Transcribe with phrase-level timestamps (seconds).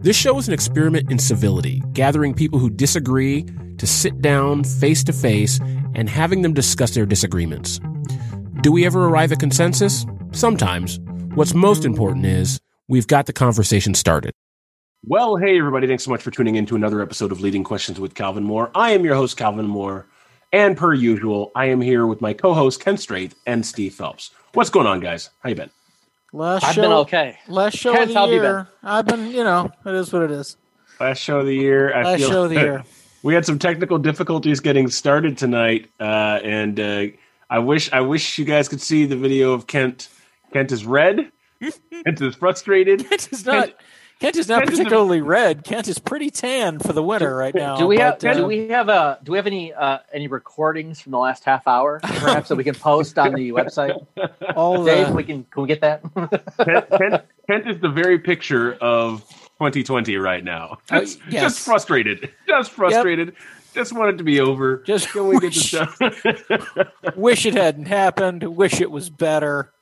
[0.00, 3.44] This show is an experiment in civility, gathering people who disagree
[3.78, 5.58] to sit down face to face
[5.96, 7.80] and having them discuss their disagreements.
[8.62, 10.04] Do we ever arrive at consensus?
[10.32, 10.98] Sometimes.
[11.34, 14.32] What's most important is we've got the conversation started.
[15.04, 15.86] Well, hey, everybody.
[15.86, 18.72] Thanks so much for tuning in to another episode of Leading Questions with Calvin Moore.
[18.74, 20.06] I am your host, Calvin Moore.
[20.52, 24.32] And per usual, I am here with my co host, Kent Straith and Steve Phelps.
[24.54, 25.30] What's going on, guys?
[25.42, 25.70] How you been?
[26.32, 27.38] Last I've show, been okay.
[27.46, 28.68] Last show Kent, of how the have you year.
[28.82, 30.56] I've been, you know, it is what it is.
[30.98, 31.94] Last show of the year.
[31.94, 32.84] I Last feel show of the year.
[33.22, 37.02] we had some technical difficulties getting started tonight, uh, and uh,
[37.50, 40.08] I wish I wish you guys could see the video of Kent.
[40.52, 41.30] Kent is red.
[41.60, 43.08] Kent is frustrated.
[43.08, 43.70] Kent is not.
[44.20, 45.62] Kent is not Kent is a- particularly red.
[45.62, 47.76] Kent is pretty tan for the winter right now.
[47.76, 50.26] Do we have but, uh, do we have uh do we have any uh any
[50.26, 54.04] recordings from the last half hour perhaps that we can post on the website?
[54.56, 56.02] all Dave, the we can can we get that?
[56.58, 59.24] Kent, Kent, Kent is the very picture of
[59.58, 60.78] 2020 right now.
[60.90, 61.42] Oh, Just, yes.
[61.42, 62.32] just frustrated.
[62.46, 63.34] Just frustrated.
[63.78, 64.78] Just want it to be over.
[64.78, 66.90] just Can we get wish, this done?
[67.14, 68.42] wish it hadn't happened.
[68.42, 69.72] Wish it was better.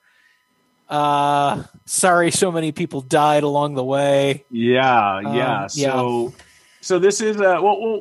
[0.87, 4.45] Uh, sorry, so many people died along the way.
[4.51, 5.69] Yeah, Um, yeah.
[5.73, 5.93] yeah.
[5.93, 6.35] So,
[6.83, 8.01] so this is uh, well, well,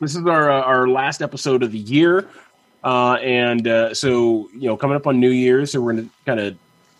[0.00, 2.26] this is our uh, our last episode of the year,
[2.82, 6.10] uh, and uh, so you know, coming up on New Year's, so we're going to
[6.24, 6.56] kind of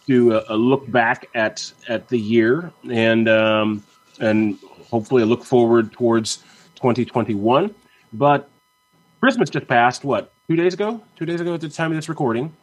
[0.06, 3.82] do a, a look back at at the year, and um,
[4.20, 4.58] and
[4.90, 6.36] hopefully a look forward towards
[6.76, 7.74] 2021.
[8.12, 8.48] But
[9.20, 10.04] Christmas just passed.
[10.04, 11.00] What two days ago?
[11.16, 12.54] Two days ago at the time of this recording.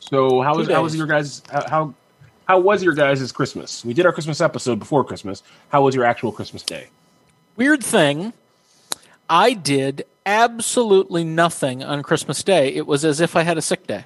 [0.00, 1.94] So how Two was how was your guys how, how
[2.46, 3.84] how was your guys' Christmas?
[3.84, 5.42] We did our Christmas episode before Christmas.
[5.68, 6.88] How was your actual Christmas day?
[7.56, 8.32] Weird thing,
[9.28, 12.68] I did absolutely nothing on Christmas Day.
[12.74, 14.04] It was as if I had a sick day.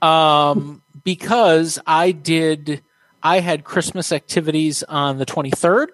[0.00, 2.82] Um, because I did,
[3.22, 5.88] I had Christmas activities on the 23rd.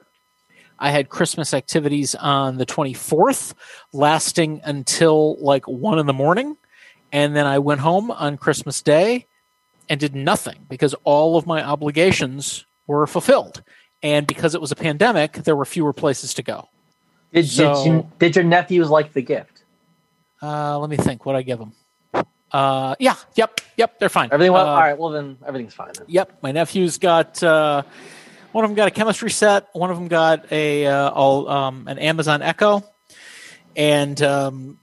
[0.78, 3.54] I had Christmas activities on the 24th,
[3.92, 6.56] lasting until like one in the morning.
[7.12, 9.26] And then I went home on Christmas Day
[9.88, 13.62] and did nothing because all of my obligations were fulfilled.
[14.02, 16.68] And because it was a pandemic, there were fewer places to go.
[17.32, 19.62] Did So- did, you, did your nephews like the gift?
[20.42, 21.24] Uh, let me think.
[21.24, 21.72] What I give them?
[22.52, 23.98] Uh, yeah, yep, yep.
[23.98, 24.28] They're fine.
[24.30, 26.06] Everything well, Uh, all right, well then everything's fine then.
[26.08, 27.82] Yep, my nephew's got uh,
[28.52, 29.68] one of them got a chemistry set.
[29.72, 32.82] One of them got a uh, all um, an Amazon Echo,
[33.74, 34.78] and um,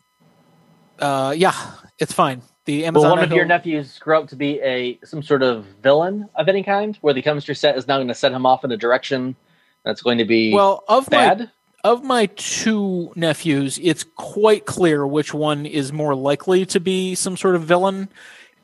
[0.99, 1.53] uh, yeah,
[1.99, 2.41] it's fine.
[2.65, 5.65] The Will Amazon one of your nephews grow up to be a some sort of
[5.81, 8.63] villain of any kind, where the chemistry set is now going to set him off
[8.63, 9.35] in a direction
[9.83, 11.49] that's going to be well, of my
[11.83, 17.35] of my two nephews, it's quite clear which one is more likely to be some
[17.35, 18.07] sort of villain,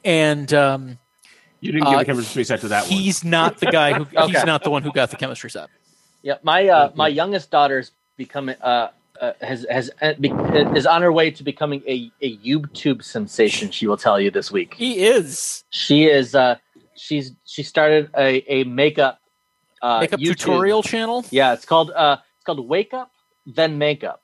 [0.05, 0.97] and um,
[1.61, 2.91] You didn't give Uh, a chemistry set to that one.
[2.91, 5.69] he's not the guy who he's not the one who got the chemistry set.
[6.21, 8.89] Yeah, my uh, my youngest daughter's becoming uh,
[9.21, 10.29] uh, has has uh, be,
[10.75, 13.71] is on her way to becoming a, a YouTube sensation.
[13.71, 14.73] She will tell you this week.
[14.75, 16.55] He is She is uh,
[16.95, 19.19] she's she started a, a makeup
[19.81, 20.37] uh, makeup YouTube.
[20.37, 21.25] tutorial channel.
[21.31, 23.11] Yeah, it's called uh, it's called Wake Up
[23.45, 24.23] Then Makeup,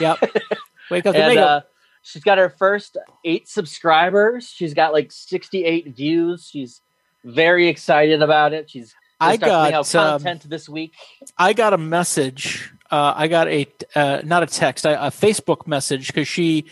[0.00, 0.20] Yep.
[0.90, 1.70] Wake up the and makeup.
[2.04, 4.48] She's got her first eight subscribers.
[4.48, 6.48] She's got like sixty eight views.
[6.48, 6.80] She's
[7.24, 8.70] very excited about it.
[8.70, 10.92] She's I got out um, content this week.
[11.36, 12.72] I got a message.
[12.90, 13.66] Uh, I got a
[13.96, 16.66] uh, not a text, a, a Facebook message because she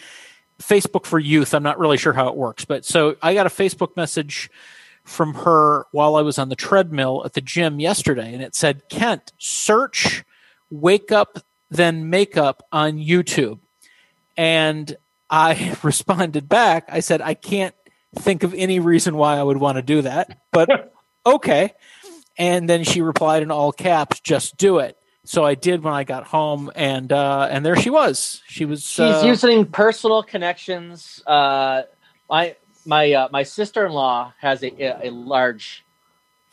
[0.61, 1.55] Facebook for youth.
[1.55, 4.51] I'm not really sure how it works, but so I got a Facebook message
[5.05, 8.89] from her while I was on the treadmill at the gym yesterday, and it said,
[8.89, 10.25] "Kent, search
[10.71, 11.39] wake up
[11.71, 13.59] then makeup on YouTube,"
[14.37, 14.97] and
[15.33, 16.85] I responded back.
[16.89, 17.75] I said, "I can't
[18.15, 20.93] think of any reason why I would want to do that, but
[21.27, 21.73] okay."
[22.39, 26.05] And then she replied in all caps, "Just do it." So I did when I
[26.05, 28.43] got home, and uh, and there she was.
[28.47, 28.85] She was.
[28.85, 31.23] She's uh, using personal connections.
[31.27, 31.83] Uh,
[32.29, 35.85] my my uh, my sister in law has a a, a large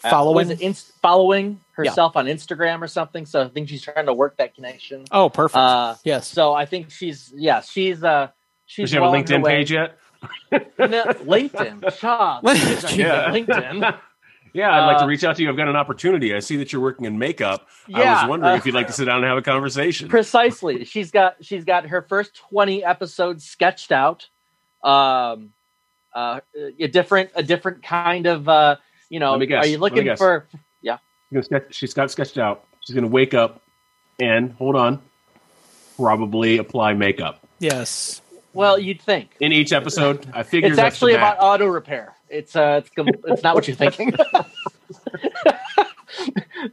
[0.03, 0.35] uh, Following?
[0.35, 3.25] what is it, inst- following herself on Instagram or something.
[3.25, 5.05] So I think she's trying to work that connection.
[5.11, 5.57] Oh, perfect.
[5.57, 6.27] Uh, yes.
[6.27, 8.29] so I think she's yeah she's uh
[8.69, 9.51] she's Does she have a well on her LinkedIn way.
[9.57, 9.97] page yet?
[10.51, 10.59] No,
[11.25, 11.97] LinkedIn.
[11.99, 12.43] Shop.
[12.43, 13.31] Yeah.
[13.31, 13.97] LinkedIn.
[14.51, 15.49] Yeah, I'd like to Uh, reach out to you.
[15.51, 16.33] I've got an opportunity.
[16.33, 17.67] I see that you're working in makeup.
[17.87, 20.09] Yeah, I was wondering uh, if you'd like to sit down and have a conversation.
[20.09, 20.85] Precisely.
[20.85, 24.27] She's got she's got her first twenty episodes sketched out.
[24.83, 25.53] Um,
[26.15, 26.39] uh,
[26.79, 28.77] a different a different kind of uh,
[29.11, 29.29] you know.
[29.31, 29.65] Let me guess.
[29.65, 30.17] Are you Let me looking guess.
[30.17, 30.47] for?
[30.81, 30.97] Yeah.
[31.31, 32.65] She's gonna sketch, she's got sketched out.
[32.81, 33.61] She's going to wake up
[34.19, 34.99] and hold on,
[35.95, 38.21] probably apply makeup Yes.
[38.59, 40.27] Well, you'd think in each episode.
[40.33, 42.13] I figure it's actually about auto repair.
[42.29, 44.13] It's uh, it's com- it's not what you're thinking.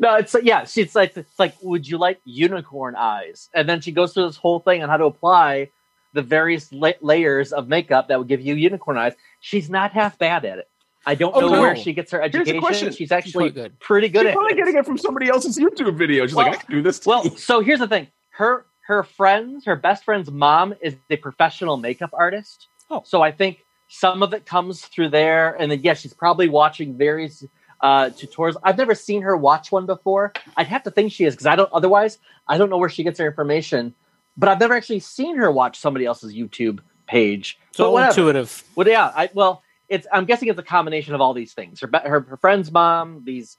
[0.00, 0.64] no, it's yeah.
[0.64, 3.48] She's like it's like, would you like unicorn eyes?
[3.54, 5.70] And then she goes through this whole thing on how to apply
[6.12, 9.14] the various la- layers of makeup that would give you unicorn eyes.
[9.40, 10.68] She's not half bad at it.
[11.08, 11.60] I don't Oh, know no.
[11.60, 12.60] where she gets her the education.
[12.60, 12.92] question.
[12.92, 13.78] She's actually quite good.
[13.78, 14.56] pretty good She's at probably it.
[14.56, 16.26] getting it from somebody else's YouTube video.
[16.26, 16.98] She's Well- like, I can do this.
[16.98, 17.10] Too.
[17.10, 18.08] Well, so here's the thing.
[18.30, 22.68] Her her friends, her best friend's mom is a professional makeup artist.
[22.88, 23.02] Oh.
[23.04, 25.54] So I think some of it comes through there.
[25.54, 27.44] And then yes, she's probably watching various
[27.80, 28.56] uh tutorials.
[28.62, 30.32] I've never seen her watch one before.
[30.56, 32.18] I'd have to think she is because I don't otherwise
[32.48, 33.94] I don't know where she gets her information.
[34.36, 37.58] But I've never actually seen her watch somebody else's YouTube page.
[37.72, 38.62] So intuitive.
[38.76, 41.80] Well, yeah, I well, it's I'm guessing it's a combination of all these things.
[41.80, 43.56] Her her, her friend's mom, these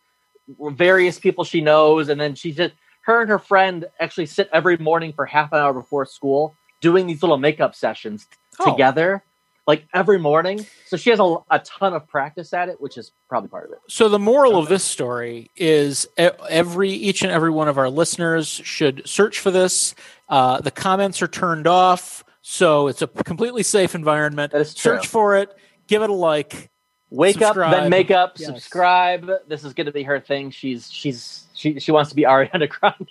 [0.48, 2.74] various people she knows, and then she just
[3.08, 7.08] her and her friend actually sit every morning for half an hour before school doing
[7.08, 8.28] these little makeup sessions
[8.60, 8.72] Oh.
[8.72, 9.24] together,
[9.68, 10.66] like every morning.
[10.88, 13.74] So she has a, a ton of practice at it, which is probably part of
[13.74, 13.80] it.
[13.88, 18.48] So the moral of this story is every each and every one of our listeners
[18.48, 19.94] should search for this.
[20.28, 24.52] Uh, the comments are turned off, so it's a completely safe environment.
[24.54, 24.94] That is true.
[24.96, 25.56] Search for it,
[25.88, 26.70] give it a like.
[27.10, 28.48] Wake up, then make up, Yes.
[28.48, 29.30] subscribe.
[29.48, 30.52] This is going to be her thing.
[30.52, 33.08] She's she's she she wants to be Ariana Grande.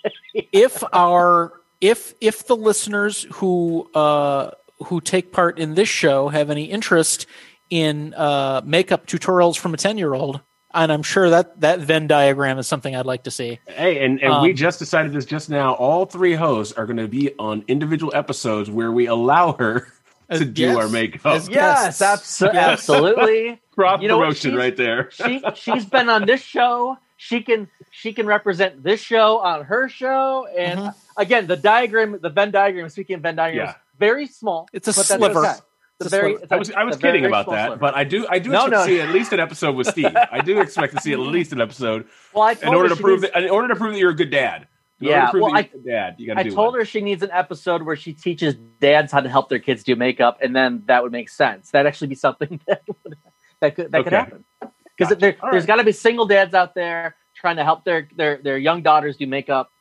[0.51, 4.51] If our if if the listeners who uh,
[4.85, 7.25] who take part in this show have any interest
[7.71, 10.41] in uh, makeup tutorials from a ten year old,
[10.75, 13.59] and I'm sure that that Venn diagram is something I'd like to see.
[13.67, 15.73] Hey, and, and we Um, just decided this just now.
[15.73, 19.87] All three hosts are going to be on individual episodes where we allow her
[20.31, 20.77] to do yes.
[20.77, 21.25] our makeup.
[21.25, 22.01] As- yes, Yes.
[22.01, 23.59] abso- absolutely.
[23.77, 25.09] Cross You know promotion She's- right there.
[25.11, 26.97] she she's been on this show.
[27.17, 30.47] She can she can represent this show on her show.
[30.57, 30.95] And Mhm.
[31.17, 32.89] again, the diagram, the Venn diagram.
[32.89, 33.75] Speaking of Venn diagrams, Yeah.
[33.99, 34.67] very small.
[34.73, 35.39] It's a but sliver.
[35.39, 35.49] okay.
[35.51, 35.61] It's
[36.05, 36.31] It's a a very.
[36.33, 36.43] sliver.
[36.43, 37.79] it's I a- was I was it's very, kidding very about that, sliver.
[37.79, 38.77] but I do I do No, expect no.
[38.79, 40.15] to see at least an episode with Steve.
[40.31, 43.01] I do expect to see at least an episode well, I in order her to
[43.01, 44.67] prove needs- that in order to prove that you're a good dad.
[44.99, 46.79] In Yeah, well, that you're a good dad, you got to I do told one.
[46.79, 49.95] her she needs an episode where she teaches dads how to help their kids do
[49.95, 51.69] makeup, and then that would make sense.
[51.71, 53.15] That'd actually be something that would,
[53.61, 54.43] that could that could happen.
[54.59, 55.15] Because Gotcha.
[55.15, 55.67] there, has right.
[55.67, 59.17] got to be single dads out there trying to help their their their young daughters
[59.17, 59.71] do makeup.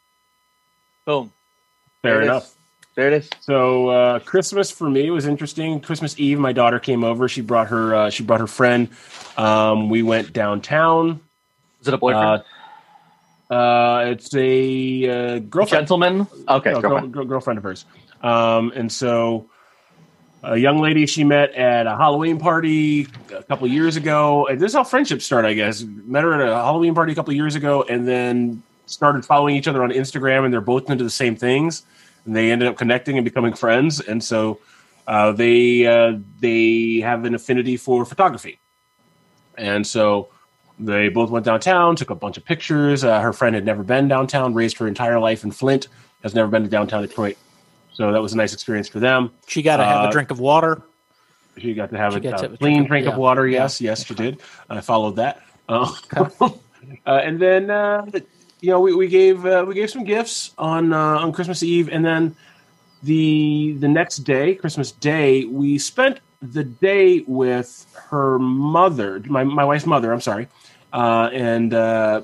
[1.05, 1.33] Boom.
[2.03, 2.29] Fair There is.
[2.29, 2.53] enough.
[2.95, 3.31] There it is.
[3.41, 5.81] So uh, Christmas for me was interesting.
[5.81, 7.29] Christmas Eve, my daughter came over.
[7.29, 8.89] She brought her uh, she brought her friend.
[9.37, 11.21] Um, we went downtown.
[11.81, 12.43] Is it a boyfriend?
[13.51, 15.83] Uh, uh, it's a uh, girlfriend.
[15.83, 16.27] Gentleman.
[16.49, 16.73] Okay.
[16.73, 17.13] No, girlfriend.
[17.13, 17.85] girl, girl- girlfriend of hers.
[18.23, 19.51] Um, and so
[20.43, 24.47] a young lady she met at a Halloween party a couple years ago.
[24.47, 25.83] And this is how friendships start, I guess.
[25.83, 29.67] Met her at a Halloween party a couple years ago and then started following each
[29.67, 31.83] other on Instagram and they're both into the same things.
[32.25, 34.01] And they ended up connecting and becoming friends.
[34.01, 34.61] And so
[35.07, 38.61] uh, they uh, they have an affinity for photography.
[39.57, 40.29] And so
[40.79, 43.05] they both went downtown, took a bunch of pictures.
[43.05, 45.89] Uh, her friend had never been downtown, raised her entire life in Flint,
[46.23, 47.37] has never been to downtown Detroit.
[47.97, 49.31] So that was a nice experience for them.
[49.47, 50.83] She got to have Uh, a drink of water.
[51.57, 53.13] She got to have a, got to a have a clean drink of- drink of
[53.15, 53.19] yeah.
[53.19, 53.49] water.
[53.49, 54.43] Yes, yes, she did.
[54.69, 55.41] I followed that.
[55.67, 55.91] Uh,
[56.41, 56.51] uh,
[57.07, 58.05] and then uh,
[58.61, 61.89] you know we, we gave uh, we gave some gifts on uh, on Christmas Eve,
[61.91, 62.37] and then
[63.03, 69.65] the the next day, Christmas Day, we spent the day with her mother, my my
[69.65, 70.13] wife's mother.
[70.13, 70.49] I'm sorry,
[70.93, 72.23] uh, and uh,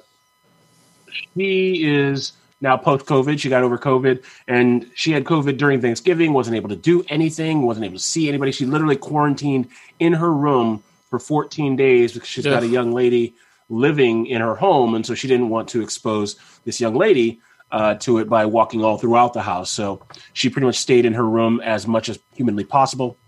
[1.34, 3.38] she is now post COVID.
[3.38, 6.32] She got over COVID, and she had COVID during Thanksgiving.
[6.32, 7.62] wasn't able to do anything.
[7.62, 8.52] wasn't able to see anybody.
[8.52, 13.34] She literally quarantined in her room for 14 days because she's got a young lady
[13.68, 17.40] living in her home, and so she didn't want to expose this young lady
[17.72, 19.70] uh, to it by walking all throughout the house.
[19.70, 23.18] So she pretty much stayed in her room as much as humanly possible.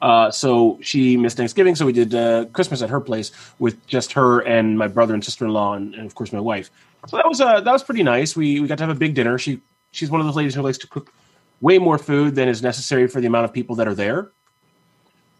[0.00, 4.12] Uh, so she missed Thanksgiving, so we did uh, Christmas at her place with just
[4.12, 6.70] her and my brother and sister in law, and, and of course my wife.
[7.08, 8.36] So that was uh, that was pretty nice.
[8.36, 9.38] We we got to have a big dinner.
[9.38, 9.60] She
[9.92, 11.12] she's one of those ladies who likes to cook
[11.60, 14.30] way more food than is necessary for the amount of people that are there.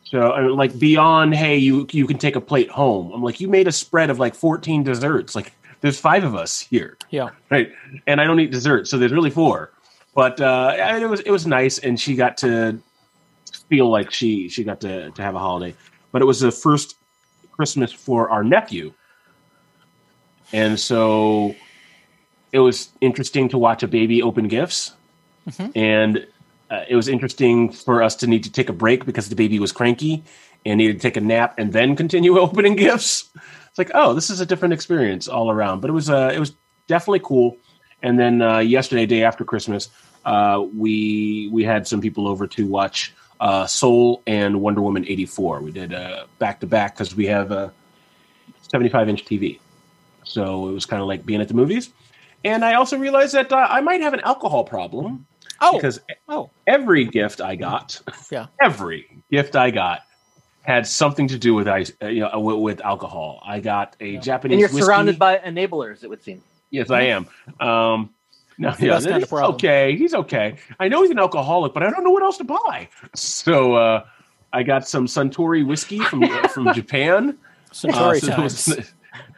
[0.05, 3.13] So I mean, like beyond, hey, you you can take a plate home.
[3.13, 5.35] I'm like, you made a spread of like 14 desserts.
[5.37, 5.53] Like
[5.83, 7.31] there's five of us here Yeah.
[7.51, 7.71] right?
[8.07, 9.73] And I don't eat dessert, so there's really four.
[10.15, 12.79] But uh, it was it was nice, and she got to
[13.69, 15.75] feel like she she got to to have a holiday.
[16.11, 16.97] But it was the first
[17.53, 18.93] Christmas for our nephew,
[20.53, 21.55] and so
[22.53, 24.93] it was interesting to watch a baby open gifts,
[25.49, 25.73] Mhm.
[25.77, 26.27] and
[26.71, 29.59] uh, it was interesting for us to need to take a break because the baby
[29.59, 30.23] was cranky,
[30.67, 33.31] and needed to take a nap and then continue opening gifts.
[33.69, 35.81] It's like, oh, this is a different experience all around.
[35.81, 36.53] But it was uh, it was
[36.87, 37.57] definitely cool.
[38.03, 39.89] And then uh, yesterday, day after Christmas,
[40.25, 45.25] uh, we we had some people over to watch uh, Soul and Wonder Woman eighty
[45.27, 45.61] four.
[45.61, 45.95] We did
[46.39, 47.73] back to back because we have a
[48.71, 49.61] seventy five inch TV,
[50.25, 51.91] so it was kind of like being at the movies.
[52.45, 55.27] And I also realized that uh, I might have an alcohol problem.
[55.61, 58.01] Oh, because oh, every gift I got,
[58.31, 58.47] Yeah.
[58.63, 60.03] every gift I got
[60.63, 63.43] had something to do with ice, uh, you know, with, with alcohol.
[63.45, 64.55] I got a Japanese.
[64.55, 64.83] And you're whiskey.
[64.83, 66.43] surrounded by enablers, it would seem.
[66.71, 67.27] Yes, I am.
[67.59, 68.11] Um,
[68.59, 69.97] no, yeah, best kind of okay.
[69.97, 70.57] He's okay.
[70.79, 72.89] I know he's an alcoholic, but I don't know what else to buy.
[73.15, 74.05] So uh,
[74.53, 77.39] I got some Suntory whiskey from uh, from Japan.
[77.73, 78.93] Suntory Uh, so times.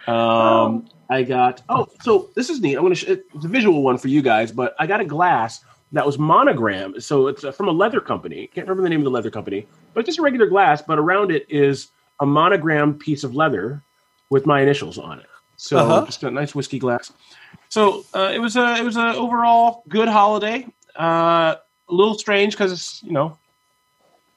[0.09, 1.63] Um, I got.
[1.69, 2.75] Oh, so this is neat.
[2.77, 2.99] I'm going to.
[3.01, 6.19] Sh- it's a visual one for you guys, but I got a glass that was
[6.19, 7.03] monogrammed.
[7.05, 8.47] So it's uh, from a leather company.
[8.49, 10.81] Can't remember the name of the leather company, but it's just a regular glass.
[10.83, 11.89] But around it is
[12.21, 13.83] a monogram piece of leather
[14.31, 15.27] with my initials on it.
[15.57, 16.07] So Uh-huh.
[16.07, 17.13] just a nice whiskey glass.
[17.69, 20.67] So uh, it was a it was a overall good holiday.
[20.99, 21.57] Uh,
[21.89, 23.37] a little strange because you know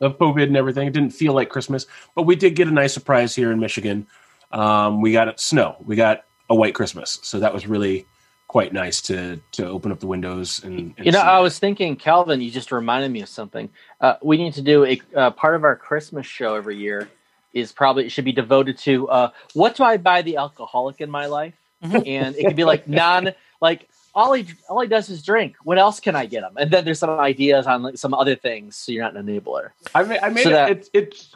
[0.01, 0.87] of COVID and everything.
[0.87, 4.07] It didn't feel like Christmas, but we did get a nice surprise here in Michigan.
[4.55, 5.75] Um, we got snow.
[5.85, 8.05] We got a white Christmas, so that was really
[8.47, 11.19] quite nice to to open up the windows and, and You know.
[11.19, 13.69] I was thinking, Calvin, you just reminded me of something.
[13.99, 17.09] Uh, we need to do a uh, part of our Christmas show every year
[17.53, 21.09] is probably it should be devoted to uh, what do I buy the alcoholic in
[21.09, 22.07] my life, Mhm.
[22.07, 25.55] and it could be like non like all he all he does is drink.
[25.63, 26.55] What else can I get him?
[26.57, 29.69] And then there's some ideas on like some other things, so you're not an enabler.
[29.93, 30.53] I made, I made So it.
[30.53, 31.35] that- It's it's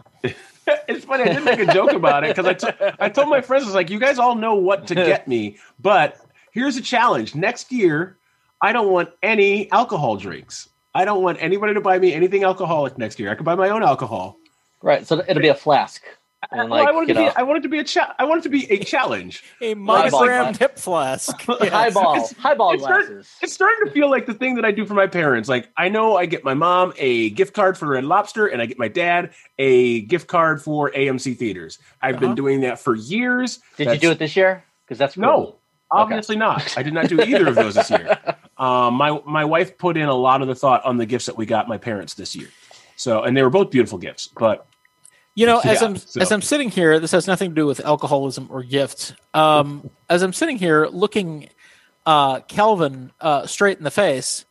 [0.88, 1.24] it's funny.
[1.24, 3.68] I didn't make a joke about it because I, t- I told my friends I
[3.68, 6.20] was like, you guys all know what to get me, but
[6.52, 7.36] here's a challenge.
[7.36, 8.18] Next year,
[8.62, 10.70] I don't want any alcohol drinks.
[10.96, 13.32] I don't want anybody to buy me anything alcoholic next year.
[13.32, 14.38] I can buy my own alcohol.
[14.82, 15.06] Right.
[15.06, 16.04] So it'll be a flask.
[16.52, 17.28] And Well, I wanted to be.
[17.28, 17.84] I wanted to be a.
[17.84, 19.44] Cha- I wanted to be a challenge.
[19.62, 20.58] a Highball monogrammed glass.
[20.58, 21.46] hip flask.
[21.62, 21.70] Yes.
[21.72, 23.30] highball, It's- highball it's start- glasses.
[23.42, 25.50] It's starting to feel like the thing that I do for my parents.
[25.50, 28.66] Like I know I get my mom a gift card for Red Lobster, and I
[28.68, 31.78] get my dad a gift card for AMC theaters.
[32.02, 32.28] I've Uh-huh.
[32.28, 33.60] been doing that for years.
[33.76, 34.64] Did you do it this year?
[34.86, 35.22] Because that's cool.
[35.24, 35.56] No,
[35.92, 36.78] obviously not.
[36.78, 38.18] I did not do either of those this year.
[38.60, 41.38] Um, my my wife put in a lot of the thought on the gifts that
[41.38, 42.50] we got my parents this year.
[42.98, 44.28] So, and they were both beautiful gifts.
[44.28, 44.66] But
[45.36, 47.66] You know, as Yeah, I'm so- as I'm sitting here, this has nothing to do
[47.66, 49.14] with alcoholism or gifts.
[49.34, 51.50] Um, as I'm sitting here looking
[52.06, 54.46] uh, Calvin uh, straight in the face,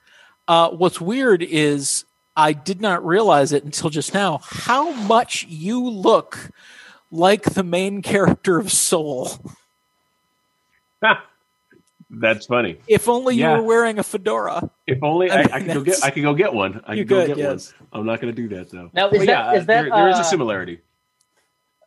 [0.46, 2.04] uh, what's weird is
[2.36, 6.50] I did not realize it until just now how much you look
[7.10, 9.30] like the main character of Soul.
[12.10, 12.78] that's funny.
[12.88, 13.56] If only you Yeah.
[13.58, 14.70] were wearing a fedora.
[14.86, 16.04] If only I I, mean, I could go get.
[16.04, 16.80] I could go get one.
[16.86, 17.74] I You could go could, get yes.
[17.90, 18.00] one.
[18.00, 18.90] I'm not going to do that though.
[18.94, 20.80] Now, is that- yeah, is that, there, there is uh, a similarity.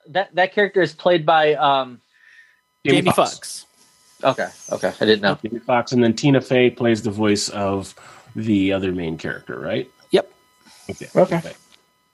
[0.10, 2.01] That that character is played by um.
[2.86, 3.66] Jamie, Foxx.
[4.24, 5.38] Okay, okay, I didn't know.
[5.44, 7.94] Jamie Foxx, and then Tina Fey plays the voice of
[8.36, 9.90] the other main character, right?
[10.12, 10.32] Yep.
[10.90, 11.08] Okay.
[11.16, 11.54] Okay.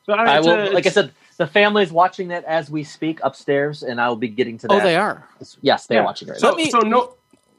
[0.06, 0.70] So I, I will.
[0.70, 4.16] a- like I said, the family's watching that as we speak upstairs, and I will
[4.18, 4.74] be getting to that.
[4.74, 5.28] Oh, they are.
[5.62, 6.06] Yes, they're Yeah.
[6.06, 7.14] watching right So, Let me- so no.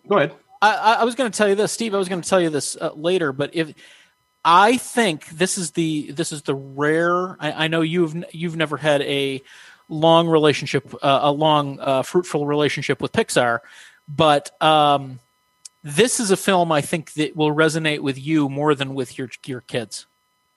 [0.08, 0.32] Go ahead.
[0.60, 1.94] I, I- I was going to tell you this, Steve.
[1.94, 3.72] I was going to tell you this uh, later, but if
[4.44, 7.36] I think this is the this is the rare.
[7.40, 9.42] I, I know you've you've never had a
[9.88, 13.60] long relationship, uh, a long uh, fruitful relationship with Pixar,
[14.08, 15.18] but um,
[15.84, 19.28] this is a film I think that will resonate with you more than with your
[19.46, 20.06] your kids.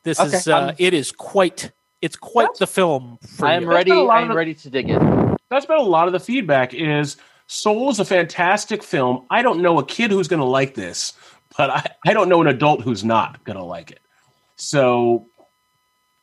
[0.03, 3.69] This Okay, is uh, it is quite it's quite the film for I am you.
[3.69, 3.91] Ready.
[3.91, 5.35] been a lot I of am ready to dig in.
[5.49, 6.73] That's been a lot of the feedback.
[6.73, 7.17] Is
[7.51, 9.25] Soul is a fantastic film.
[9.29, 11.11] I don't know a kid who's going to like this,
[11.57, 13.99] but I, I don't know an adult who's not going to like it.
[14.55, 15.27] So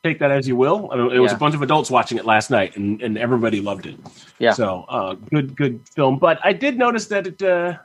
[0.03, 0.89] take that as you will.
[0.91, 1.37] I mean, it was Yeah.
[1.37, 3.97] a bunch of adults watching it last night, and, and everybody loved it.
[4.39, 4.53] Yeah.
[4.53, 6.19] So uh, good, good film.
[6.19, 7.43] But I did notice that it.
[7.43, 7.77] Uh,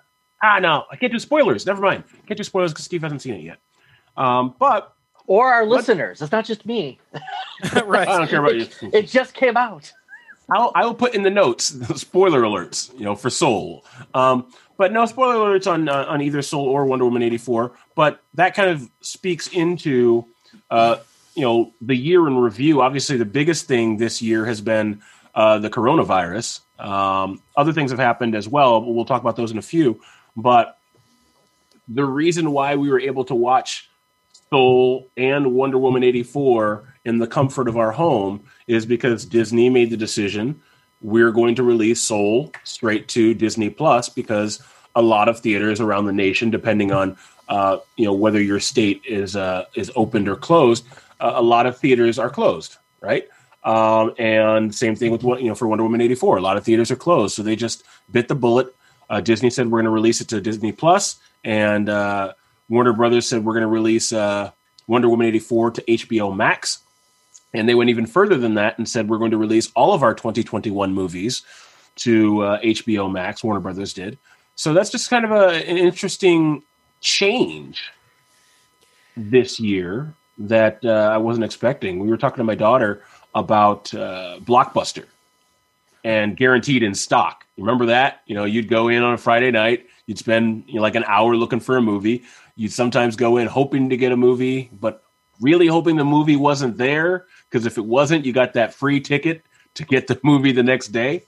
[0.41, 1.65] ah, no, I can't do spoilers.
[1.65, 2.05] Never mind.
[2.27, 3.57] Can't do spoilers because Steve hasn't seen it yet.
[4.15, 4.93] Um, but
[5.27, 6.21] Or our listeners.
[6.21, 6.97] It's not just me.
[7.85, 8.07] right.
[8.07, 8.67] I don't care about you.
[8.93, 9.91] It just came out.
[10.49, 11.65] I'll, I will put in the notes
[11.99, 13.85] spoiler alerts, you know, for Soul.
[14.13, 17.73] Um, but no spoiler alerts on uh, on either Soul or Wonder Woman eighty four.
[17.95, 20.25] But that kind of speaks into
[20.69, 20.97] uh,
[21.35, 22.81] you know the year in review.
[22.81, 25.01] Obviously, the biggest thing this year has been
[25.35, 26.61] uh, the coronavirus.
[26.79, 28.81] Um, other things have happened as well.
[28.81, 30.01] But we'll talk about those in a few.
[30.35, 30.77] But
[31.87, 33.89] the reason why we were able to watch
[34.49, 39.89] Soul and Wonder Woman 84 in the comfort of our home is because Disney made
[39.89, 40.61] the decision
[41.03, 44.63] we're going to release Soul straight to Disney Plus because
[44.95, 47.17] a lot of theaters around the nation, depending on
[47.49, 50.85] uh, you know whether your state is uh, is opened or closed,
[51.19, 53.27] uh, a lot of theaters are closed, right?
[53.65, 56.37] Um, and same thing with you know for Wonder Woman eighty four.
[56.37, 58.73] A lot of theaters are closed, so they just bit the bullet.
[59.09, 62.33] Uh, Disney said we're going to release it to Disney Plus, and uh,
[62.69, 64.51] Warner Brothers said we're going to release uh,
[64.87, 66.79] Wonder Woman eighty four to HBO Max.
[67.53, 70.03] And they went even further than that and said we're going to release all of
[70.03, 71.43] our 2021 movies
[71.97, 73.43] to uh, HBO Max.
[73.43, 74.17] Warner Brothers did.
[74.55, 76.63] So that's just kind of a, an interesting
[77.01, 77.91] change
[79.15, 81.99] this year that uh, I wasn't expecting.
[81.99, 83.03] We were talking to my daughter
[83.35, 85.05] about uh, Blockbuster
[86.03, 87.45] and guaranteed in stock.
[87.57, 88.21] Remember that?
[88.25, 91.05] You know, you'd go in on a Friday night, you'd spend you know, like an
[91.05, 92.23] hour looking for a movie.
[92.55, 95.03] You'd sometimes go in hoping to get a movie, but
[95.39, 99.45] really hoping the movie wasn't there because if it wasn't, you got that free ticket
[99.75, 101.23] to get the movie the next day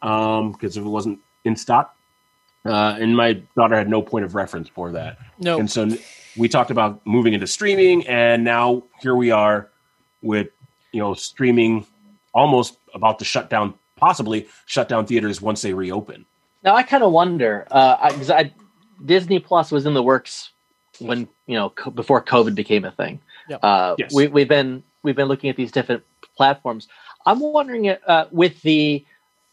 [0.00, 1.96] because um, if it wasn't in stock.
[2.64, 5.18] Uh, and my daughter had no point of reference for that.
[5.38, 5.58] No.
[5.58, 5.88] And so
[6.36, 9.70] we talked about moving into streaming, and now here we are
[10.22, 10.48] with
[10.92, 11.86] you know streaming
[12.34, 16.26] almost about to shut down, possibly shut down theaters once they reopen.
[16.64, 18.54] Now I kind of wonder because uh, I, I,
[19.04, 20.50] Disney Plus was in the works
[20.98, 23.20] when you know co- before COVID became a thing.
[23.48, 23.60] Yep.
[23.62, 24.12] Uh, Yes.
[24.12, 26.02] we, we've been we've been looking at these different
[26.36, 26.88] platforms.
[27.24, 29.04] I'm wondering uh, with the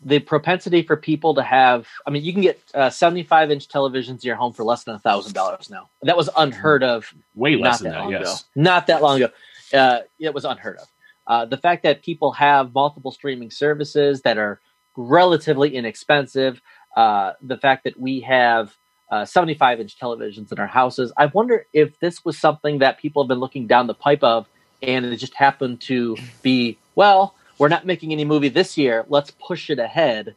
[0.06, 1.88] the propensity for people to have.
[2.06, 4.96] I mean, you can get uh, 75 inch televisions in your home for less than
[4.96, 5.90] a thousand dollars now.
[6.02, 8.22] That was unheard of Way less not than that, that, long yes.
[8.22, 8.50] ago.
[8.56, 9.30] Not that long ago.
[9.74, 10.88] Uh, it was unheard of.
[11.26, 14.60] Uh, the fact that people have multiple streaming services that are
[14.96, 16.62] relatively inexpensive,
[16.96, 18.76] uh, the fact that we have
[19.10, 23.24] uh, 75 inch televisions in our houses, I wonder if this was something that people
[23.24, 24.48] have been looking down the pipe of
[24.84, 29.06] and it just happened to be, well, we're not making any movie this year.
[29.08, 30.36] Let's push it ahead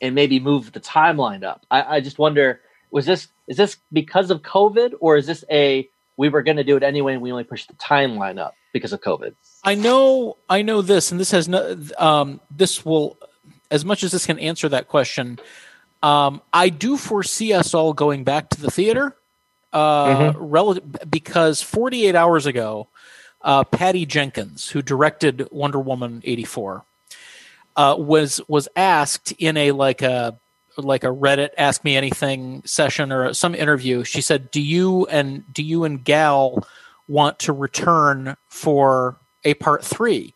[0.00, 1.64] and maybe move the timeline up.
[1.70, 2.60] I, I just wonder
[2.90, 6.64] was this is this because of COVID or is this a we were going to
[6.64, 9.34] do it anyway and we only pushed the timeline up because of COVID?
[9.64, 11.78] I know, I know this, and this has no.
[11.98, 13.18] Um, this will,
[13.70, 15.38] as much as this can answer that question,
[16.02, 19.16] um, I do foresee us all going back to the theater.
[19.72, 22.88] Uh, relative because 48 hours ago,
[23.46, 26.84] uh, Patty Jenkins, who directed Wonder Woman 84,
[27.76, 30.38] uh, was was asked in a like a
[30.76, 34.04] like a Reddit Ask Me Anything session or some interview.
[34.04, 36.66] She said, "Do you and do you and Gal
[37.06, 40.34] want to return for a part three?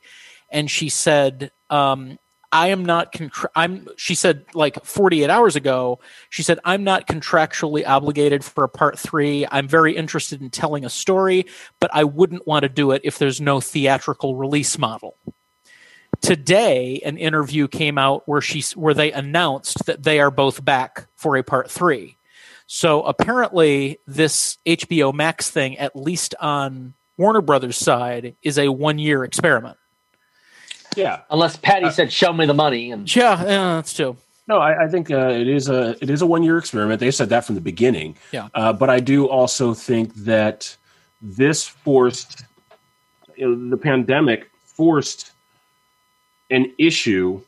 [0.50, 2.18] And she said, um,
[2.52, 3.12] "I am not.
[3.12, 8.64] Contra- I'm." She said, like 48 hours ago, she said, "I'm not contractually obligated for
[8.64, 9.46] a part three.
[9.50, 11.46] I'm very interested in telling a story,
[11.80, 15.16] but I wouldn't want to do it if there's no theatrical release model."
[16.20, 21.06] today an interview came out where she where they announced that they are both back
[21.16, 22.16] for a part 3
[22.66, 28.98] so apparently this HBO Max thing at least on Warner Brothers side is a one
[28.98, 29.78] year experiment
[30.96, 31.20] Yeah.
[31.30, 34.16] Unless Patty said, "Show me the money," and yeah yeah that's true
[34.48, 37.00] No, I, I think uh, it is a it is a one year experiment.
[37.00, 38.16] They said that from the beginning.
[38.32, 38.48] Yeah.
[38.54, 40.76] Uh, but I do also think that
[41.22, 42.44] this forced
[43.36, 45.32] you know, the pandemic forced
[46.50, 47.40] an issue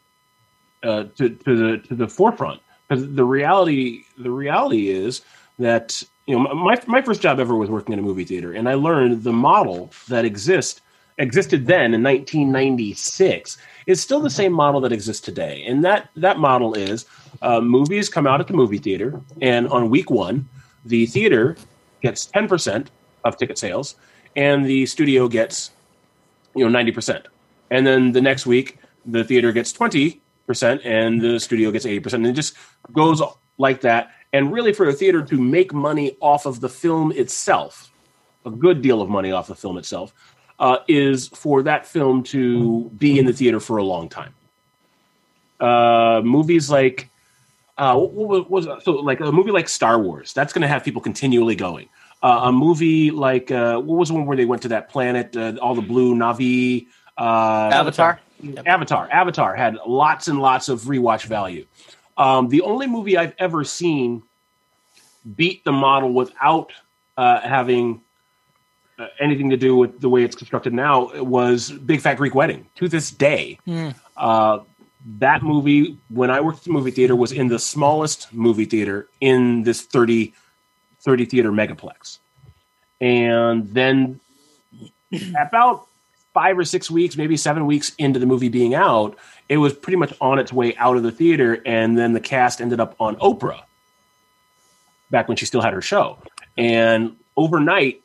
[0.83, 5.23] uh, to to the to the forefront because the reality the reality is
[5.59, 8.69] that you know my my first job ever was working in a movie theater and
[8.69, 10.81] I learned the model that exists
[11.23, 13.57] existed then in 1996
[13.87, 15.65] is still the same model that exists today.
[15.67, 17.07] And that that model is
[17.41, 20.49] uh, movies come out at the movie theater and on week one
[20.85, 21.57] the theater
[22.03, 22.89] gets 10%
[23.25, 23.95] of ticket sales
[24.35, 25.71] and the studio gets
[26.57, 27.27] you know 90%
[27.71, 30.21] and then the next week the theater gets 20%
[30.85, 32.57] and the studio gets 80% and it just
[32.93, 33.23] goes
[33.59, 34.11] like that.
[34.33, 37.93] And really for a theater to make money off of the film itself
[38.45, 40.13] a good deal of money off the film itself
[40.63, 44.33] uh, is for that film to be in the theater for a long time
[45.63, 47.09] uh, movies like
[47.79, 51.01] uh, what was, so like a movie like Star Wars that's going to have people
[51.01, 51.89] continually going.
[52.23, 55.37] Uh, a movie like uh, what was the one where they went to that planet,
[55.37, 56.87] uh, all the blue Na'vi
[57.19, 58.21] uh, Avatar.
[58.67, 59.09] Avatar.
[59.11, 61.67] Avatar had lots and lots of rewatch value.
[62.17, 64.23] Um, the only movie I've ever seen
[65.37, 66.73] beat the model without
[67.17, 68.02] uh, having
[69.19, 72.69] anything to do with the way it's constructed now was Big Fat Greek Wedding.
[72.77, 73.59] To this day,
[74.17, 74.61] uh,
[75.19, 79.09] that movie, when I worked at the movie theater, was in the smallest movie theater
[79.21, 80.33] in this 30,
[81.01, 82.19] 30 theater megaplex.
[83.01, 84.21] And then
[85.41, 85.89] about
[86.33, 89.97] five or six weeks, maybe seven weeks into the movie being out, it was pretty
[89.97, 91.61] much on its way out of the theater.
[91.67, 93.63] And then the cast ended up on Oprah
[95.11, 96.19] back when she still had her show.
[96.57, 98.02] And overnight,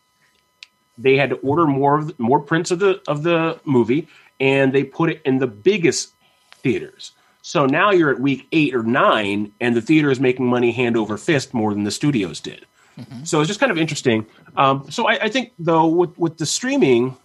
[0.97, 4.07] they had to order more of the, more prints of the of the movie,
[4.39, 6.13] and they put it in the biggest
[6.51, 7.11] theaters.
[7.41, 10.97] So now you're at week eight or nine, and the theater is making money hand
[10.97, 12.65] over fist more than the studios did.
[12.99, 13.23] Mm-hmm.
[13.23, 14.25] So it's just kind of interesting.
[14.55, 17.15] Um, so I, I, think though with with the streaming,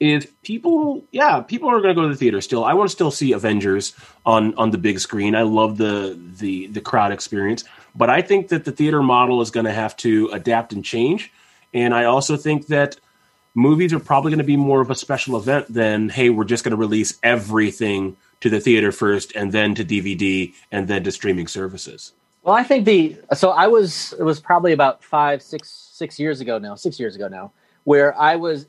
[0.00, 2.64] is people yeah people are going to go to the theater still.
[2.64, 3.94] I want to still see Avengers
[4.26, 5.34] on on the big screen.
[5.34, 9.50] I love the the the crowd experience, but I think that the theater model is
[9.50, 11.32] going to have to adapt and change.
[11.74, 12.96] And I also think that
[13.56, 16.62] movies are probably going to be more of a special event than hey we're just
[16.62, 21.10] going to release everything to the theater first and then to dvd and then to
[21.10, 22.12] streaming services.
[22.42, 26.40] Well i think the so i was it was probably about five six six years
[26.40, 27.50] ago now six years ago now
[27.84, 28.66] where i was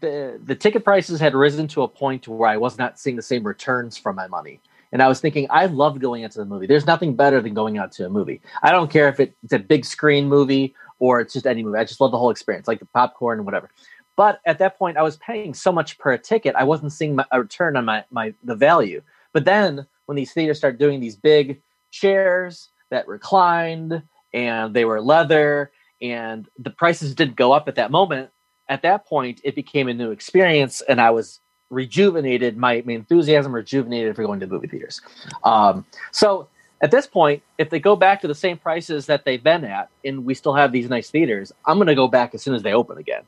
[0.00, 3.22] the the ticket prices had risen to a point where i was not seeing the
[3.22, 4.60] same returns from my money.
[4.92, 6.66] And i was thinking i love going into the movie.
[6.66, 8.40] There's nothing better than going out to a movie.
[8.62, 11.84] I don't care if it's a big screen movie or it's just any movie i
[11.84, 13.70] just love the whole experience like the popcorn and whatever
[14.16, 17.26] but at that point, I was paying so much per ticket, I wasn't seeing my,
[17.30, 19.02] a return on my, my the value.
[19.32, 25.00] But then when these theaters started doing these big chairs that reclined and they were
[25.00, 28.30] leather and the prices didn't go up at that moment,
[28.68, 33.54] at that point it became a new experience and I was rejuvenated, my, my enthusiasm
[33.54, 35.02] rejuvenated for going to movie theaters.
[35.44, 36.48] Um, so
[36.80, 39.88] at this point, if they go back to the same prices that they've been at
[40.04, 42.62] and we still have these nice theaters, I'm going to go back as soon as
[42.62, 43.22] they open again.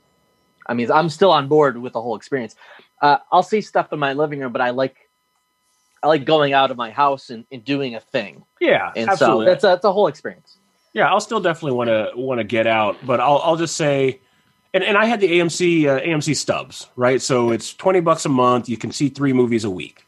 [0.66, 2.54] I mean, I'm still on board with the whole experience.
[3.00, 4.96] Uh, I'll see stuff in my living room, but I like
[6.02, 8.44] I like going out of my house and, and doing a thing.
[8.60, 9.46] Yeah, and absolutely.
[9.46, 10.58] so that's a, that's a whole experience.
[10.92, 14.20] Yeah, I'll still definitely want to want to get out, but I'll I'll just say,
[14.74, 17.22] and, and I had the AMC uh, AMC stubs, right?
[17.22, 18.68] So it's twenty bucks a month.
[18.68, 20.04] You can see three movies a week.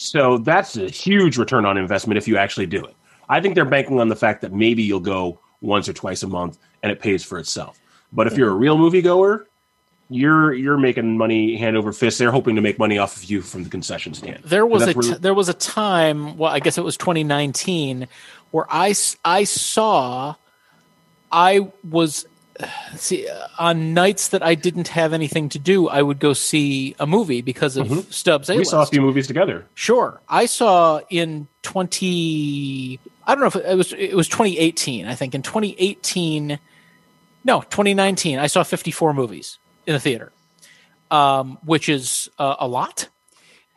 [0.00, 2.96] So that's a huge return on investment if you actually do it.
[3.28, 6.26] I think they're banking on the fact that maybe you'll go once or twice a
[6.26, 7.78] month and it pays for itself.
[8.10, 9.44] But if you're a real moviegoer,
[10.08, 12.18] you're you're making money hand over fist.
[12.18, 14.42] They're hoping to make money off of you from the concession stand.
[14.42, 16.38] There was a t- there was a time.
[16.38, 18.08] Well, I guess it was 2019
[18.52, 20.34] where I I saw
[21.30, 22.24] I was
[22.96, 27.06] see on nights that I didn't have anything to do, I would go see a
[27.06, 28.10] movie because of mm-hmm.
[28.10, 28.48] Stubs.
[28.48, 28.58] A-list.
[28.58, 29.66] We saw a few movies together.
[29.74, 33.00] Sure, I saw in 20.
[33.26, 35.06] I don't know if it was it was 2018.
[35.06, 36.58] I think in 2018.
[37.42, 38.38] No, 2019.
[38.38, 40.30] I saw 54 movies in a theater,
[41.10, 43.08] um, which is uh, a lot.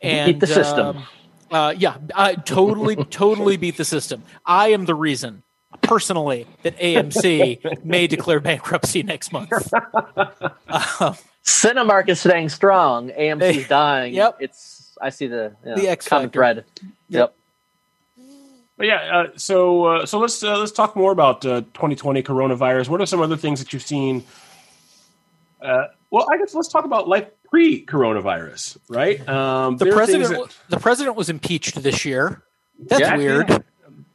[0.02, 0.98] And beat the system.
[0.98, 1.06] Um,
[1.50, 4.22] uh, yeah, I totally, totally beat the system.
[4.44, 5.44] I am the reason,
[5.82, 9.52] personally, that AMC may declare bankruptcy next month.
[9.74, 13.10] um, Cinemark is staying strong.
[13.10, 14.14] AMC is dying.
[14.14, 14.38] Yep.
[14.40, 16.64] It's I see the you know, the X common thread.
[17.08, 17.34] Yep.
[18.76, 22.88] But yeah, uh, so uh, so let's uh, let's talk more about 2020 uh, coronavirus.
[22.88, 24.24] What are some other things that you've seen
[25.64, 29.26] uh, well, I guess let's talk about life pre-coronavirus, right?
[29.28, 32.42] Um, the president, that, the president was impeached this year.
[32.78, 33.48] That's yeah, weird.
[33.48, 33.58] Yeah,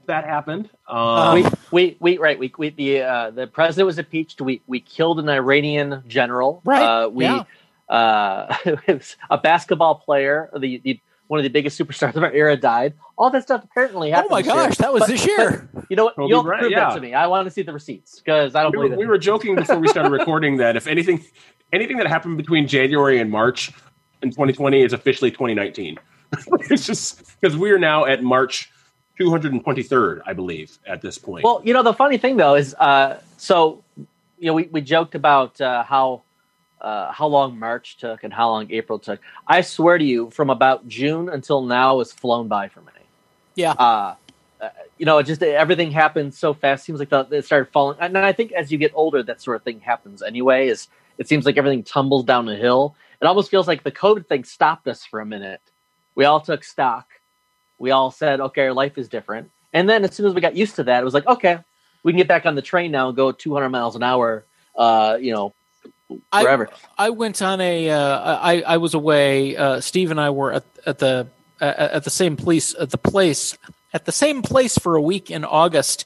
[0.10, 0.70] that happened.
[0.88, 2.38] Um, we, we, we, right.
[2.38, 4.42] We, we the uh, the president was impeached.
[4.42, 6.62] We, we killed an Iranian general.
[6.66, 6.82] Right.
[6.82, 7.44] Uh, we, yeah.
[7.88, 8.56] uh,
[9.30, 12.96] a basketball player, the, the one of the biggest superstars of our era died.
[13.18, 14.32] All that stuff apparently happened.
[14.32, 14.76] Oh my gosh, year.
[14.80, 15.70] that was but, this year.
[15.90, 16.16] you know what?
[16.16, 16.90] Kobe You'll Bryant, prove yeah.
[16.90, 17.14] that to me.
[17.14, 19.00] I want to see the receipts because I don't we believe were, it.
[19.00, 21.24] We were joking before we started recording that if anything,
[21.72, 23.72] anything that happened between January and March
[24.24, 26.00] in 2020 is officially 2019.
[26.70, 28.72] it's just because we are now at March
[29.20, 31.44] 223rd, I believe, at this point.
[31.44, 33.84] Well, you know, the funny thing though is, uh, so
[34.38, 36.24] you know, we, we joked about uh, how
[36.82, 39.20] uh, how long March took and how long April took.
[39.46, 42.92] I swear to you, from about June until now has flown by for me.
[43.56, 43.72] Yeah.
[43.72, 44.16] Uh,
[44.62, 46.86] uh, you know, it just everything happened so fast.
[46.86, 47.98] Seems like the, it started falling.
[48.00, 50.68] And I think as you get older, that sort of thing happens anyway.
[50.70, 52.96] Is it seems like everything tumbles down the hill.
[53.22, 55.62] It almost feels like the COVID thing stopped us for a minute.
[56.16, 57.08] We all took stock.
[57.80, 59.50] We all said, okay, our life is different.
[59.74, 61.60] And then as soon as we got used to that, it was like, okay,
[62.04, 64.46] we can get back on the train now and go 200 miles an hour.
[64.76, 65.54] Uh, you know,
[66.32, 66.70] forever.
[66.98, 67.90] I, I went on a.
[67.90, 69.56] Uh, I, I was away.
[69.58, 71.28] Uh, Steve and I were at, at the
[71.62, 73.58] at the same place at the place
[73.94, 76.06] at the same place for a week in August.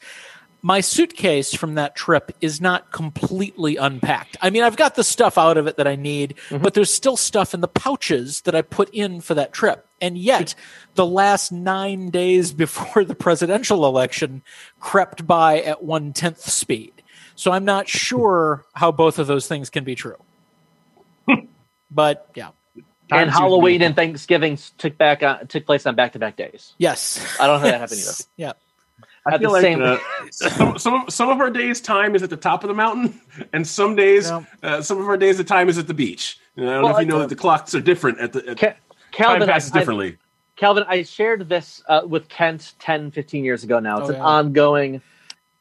[0.65, 4.37] My suitcase from that trip is not completely unpacked.
[4.41, 6.63] I mean, I've got the stuff out of it that I need, mm-hmm.
[6.63, 9.85] but there's still stuff in the pouches that I put in for that trip.
[9.99, 10.55] And yet,
[10.95, 14.41] the last nine days before the presidential election
[14.79, 16.93] crept by at one tenth speed.
[17.35, 20.17] So I'm not sure how both of those things can be true.
[21.91, 22.51] but yeah.
[23.11, 26.73] and Halloween and Thanksgiving took back on, took place on back to back days.
[26.77, 28.13] Yes, I don't know how that happened either.
[28.37, 28.53] Yeah,
[29.25, 29.97] I At feel the like same- uh,
[30.31, 33.21] some, some of some of our days time is at the top of the mountain,
[33.53, 34.43] and some days Yeah.
[34.63, 36.39] uh, some of our days the time is at the beach.
[36.57, 38.49] And I don't know if you know I- that the clocks are different at the
[38.49, 38.75] at, Ca- time
[39.11, 40.17] Calvin, passes I- I- differently.
[40.55, 43.97] Calvin, I shared this uh, with Kent 10, 15 years ago now.
[44.01, 45.01] It's Oh, an ongoing,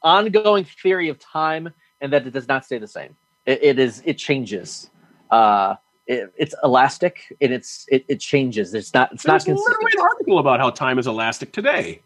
[0.03, 3.15] ongoing theory of time, and that it does not stay the same.
[3.47, 4.03] It, it is.
[4.05, 4.89] It changes.
[5.31, 8.73] Uh, it, it's elastic, and it's it, it changes.
[8.73, 9.11] It's not.
[9.13, 9.77] It's There's not consistent.
[9.83, 12.01] literally an article about how time is elastic today.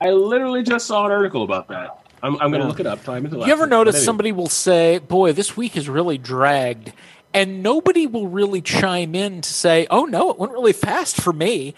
[0.00, 1.98] I literally just saw an article about that.
[2.22, 2.66] I'm, I'm going to Yeah.
[2.66, 3.04] look it up.
[3.04, 3.46] Time is elastic.
[3.48, 4.04] You ever notice anyway.
[4.04, 6.92] somebody will say, "Boy, this week is really dragged,"
[7.34, 11.32] and nobody will really chime in to say, "Oh no, it went really fast for
[11.32, 11.74] me."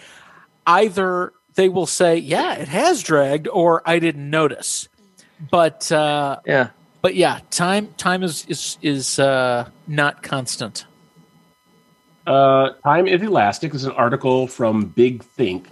[0.67, 4.89] Either they will say, "Yeah, it has dragged," or "I didn't notice."
[5.51, 6.69] But uh, Yeah.
[7.03, 10.87] but yeah, time time is is is uh, not constant.
[12.27, 13.73] Uh, time is elastic.
[13.73, 15.69] This is an article from Big Think.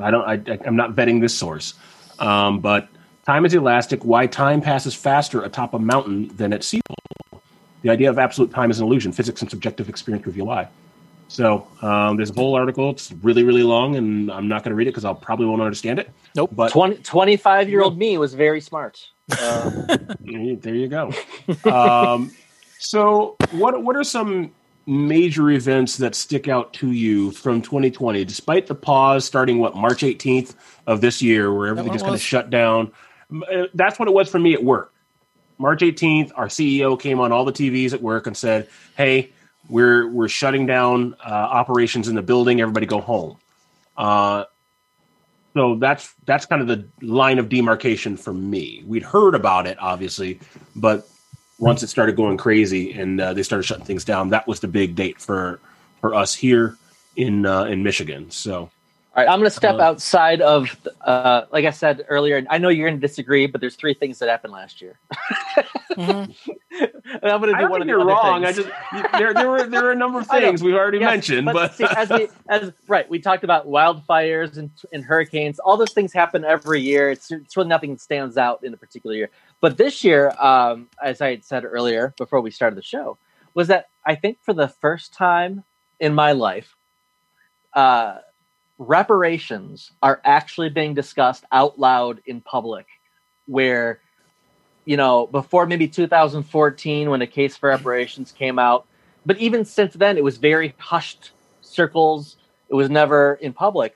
[0.00, 0.24] I don't.
[0.24, 1.74] I, I'm not vetting this source,
[2.18, 2.88] um, but
[3.24, 4.04] time is elastic.
[4.04, 7.42] Why time passes faster atop a mountain than at sea level?
[7.82, 9.12] The idea of absolute time is an illusion.
[9.12, 10.68] Physics and subjective experience reveal why.
[11.28, 12.90] So um, there's a whole article.
[12.90, 15.62] It's really, really long, and I'm not going to read it because I'll probably won't
[15.62, 16.10] understand it.
[16.34, 16.50] Nope.
[16.52, 19.06] But 25 year old me was very smart.
[19.40, 19.70] Uh,
[20.18, 21.12] there you go.
[21.70, 22.32] um,
[22.80, 24.50] so, what what are some
[24.86, 30.02] major events that stick out to you from 2020, despite the pause starting what March
[30.02, 30.54] 18th
[30.86, 32.92] of this year, where everything just kind of shut down?
[33.30, 34.92] Uh, That's what it was for me at work.
[35.58, 39.30] March 18th, our CEO came on all the TVs at work and said, "Hey,
[39.68, 42.62] we're we're shutting down uh, operations in the building.
[42.62, 43.36] Everybody go home."
[43.94, 44.44] Uh,
[45.52, 48.82] so that's that's kind of the line of demarcation for me.
[48.86, 50.40] We'd heard about it, obviously,
[50.74, 51.06] but
[51.60, 54.68] once it started going crazy and uh, they started shutting things down, that was the
[54.68, 55.60] big date for
[56.00, 56.76] for us here
[57.16, 58.30] in uh, in Michigan.
[58.30, 58.70] So All
[59.16, 62.36] right, I'm going to step Uh, outside of, uh, like I said earlier.
[62.36, 64.98] And I know you're going to disagree, but there's three things that happened last year.
[65.96, 66.34] Mhm.
[66.80, 68.42] and I'm going to I do don't one think of the you're other wrong.
[68.42, 68.58] things.
[68.58, 71.46] I just there there were there were a number of things we've already Yes, mentioned,
[71.46, 75.58] but, see, as we as right, we talked about wildfires and, and hurricanes.
[75.58, 77.10] All those things happen every year.
[77.10, 79.30] It's it's really nothing stands out in a particular year.
[79.60, 83.18] But this year, um, as I had said earlier before we started the show,
[83.54, 85.64] was that I think for the first time
[85.98, 86.76] in my life,
[87.74, 88.18] uh,
[88.78, 92.86] reparations are actually being discussed out loud in public,
[93.46, 94.00] where
[94.86, 98.86] you know before maybe 2014 when a case for reparations came out
[99.26, 102.36] but even since then it was very hushed circles.
[102.70, 103.94] It was never in public.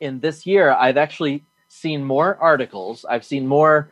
[0.00, 3.04] In this year i've actually seen more articles.
[3.08, 3.90] I've seen more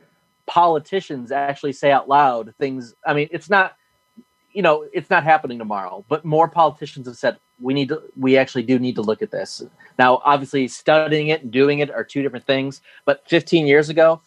[0.50, 2.94] politicians actually say out loud things.
[3.06, 3.76] I mean it's not
[4.52, 8.36] you know it's not happening tomorrow but more politicians have said we need to we
[8.36, 9.62] actually do need to look at this.
[9.96, 14.20] Now obviously studying it and doing it are two different things but 15 years ago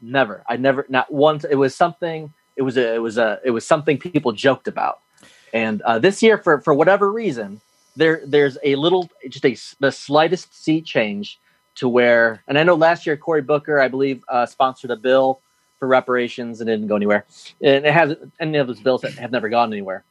[0.00, 0.42] never.
[0.48, 1.44] I never not once.
[1.44, 5.00] It was something it was a it was a it was something people joked about.
[5.52, 7.60] And uh, this year for for whatever reason
[7.96, 11.38] there there's a little just a the slightest sea change
[11.76, 15.40] to where and i know last year cory booker i believe uh, sponsored a bill
[15.80, 17.26] for reparations and it didn't go anywhere
[17.60, 20.04] and it has any of those bills that have never gone anywhere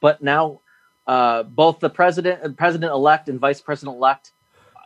[0.00, 0.60] but now
[1.06, 4.32] uh, both the president and president elect and vice president elect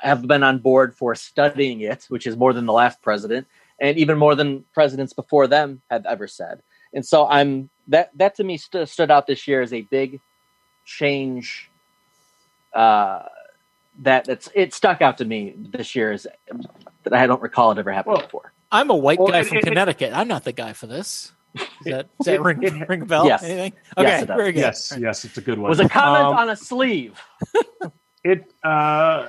[0.02, 3.46] have been on board for studying it which is more than the last president
[3.80, 6.62] and even more than presidents before them have ever said.
[6.92, 10.20] And so I'm that that to me st- stood out this year as a big
[10.84, 11.70] change.
[12.74, 13.22] Uh,
[14.00, 16.26] that that's it stuck out to me this year is
[17.02, 18.52] that I don't recall it ever happened Well, before.
[18.70, 20.12] I'm a white Well, guy it- from it- it- Connecticut.
[20.14, 21.32] I'm not the guy for this.
[21.56, 23.26] Does that, does that ring, it- ring a bell?
[23.26, 23.42] Yes.
[23.42, 23.72] Anything?
[23.72, 24.36] Yes, Okay, it does.
[24.36, 24.60] very good.
[24.60, 25.68] yes, yes, it's a good one.
[25.70, 27.18] Was a comment Um, on a sleeve.
[28.24, 29.28] It uh,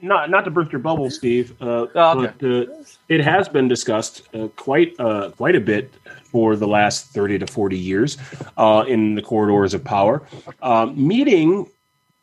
[0.00, 1.54] not not to burst your bubble, Steve.
[1.60, 2.32] Uh, Oh, okay.
[2.40, 5.92] but uh, it has been discussed uh, quite uh, quite a bit
[6.24, 8.16] for the last thirty to forty years
[8.56, 10.22] uh, in the corridors of power.
[10.62, 11.68] Um, meeting,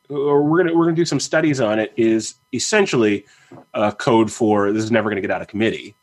[0.10, 1.94] or we're gonna we're gonna do some studies on it.
[1.96, 3.24] Is essentially
[3.76, 5.96] a code for this is never going to get out of committee.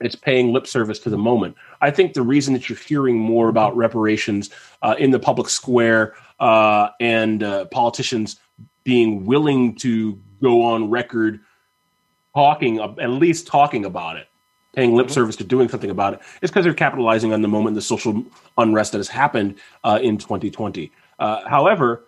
[0.00, 1.56] It's paying lip service to the moment.
[1.80, 4.50] I think the reason that you're hearing more about reparations
[4.82, 8.38] uh, in the public square uh, and uh, politicians
[8.84, 11.40] being willing to go on record
[12.34, 14.28] talking, at least talking about it,
[14.74, 17.74] paying lip service to doing something about it, is because they're capitalizing on the moment,
[17.74, 18.24] the social
[18.56, 20.92] unrest that has happened uh, in 2020.
[21.18, 22.04] Uh, however,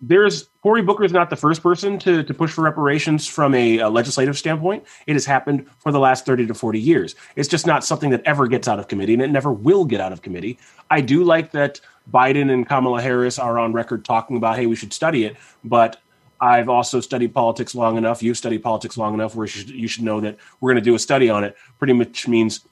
[0.00, 3.80] there's Cory Booker is not the first person to, to push for reparations from a,
[3.80, 4.84] uh legislative standpoint.
[5.06, 7.14] It has happened for the last 30 to 40 years.
[7.36, 10.00] It's just not something that ever gets out of committee, and it never will get
[10.00, 10.58] out of committee.
[10.90, 11.80] I do like that
[12.12, 16.00] Biden and Kamala Harris are on record talking about, hey, we should study it, but
[16.40, 18.22] I've also studied politics long enough.
[18.22, 20.90] You've studied politics long enough where you should, you should know that we're going to
[20.90, 21.56] do a study on it.
[21.78, 22.66] Pretty much means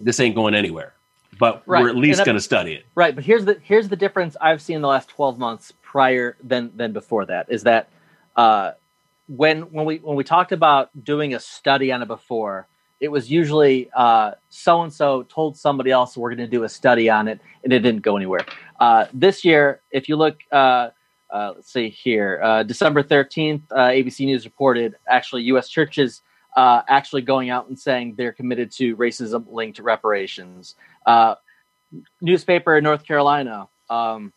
[0.00, 0.94] this ain't going anywhere,
[1.38, 1.82] but Right.
[1.82, 2.86] we're at least going to study it.
[2.94, 6.36] Right, but here's the here's the difference I've seen in the last twelve months prior
[6.44, 7.88] than than before that is that
[8.36, 8.72] uh,
[9.28, 12.66] when when we when we talked about doing a study on it before,
[13.00, 13.88] it was usually
[14.50, 17.72] so and so told somebody else we're going to do a study on it, and
[17.72, 18.44] it didn't go anywhere.
[18.78, 20.90] Uh, this year, if you look, uh,
[21.30, 25.66] uh, let's see here, uh, December thirteenth, uh, ABC News reported actually U.S.
[25.70, 26.20] churches.
[26.58, 30.74] Actually, going out and saying they're committed to racism linked reparations.
[32.20, 34.32] Newspaper in North Carolina, um,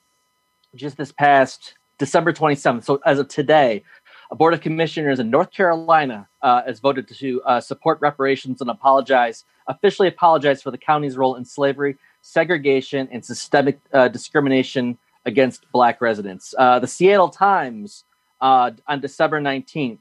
[0.76, 2.84] just this past December 27th.
[2.84, 3.84] So as of today,
[4.32, 8.70] a board of commissioners in North Carolina uh, has voted to uh, support reparations and
[8.70, 15.66] apologize, officially apologize for the county's role in slavery, segregation, and systemic uh, discrimination against
[15.72, 16.54] black residents.
[16.58, 18.06] Uh, the Seattle Times
[18.40, 20.00] uh, on December 19th,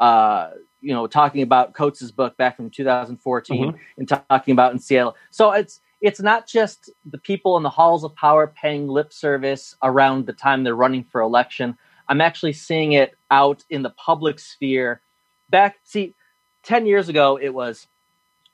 [0.00, 0.50] uh,
[0.80, 5.16] you know, talking about Coates' book back from 2014 and talking about in Seattle.
[5.30, 9.74] So it's it's not just the people in the halls of power paying lip service
[9.82, 11.76] around the time they're running for election.
[12.08, 15.00] I'm actually seeing it out in the public sphere.
[15.50, 16.14] Back, see,
[16.64, 17.86] 10 years ago, it was,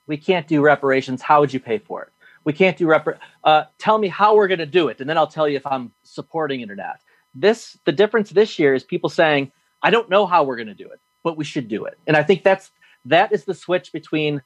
[0.07, 1.21] we can't do reparations.
[1.21, 2.09] How would you pay for it?
[2.45, 3.17] We can't do repar.
[3.43, 5.65] Uh, tell me how we're going to do it, and then I'll tell you if
[5.65, 6.99] I'm supporting it or not.
[7.33, 9.51] This, the difference this year is people saying,
[9.81, 11.97] I don't know how we're going to do it, but we should do it.
[12.05, 12.71] And I think that's
[13.05, 14.41] that is the switch between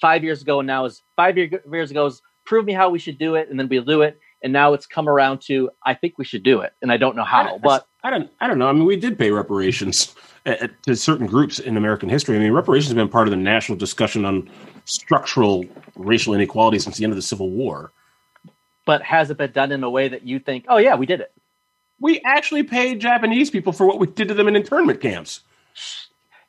[0.00, 0.84] five years ago and now.
[0.84, 3.68] Is five year, years ago is prove me how we should do it, and then
[3.68, 4.18] we'll do it.
[4.42, 7.14] And now it's come around to I think we should do it, and I don't
[7.14, 7.58] know how.
[7.58, 8.68] But I don't, I don't know.
[8.68, 12.36] I mean, we did pay reparations at, at- to certain groups in American history.
[12.36, 14.50] I mean, reparations have been part of the national discussion on
[14.84, 17.92] structural racial inequality since the end of the Civil War.
[18.84, 21.20] but has it been done in a way that you think, oh yeah, we did
[21.20, 21.32] it?
[22.00, 25.42] We actually paid Japanese people for what we did to them in internment camps.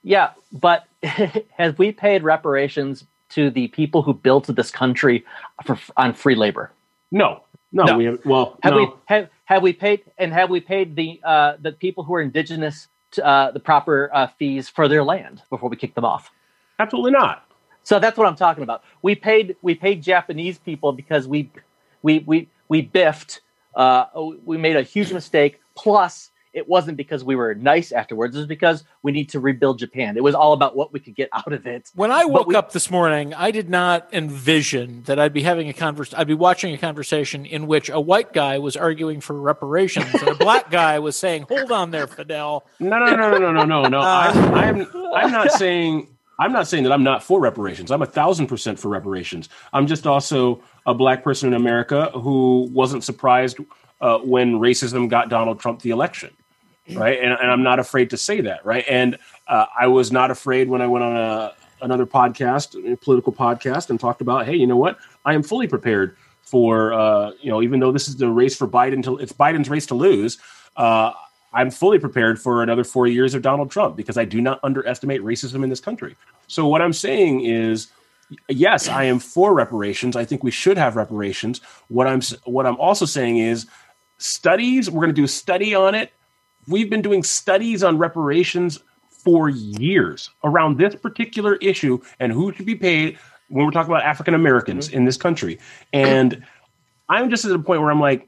[0.01, 5.25] Yeah, but have we paid reparations to the people who built this country
[5.65, 6.71] for on free labor?
[7.11, 7.97] No, no, No.
[7.97, 8.19] we have.
[8.25, 8.77] Well, Have no.
[8.79, 12.21] we have have we paid and have we paid the uh, the people who are
[12.21, 16.31] indigenous to, uh, the proper uh, fees for their land before we kick them off?
[16.79, 17.45] absolutely not.
[17.83, 18.83] So that's what I'm talking about.
[19.03, 21.49] We paid we paid Japanese people because we
[22.01, 23.41] we we we biffed.
[23.75, 24.05] Uh,
[24.45, 25.59] we made a huge mistake.
[25.75, 28.35] Plus, it wasn't because we were nice afterwards.
[28.35, 30.17] It was because we need to rebuild Japan.
[30.17, 31.89] It was all about what we could get out of it.
[31.95, 35.69] When I woke we- up this morning, I did not envision that I'd be having
[35.69, 36.13] a convers.
[36.13, 40.27] I'd be watching a conversation in which a white guy was arguing for reparations and
[40.29, 43.63] a black guy was saying, "Hold on there, Fidel." No, no, no, no, no, no,
[43.65, 43.99] no, no.
[43.99, 46.07] Uh, I'm, I'm, I'm not saying.
[46.39, 47.91] I'm not saying that I'm not for reparations.
[47.91, 49.47] I'm a thousand percent for reparations.
[49.73, 53.59] I'm just also a black person in America who wasn't surprised
[54.01, 56.31] uh, when racism got Donald Trump the election,
[56.93, 57.19] right?
[57.19, 58.85] And, and I'm not afraid to say that, right?
[58.89, 59.17] And
[59.47, 63.89] uh, I was not afraid when I went on a another podcast, a political podcast,
[63.89, 64.97] and talked about, hey, you know what?
[65.25, 68.67] I am fully prepared for, uh, you know, even though this is the race for
[68.67, 70.37] Biden to, it's Biden's race to lose.
[70.75, 71.11] Uh,
[71.53, 75.21] I'm fully prepared for another four years of Donald Trump because I do not underestimate
[75.21, 76.15] racism in this country.
[76.47, 77.87] So what I'm saying is,
[78.47, 80.15] yes, I am for reparations.
[80.15, 81.59] I think we should have reparations.
[81.89, 83.65] What I'm what I'm also saying is,
[84.17, 84.89] studies.
[84.89, 86.11] We're going to do a study on it.
[86.67, 92.65] We've been doing studies on reparations for years around this particular issue and who should
[92.65, 93.17] be paid
[93.49, 94.97] when we're talking about African Americans mm-hmm.
[94.97, 95.59] in this country.
[95.93, 96.43] And
[97.09, 98.27] I'm just at a point where I'm like,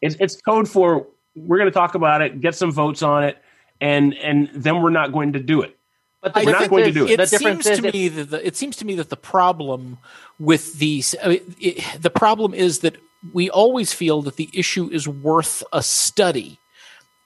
[0.00, 3.38] it's, it's code for we're going to talk about it, get some votes on it,
[3.80, 5.76] and and then we're not going to do it.
[6.20, 7.20] But I We're not going to do it.
[7.20, 9.98] It difference seems to if- me that the, it seems to me that the problem
[10.38, 12.96] with these I mean, it, the problem is that
[13.32, 16.58] we always feel that the issue is worth a study,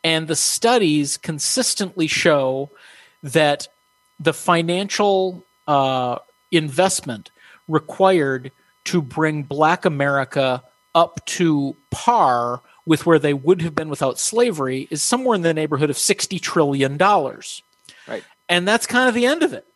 [0.04, 2.70] and the studies consistently show
[3.22, 3.68] that
[4.20, 6.18] the financial uh,
[6.50, 7.30] investment
[7.68, 8.50] required
[8.84, 10.62] to bring Black America
[10.94, 15.54] up to par with where they would have been without slavery is somewhere in the
[15.54, 17.62] neighborhood of sixty trillion dollars
[18.08, 18.24] Right.
[18.48, 19.66] and that's kind of the end of it.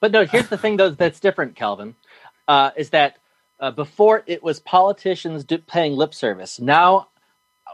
[0.00, 1.96] But no, here's the thing though that's different, Calvin,
[2.48, 3.16] uh, is that
[3.60, 6.60] uh, before it was politicians do- paying lip service.
[6.60, 7.08] Now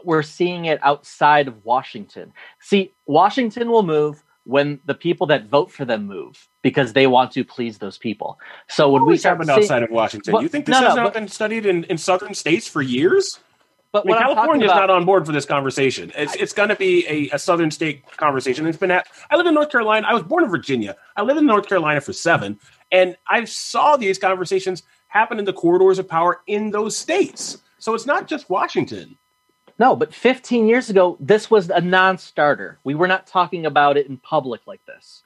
[0.05, 2.33] we're seeing it outside of Washington.
[2.61, 7.31] See, Washington will move when the people that vote for them move because they want
[7.33, 8.39] to please those people.
[8.69, 10.33] So when we Always start happened seeing- outside of Washington.
[10.33, 12.67] Well, you think this no, no, has not but- been studied in, in southern states
[12.67, 13.39] for years?
[13.93, 16.13] but I mean, what California's about, not on board for this conversation.
[16.15, 18.67] It's, it's going to be a, a southern state conversation.
[18.67, 18.91] It's been.
[18.91, 20.07] At, I live in North Carolina.
[20.09, 20.95] I was born in Virginia.
[21.17, 22.59] I lived in North Carolina for seven,
[22.93, 27.59] and I saw these conversations happen in the corridors of power in those states.
[27.79, 29.17] So it's not just Washington.
[29.79, 32.79] No, but 15 years ago, this was a non-starter.
[32.83, 35.23] We were not talking about it in public like this.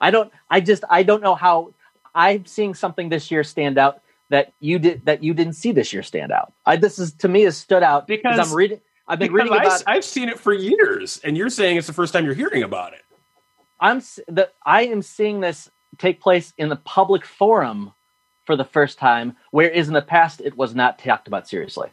[0.00, 0.32] I don't.
[0.48, 0.84] I just.
[0.88, 1.74] I don't know how.
[2.14, 5.92] I'm seeing something this year stand out that you did that you didn't see this
[5.92, 6.52] year stand out.
[6.64, 8.80] I, this is to me has stood out Because- I'm reading.
[9.06, 9.82] I've been reading I, about.
[9.88, 12.94] I've seen it for years, and you're saying it's the first time you're hearing about
[12.94, 13.02] it.
[13.80, 13.98] I'm
[14.28, 14.50] the.
[14.64, 17.92] I am seeing this take place in the public forum
[18.46, 21.90] for the first time, whereas in the past it was not talked about seriously.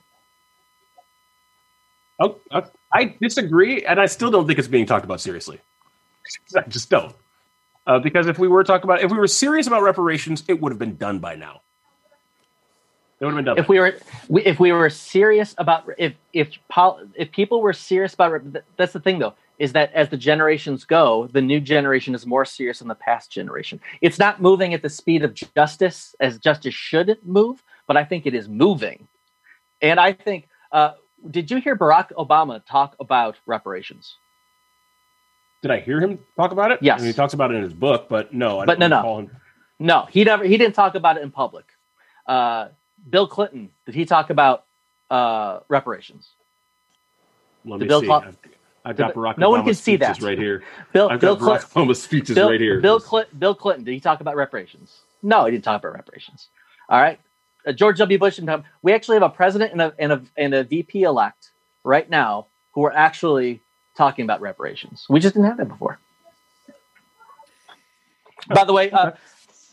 [2.19, 2.61] Oh, uh,
[2.93, 5.59] I disagree, and I still don't think it's being talked about seriously.
[6.55, 7.15] I just don't.
[7.85, 10.71] Uh, because if we were talking about, if we were serious about reparations, it would
[10.71, 11.61] have been done by now.
[13.19, 13.57] It would have been done.
[13.57, 13.97] if we were
[14.27, 18.65] we, if we were serious about if if pol, if people were serious about th-
[18.77, 22.45] that's the thing though is that as the generations go the new generation is more
[22.45, 26.75] serious than the past generation it's not moving at the speed of justice as justice
[26.75, 29.07] should move but i think it is moving
[29.81, 30.91] and i think uh,
[31.31, 34.17] did you hear barack obama talk about reparations
[35.61, 36.79] Did I hear him talk about it?
[36.81, 36.99] Yes.
[36.99, 39.01] I mean, he talks about it in his book, but no, I But no, no.
[39.19, 39.31] him.
[39.79, 41.65] no he never he didn't talk about it in public
[42.27, 42.69] uh,
[43.09, 44.65] bill clinton did he talk about
[45.11, 46.33] uh, reparations
[47.65, 48.07] Let The me Bill see.
[48.07, 48.37] Cl- I've,
[48.85, 50.21] I've got Barack no one can see speeches that.
[50.21, 50.63] right here.
[50.93, 52.81] bill I've bill got Barack clinton Obama's speeches Bill, right here.
[52.81, 55.03] Bill, Cl- Bill Clinton, did he talk about reparations?
[55.23, 56.49] No, he didn't talk about reparations.
[56.89, 57.19] All right.
[57.67, 58.17] Uh, George W.
[58.17, 61.51] Bush and we actually have a president and a, and a, and a VP elect
[61.83, 63.59] right now who are actually
[63.97, 65.05] talking about reparations.
[65.09, 65.99] We just didn't have that before.
[68.49, 69.11] By the way, uh,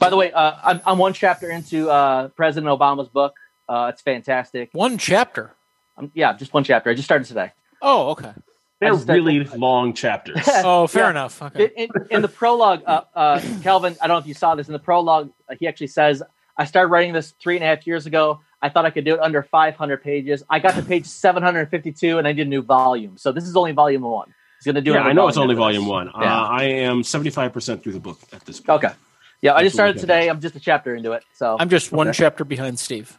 [0.01, 3.34] by the way, uh, I'm, I'm one chapter into uh, President Obama's book.
[3.68, 4.70] Uh, it's fantastic.
[4.72, 5.55] One chapter.
[5.97, 6.90] Um, yeah, just one chapter.
[6.90, 7.53] I just started today.
[7.80, 8.32] Oh, okay.
[8.80, 10.42] They're really long chapters.
[10.49, 11.11] Oh, fair Yeah.
[11.11, 11.40] enough.
[11.40, 11.70] Okay.
[11.76, 14.66] in, in, in the prologue, uh, uh, Calvin, I don't know if you saw this
[14.66, 15.30] in the prologue.
[15.49, 16.22] Uh, he actually says,
[16.57, 18.41] "I started writing this three and a half years ago.
[18.63, 20.43] I thought I could do it under 500 pages.
[20.49, 23.19] I got to page 752, and I did a new volume.
[23.19, 24.33] So this is only volume one.
[24.59, 24.93] He's going to do.
[24.93, 25.91] yeah, I know it's only volume this.
[25.91, 26.07] one.
[26.19, 26.43] Yeah.
[26.43, 28.83] Uh, I am 75% through the book at this point.
[28.85, 28.95] okay.
[29.43, 30.31] Yeah, I just started That's what we today.
[30.31, 31.23] I'm just a chapter into it.
[31.35, 32.17] So I'm just one Okay.
[32.17, 33.19] chapter behind Steve.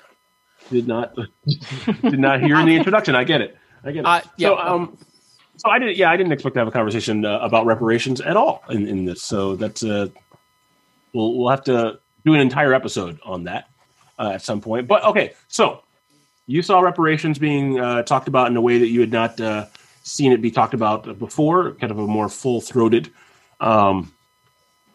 [0.72, 1.14] Did not
[2.02, 3.14] did not hear in the introduction.
[3.14, 3.56] I get it.
[3.84, 4.06] I get it.
[4.08, 4.48] Uh, yeah.
[4.48, 4.98] So um
[5.58, 8.36] so I didn't yeah, I didn't expect to have a conversation uh, about reparations at
[8.36, 9.22] all in, in this.
[9.22, 10.08] So that's uh
[11.14, 13.70] we'll we'll have to do an entire episode on that
[14.20, 14.88] uh, at some point.
[14.88, 15.84] But okay, so
[16.48, 19.68] you saw reparations being uh, talked about in a way that you had not uh,
[20.04, 23.12] seen it be talked about before, kind of a more full throated
[23.62, 24.12] um,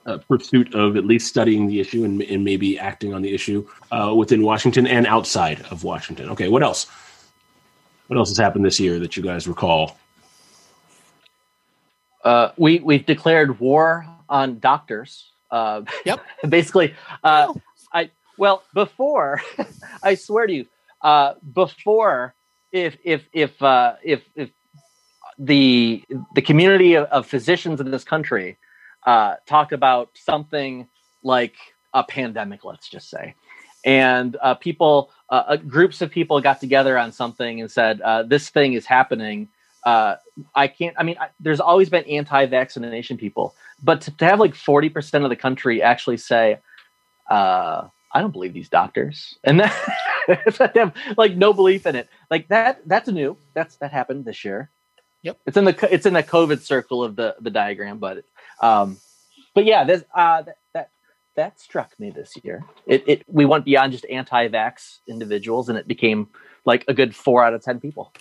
[0.07, 3.67] uh, pursuit of at least studying the issue and, and maybe acting on the issue
[3.93, 6.29] uh, within Washington and outside of Washington.
[6.31, 6.87] Okay, what else?
[8.09, 9.97] What else has happened this year that you guys recall?
[12.25, 15.30] uh, we we've declared war on doctors.
[15.51, 16.25] Uh, Yep.
[16.49, 16.95] basically,
[17.25, 17.53] uh,
[17.93, 19.41] I well before
[20.03, 20.67] I swear to you,
[21.03, 22.35] uh, before
[22.73, 24.51] if if if uh, if if
[25.39, 28.59] the the community of, of physicians in this country
[29.07, 30.87] uh, talked about something
[31.23, 31.55] like
[31.95, 33.35] a pandemic, let's just say,
[33.85, 38.23] and uh, people, uh, uh, groups of people got together on something and said, uh,
[38.23, 39.49] "This thing is happening."
[39.85, 40.17] Uh,
[40.55, 40.95] I can't.
[40.99, 45.25] I mean, I, there's always been anti-vaccination people, but to, to have like 40 percent
[45.25, 46.59] of the country actually say,
[47.31, 49.75] uh, "I don't believe these doctors," and that
[50.75, 52.87] they have like no belief in it, like that.
[52.87, 53.37] That's new.
[53.55, 54.71] That's that happened this year.
[55.23, 55.39] Yep.
[55.47, 58.25] It's in the it's in the COVID circle of the the diagram, but
[58.61, 58.99] um,
[59.55, 60.91] but yeah, this uh that that,
[61.37, 62.65] that struck me this year.
[62.87, 66.29] It it we went beyond just anti-vax individuals, and it became
[66.65, 68.13] like a good four out of ten people.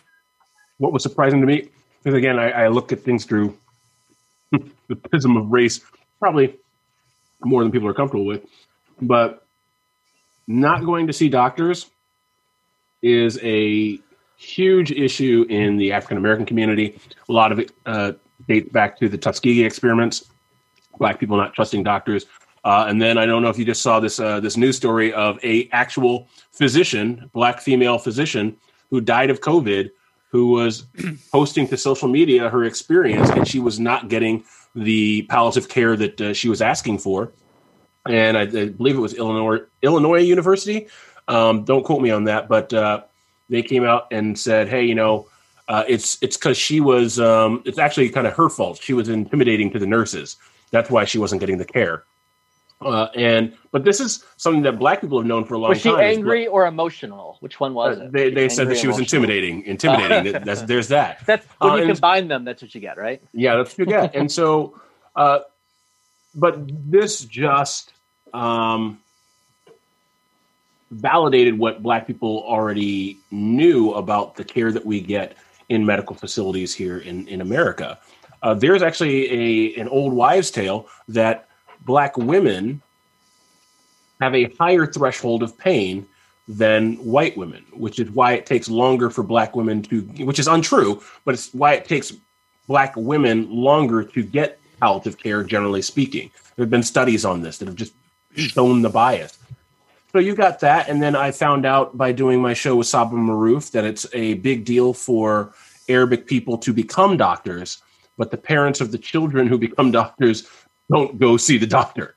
[0.80, 1.70] What was surprising to me,
[2.04, 3.56] because again, I, I look at things through
[4.88, 5.80] the prism of race,
[6.20, 6.58] probably
[7.42, 8.46] more than people are comfortable with,
[9.02, 9.46] but
[10.48, 11.86] not going to see doctors
[13.02, 14.00] is a
[14.38, 17.00] huge issue in the African American community.
[17.28, 18.14] A lot of it uh,
[18.48, 20.26] dates back to the Tuskegee experiments,
[20.98, 22.26] black people not trusting doctors.
[22.64, 25.14] Uh, and then I don't know if you just saw this uh, this news story
[25.14, 28.56] of a actual physician, black female physician,
[28.90, 29.92] who died of COVID,
[30.30, 30.86] who was
[31.32, 34.44] posting to social media her experience, and she was not getting
[34.76, 37.32] the palliative care that uh, she was asking for.
[38.08, 40.88] And I, I believe it was Illinois Illinois University.
[41.28, 43.04] Um, don't quote me on that, but uh,
[43.50, 45.28] they came out and said, "Hey, you know,
[45.68, 47.20] uh, it's it's because she was.
[47.20, 48.80] Um, it's actually kind of her fault.
[48.82, 50.38] She was intimidating to the nurses.
[50.72, 52.04] That's why she wasn't getting the care."
[52.82, 55.76] Uh, and but this is something that black people have known for a long time.
[55.76, 56.00] Was she time.
[56.00, 57.36] angry or emotional?
[57.42, 58.12] Which one was uh, it?
[58.14, 59.24] they they said that she was emotional?
[59.24, 59.64] intimidating.
[59.66, 60.32] Intimidating.
[60.34, 61.26] That- that's, there's that.
[61.26, 62.46] That's when Uh, you combine them.
[62.46, 63.22] That's what you get, right?
[63.34, 64.16] Yeah, that's what you get.
[64.16, 64.80] and so,
[65.16, 65.40] uh,
[66.36, 66.56] but
[66.90, 67.92] this just
[68.34, 69.00] um,
[70.92, 75.36] validated what black people already knew about the care that we get
[75.68, 78.00] in medical facilities here in in America.
[78.42, 79.30] Uh, there's actually
[79.76, 81.49] a an old wives' tale that
[81.82, 82.82] black women
[84.22, 86.06] have a higher threshold of pain
[86.48, 90.48] than white women, which is why it takes longer for black women to, which is
[90.48, 92.12] untrue, but it's why it takes
[92.68, 96.32] black women longer to get palliative care, generally speaking.
[96.56, 97.94] There have been studies on this that have just
[98.36, 99.38] shown the bias.
[100.12, 103.12] So you got that, and then I found out by doing my show with Sabah
[103.12, 105.54] Maruf that it's a big deal for
[105.88, 107.84] Arabic people to become doctors,
[108.18, 110.48] but the parents of the children who become doctors
[110.92, 112.16] don't go see the doctor,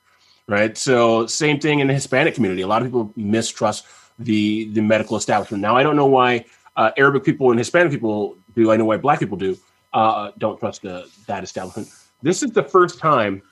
[0.49, 0.77] right?
[0.77, 2.63] So same thing in the Hispanic community.
[2.63, 3.87] A lot of people mistrust
[4.19, 5.63] the the medical establishment.
[5.63, 6.45] Now I don't know why
[6.77, 8.71] uh, Arabic people and Hispanic people do.
[8.71, 9.57] I know why Black people do.
[9.93, 11.89] Uh, don't trust the, that establishment.
[12.23, 13.43] This is the first time,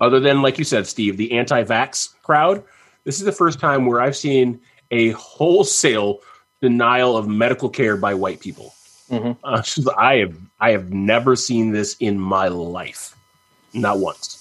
[0.00, 2.64] other than like you said, Steve, the anti-vax crowd
[3.08, 6.18] this is the first time where I've seen a wholesale
[6.60, 8.74] denial of medical care by white people.
[9.10, 9.32] Mm-hmm.
[9.42, 9.62] Uh,
[9.96, 13.16] I have I have never seen this in my life,
[13.72, 14.37] not once.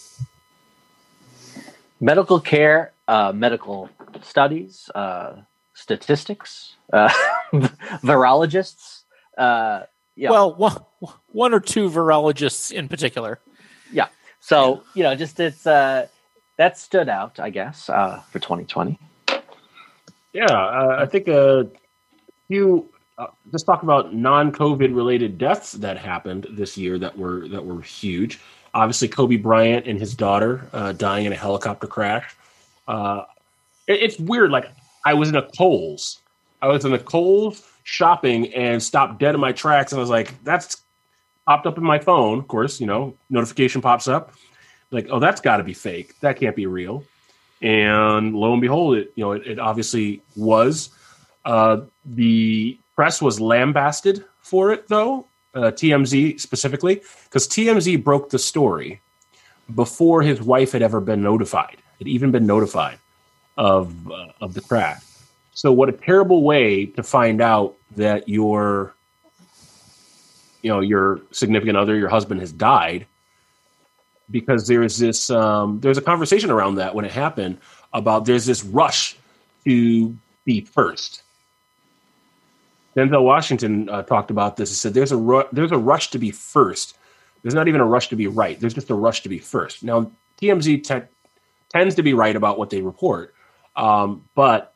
[1.99, 3.89] Medical care, uh, medical
[4.21, 5.37] studies, uh,
[5.73, 7.09] statistics, uh,
[8.03, 9.03] virologists.
[9.37, 9.83] Uh,
[10.15, 10.31] yeah.
[10.31, 10.77] Well, one,
[11.31, 13.39] one or two virologists in particular.
[13.91, 14.07] Yeah.
[14.39, 16.07] So you know, just it's uh,
[16.57, 18.99] that stood out, I guess, uh, for 2020.
[20.33, 21.67] Yeah, uh, I think a
[22.47, 22.89] few.
[23.17, 27.81] Uh, let's talk about non-COVID related deaths that happened this year that were that were
[27.81, 28.39] huge.
[28.77, 32.35] Obviously, Kobe Bryant and his daughter uh, dying in a helicopter crash.
[32.87, 33.23] Uh,
[33.87, 34.51] it, it's weird.
[34.51, 34.71] Like
[35.05, 36.21] I was in a Kohl's.
[36.61, 40.09] I was in a Kohl's shopping and stopped dead in my tracks, and I was
[40.09, 40.81] like, "That's
[41.45, 44.33] popped up in my phone." Of course, you know, notification pops up
[44.91, 46.19] like, oh, that's got to be fake.
[46.21, 47.03] That can't be real.
[47.61, 50.89] And lo and behold, it you know it, it obviously was.
[51.43, 55.25] Uh, the press was lambasted for it, though.
[55.57, 59.01] Uh, TMZ specifically, because TMZ broke the story
[59.73, 61.77] before his wife had ever been notified.
[61.97, 62.99] Had even been notified
[63.57, 65.01] of uh, of the crash.
[65.53, 68.93] So, what a terrible way to find out that your
[70.61, 73.07] you know your significant other, your husband, has died
[74.29, 77.57] because there's this um, there's a conversation around that when it happened
[77.93, 79.17] about there's this rush
[79.65, 81.23] to be first.
[82.97, 84.69] Denzel Washington uh, talked about this.
[84.69, 86.97] He said there's a ru- there's a rush to be first.
[87.43, 88.59] There's not even a rush to be right.
[88.59, 89.83] There's just a rush to be first.
[89.83, 91.07] Now TMZ te-
[91.69, 93.35] tends to be right about what they report,
[93.75, 94.73] um, but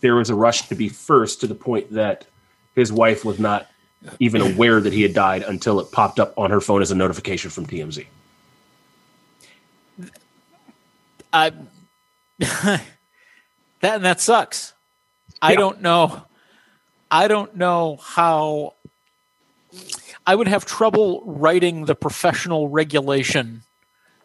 [0.00, 2.26] there was a rush to be first to the point that
[2.74, 3.68] his wife was not
[4.18, 6.94] even aware that he had died until it popped up on her phone as a
[6.94, 8.06] notification from TMZ.
[11.30, 11.52] I
[12.38, 12.80] that
[13.82, 14.72] and that sucks.
[15.42, 15.48] Yeah.
[15.48, 16.22] I don't know.
[17.14, 18.74] I don't know how.
[20.26, 23.62] I would have trouble writing the professional regulation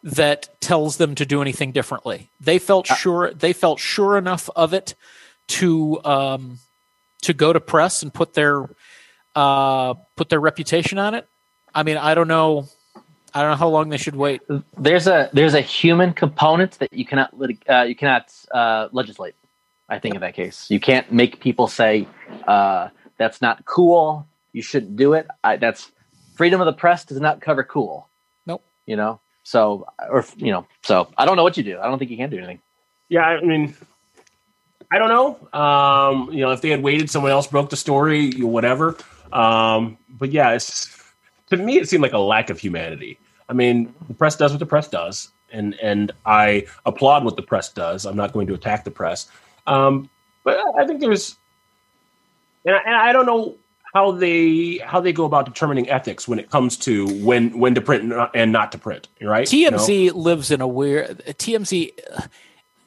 [0.02, 2.32] that tells them to do anything differently.
[2.42, 3.32] They felt uh, sure.
[3.32, 4.96] They felt sure enough of it
[5.60, 6.60] to um,
[7.22, 8.68] to go to press and put their
[9.36, 11.28] uh, put their reputation on it.
[11.76, 12.70] I mean, I don't know.
[13.36, 14.42] I don't know how long they should wait.
[14.80, 17.36] There's a there's a human component that you cannot
[17.70, 19.36] uh, you cannot uh, legislate.
[19.90, 22.08] I think in that case, you can't make people say
[22.48, 24.28] uh, that's not cool.
[24.54, 25.28] You shouldn't do it.
[25.44, 25.92] I, that's
[26.36, 28.08] freedom of the press does not cover cool.
[28.46, 28.64] Nope.
[28.86, 29.20] You know.
[29.44, 30.68] So or you know.
[30.84, 31.80] So I don't know what you do.
[31.80, 32.60] I don't think you can do anything.
[33.10, 33.76] Yeah, I mean,
[34.92, 35.60] I don't know.
[35.60, 38.96] Um, you know, if they had waited, someone else broke the story, whatever.
[39.34, 40.96] Um, but yeah, it's
[41.50, 43.18] to me, it seemed like a lack of humanity.
[43.48, 47.42] I mean, the press does what the press does, and and I applaud what the
[47.42, 48.06] press does.
[48.06, 49.28] I'm not going to attack the press,
[49.70, 50.10] um,
[50.44, 51.38] but I think there's,
[52.66, 53.56] and I, and I, don't know
[53.94, 57.82] how they how they go about determining ethics when it comes to when when to
[57.82, 59.08] print and not, to print.
[59.22, 59.48] Right?
[59.48, 60.18] TMZ you know?
[60.18, 61.92] lives in a weird TMZ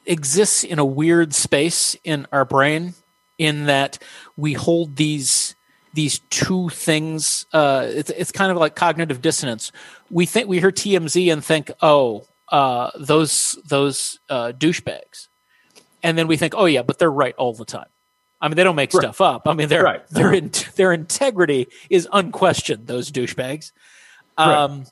[0.05, 2.93] exists in a weird space in our brain
[3.37, 3.97] in that
[4.37, 5.55] we hold these
[5.93, 7.45] these two things.
[7.53, 9.71] Uh, it's it's kind of like cognitive dissonance.
[10.09, 15.27] We think we hear TMZ and think, oh, uh, those those uh, douchebags,
[16.03, 17.87] and then we think, oh yeah, but they're right all the time.
[18.39, 19.01] I mean, they don't make right.
[19.01, 19.47] stuff up.
[19.47, 20.07] I mean, their right.
[20.09, 22.87] their in, their integrity is unquestioned.
[22.87, 23.71] Those douchebags.
[24.37, 24.91] Um, right.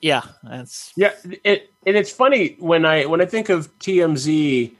[0.00, 1.12] Yeah, that's yeah.
[1.44, 4.72] It, and it's funny when I when I think of TMZ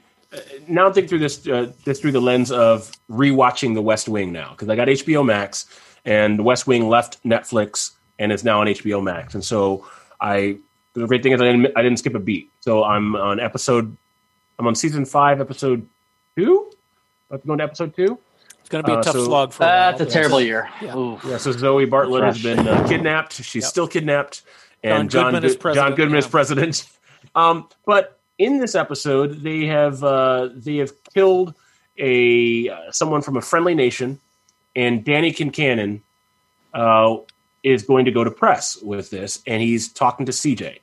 [0.67, 4.51] now think through this uh, this through the lens of rewatching The West Wing now
[4.51, 5.65] because I got HBO Max
[6.05, 9.33] and The West Wing left Netflix and is now on HBO Max.
[9.33, 9.85] And so
[10.19, 10.57] I
[10.93, 12.49] the great thing is I didn't, I didn't skip a beat.
[12.59, 13.95] So I'm on episode
[14.59, 15.87] I'm on season five, episode
[16.35, 16.71] two.
[17.29, 18.17] About to go into episode two.
[18.59, 20.11] It's going to be a Uh, tough so- slog for That's a while.
[20.13, 20.69] terrible year.
[20.81, 21.17] Yeah.
[21.25, 23.33] Yeah, so Zoe Bartlett has been uh, kidnapped.
[23.33, 23.69] She's Yep.
[23.69, 24.41] still kidnapped,
[24.83, 26.87] and John Goodman is president, John Goodman is president.
[27.35, 31.53] Um, but in this episode, they have uh, they have killed
[31.99, 34.19] a uh, someone from a friendly nation,
[34.75, 36.01] and Danny Concannon
[36.73, 37.17] uh,
[37.63, 40.79] is going to go to press with this, and he's talking to CJ,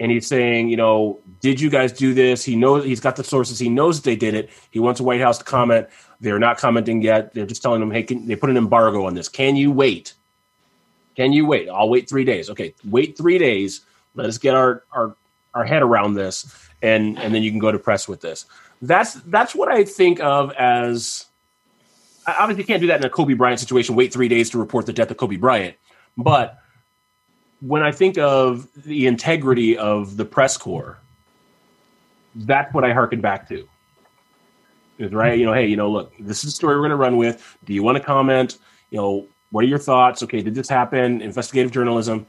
[0.00, 2.42] and he's saying, you know, did you guys do this?
[2.42, 3.58] He knows he's got the sources.
[3.58, 4.48] He knows they did it.
[4.70, 5.88] He wants the White House to comment.
[6.20, 7.34] They're not commenting yet.
[7.34, 9.28] They're just telling him, hey, can, they put an embargo on this.
[9.28, 10.14] Can you wait?
[11.16, 11.68] Can you wait?
[11.68, 12.48] I'll wait three days.
[12.48, 13.82] Okay, wait three days.
[14.14, 15.14] Let us get our our
[15.52, 18.46] our head around this, and and then you can go to press with this.
[18.80, 21.26] That's that's what I think of as.
[22.26, 23.96] I Obviously, can't do that in a Kobe Bryant situation.
[23.96, 25.76] Wait three days to report the death of Kobe Bryant,
[26.16, 26.59] but
[27.60, 30.98] when I think of the integrity of the press corps,
[32.34, 33.68] that's what I harken back to.
[34.98, 36.96] Is right, you know, hey, you know, look, this is the story we're going to
[36.96, 37.56] run with.
[37.64, 38.58] Do you want to comment?
[38.90, 40.22] You know, what are your thoughts?
[40.22, 41.22] Okay, did this happen?
[41.22, 42.26] Investigative journalism.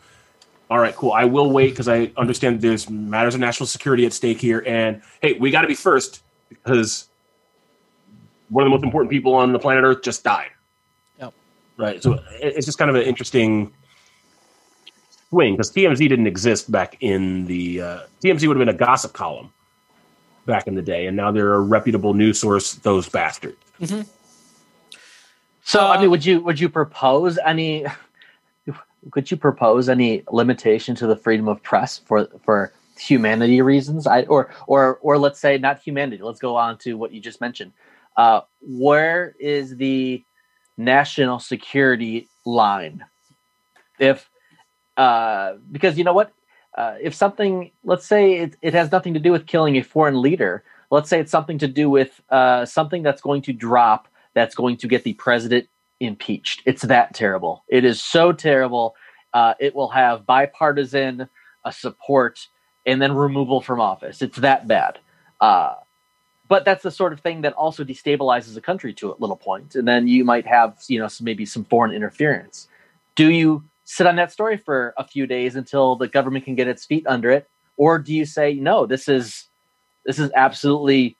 [0.69, 1.11] All right, cool.
[1.11, 4.63] I will wait because I understand there's matters of national security at stake here.
[4.65, 7.09] And hey, we got to be first because
[8.47, 10.51] one of the most important people on the planet Earth just died.
[11.19, 11.33] Yep.
[11.75, 12.01] Right.
[12.01, 13.73] So it's just kind of an interesting
[15.31, 19.13] swing because TMZ didn't exist back in the uh, TMZ would have been a gossip
[19.13, 19.51] column
[20.45, 22.75] back in the day, and now they're a reputable news source.
[22.75, 23.57] Those bastards.
[25.63, 27.85] So, Uh, I mean, would you would you propose any?
[29.09, 34.05] Could you propose any limitation to the freedom of press for for humanity reasons?
[34.05, 36.21] I or or or let's say not humanity.
[36.21, 37.71] Let's go on to what you just mentioned.
[38.17, 40.23] Uh, where is the
[40.77, 43.05] national security line?
[43.97, 44.29] If
[45.01, 46.31] uh, because you know what,
[46.77, 50.21] uh, if something, let's say it, it has nothing to do with killing a foreign
[50.21, 50.63] leader.
[50.91, 54.77] Let's say it's something to do with uh, something that's going to drop that's going
[54.77, 55.67] to get the president
[55.99, 56.61] impeached.
[56.67, 57.63] It's that terrible.
[57.67, 58.95] It is so terrible.
[59.33, 61.27] Uh, it will have bipartisan
[61.65, 62.47] uh, support
[62.85, 64.21] and then removal from office.
[64.21, 64.99] It's that bad.
[65.39, 65.73] Uh,
[66.47, 69.73] but that's the sort of thing that also destabilizes a country to a little point,
[69.73, 72.67] and then you might have you know some, maybe some foreign interference.
[73.15, 76.65] Do you sit on that story for a few days until the government can get
[76.65, 78.85] its feet under it, or do you say no?
[78.85, 79.49] This is
[80.05, 81.17] this is absolutely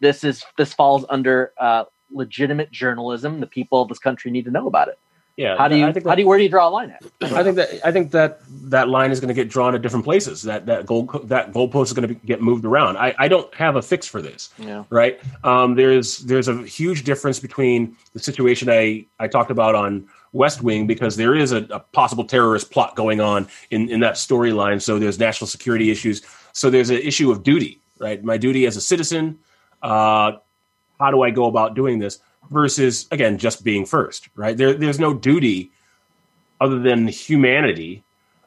[0.00, 3.40] this is this falls under uh, legitimate journalism.
[3.40, 4.98] The people of this country need to know about it.
[5.36, 5.58] Yeah.
[5.58, 7.02] How do you I think how do you where do you draw a line at?
[7.20, 8.40] I think that I think that
[8.70, 10.40] that line is going to get drawn at different places.
[10.44, 12.96] That that goal that goalpost is going to get moved around.
[12.96, 14.48] I, I don't have a fix for this.
[14.58, 14.84] Yeah.
[14.88, 15.20] Right.
[15.44, 20.62] Um, there's there's a huge difference between the situation I I talked about on West
[20.62, 24.80] Wing because there is a, a possible terrorist plot going on in in that storyline.
[24.80, 26.22] So there's national security issues.
[26.52, 27.80] So there's an issue of duty.
[27.98, 28.22] Right.
[28.22, 29.38] My duty as a citizen.
[29.82, 30.32] Uh,
[30.98, 32.18] how do I go about doing this?
[32.50, 34.28] Versus again, just being first.
[34.34, 34.56] Right.
[34.56, 35.70] There there's no duty
[36.60, 38.02] other than humanity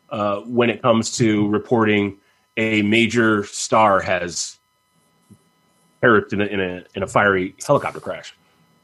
[0.10, 2.18] uh, when it comes to reporting
[2.58, 4.58] a major star has
[6.02, 8.34] perished in a, in a in a fiery helicopter crash.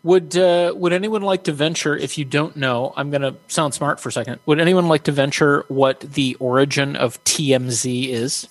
[0.06, 1.98] Would uh, Would anyone like to venture?
[1.98, 4.40] If you don't know, I'm going to sound smart for a second.
[4.46, 8.48] Would anyone like to venture what the origin of TMZ is?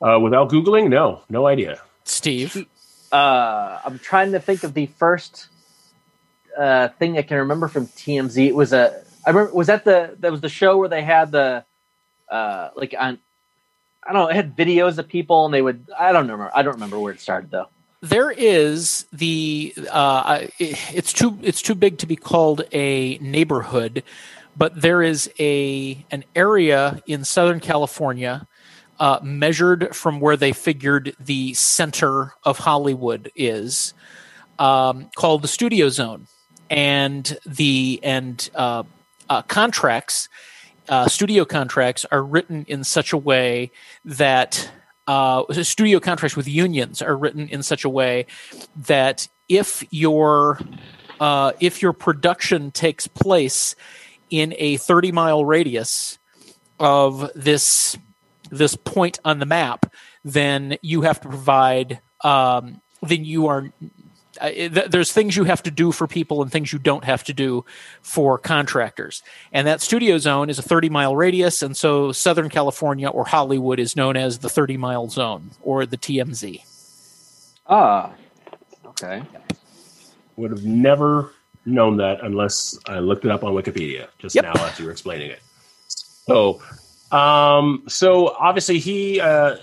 [0.00, 1.78] Uh, without googling, no, no idea.
[2.04, 2.66] Steve,
[3.12, 5.48] Uh, I'm trying to think of the first
[6.56, 8.46] uh, thing I can remember from TMZ.
[8.46, 11.32] It was a I remember was that the that was the show where they had
[11.32, 11.66] the
[12.30, 13.18] uh, like on
[14.02, 16.62] I don't know it had videos of people and they would I don't remember I
[16.62, 17.68] don't remember where it started though.
[18.02, 24.02] There is the uh, it's too it's too big to be called a neighborhood,
[24.56, 28.46] but there is a an area in Southern California
[28.98, 33.92] uh, measured from where they figured the center of Hollywood is
[34.58, 36.26] um, called the Studio Zone,
[36.70, 38.84] and the and uh,
[39.28, 40.28] uh, contracts.
[40.88, 43.70] Uh, studio contracts are written in such a way
[44.04, 44.68] that
[45.10, 48.26] uh, studio contracts with unions are written in such a way
[48.76, 50.60] that if your
[51.18, 53.74] uh, if your production takes place
[54.30, 56.20] in a 30 mile radius
[56.78, 57.98] of this
[58.50, 59.92] this point on the map,
[60.24, 62.00] then you have to provide.
[62.22, 63.68] Um, then you are.
[64.40, 67.22] Uh, th- there's things you have to do for people and things you don't have
[67.24, 67.64] to do
[68.02, 69.22] for contractors.
[69.52, 71.62] And that studio zone is a 30 mile radius.
[71.62, 75.96] And so Southern California or Hollywood is known as the 30 mile zone or the
[75.98, 76.62] TMZ.
[77.66, 78.12] Ah,
[78.86, 79.22] okay.
[80.36, 81.32] Would have never
[81.66, 84.44] known that unless I looked it up on Wikipedia just Yep.
[84.44, 85.40] now as you were explaining it.
[85.86, 86.60] So,
[87.12, 89.56] um, so obviously he uh,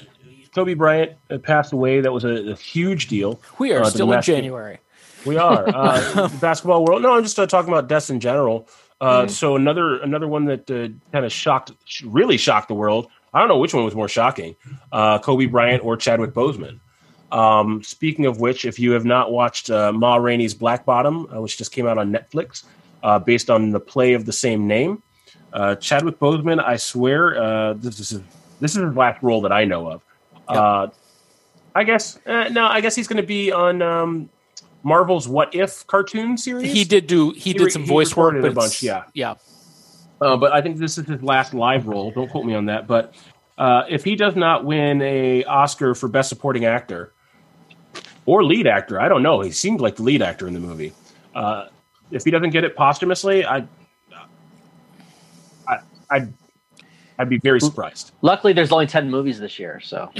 [0.57, 2.01] Kobe Bryant uh, passed away.
[2.01, 3.39] That was a, a huge deal.
[3.59, 4.79] We are Uh, still in January.
[5.23, 7.03] We are uh, basketball world.
[7.03, 8.67] No, I'm just uh, talking about deaths in general.
[8.99, 9.29] Uh, Mm-hmm.
[9.29, 11.71] So another another one that uh, kind of shocked,
[12.03, 13.05] really shocked the world.
[13.35, 14.55] I don't know which one was more shocking,
[14.91, 16.79] uh, Kobe Bryant or Chadwick Boseman.
[17.31, 21.39] Um, speaking of which, if you have not watched uh, Ma Rainey's Black Bottom, uh,
[21.41, 22.63] which just came out on Netflix,
[23.03, 25.03] uh, based on the play of the same name,
[25.53, 28.21] uh, Chadwick Boseman, I swear, uh, this is
[28.59, 30.01] this is his last role that I know of.
[30.47, 30.87] Uh,
[31.75, 34.29] I guess uh, no, I guess he's going to be on um,
[34.83, 36.71] Marvel's What If cartoon series.
[36.71, 39.03] He did do he, He did some he voice work, but a bunch, yeah.
[39.13, 39.35] yeah.
[40.19, 42.11] Uh, but I think this is his last live role.
[42.11, 42.87] Don't quote me on that.
[42.87, 43.13] But
[43.57, 47.13] uh, if he does not win a Oscar for Best Supporting Actor
[48.25, 49.41] or lead actor, I don't know.
[49.41, 50.93] He seemed like the lead actor in the movie.
[51.35, 51.67] Uh,
[52.11, 53.67] if he doesn't get it posthumously, I,
[55.67, 55.79] I,
[56.09, 56.33] I'd,
[57.20, 58.11] I'd be very surprised.
[58.22, 60.09] Luckily, there's only ten movies this year, so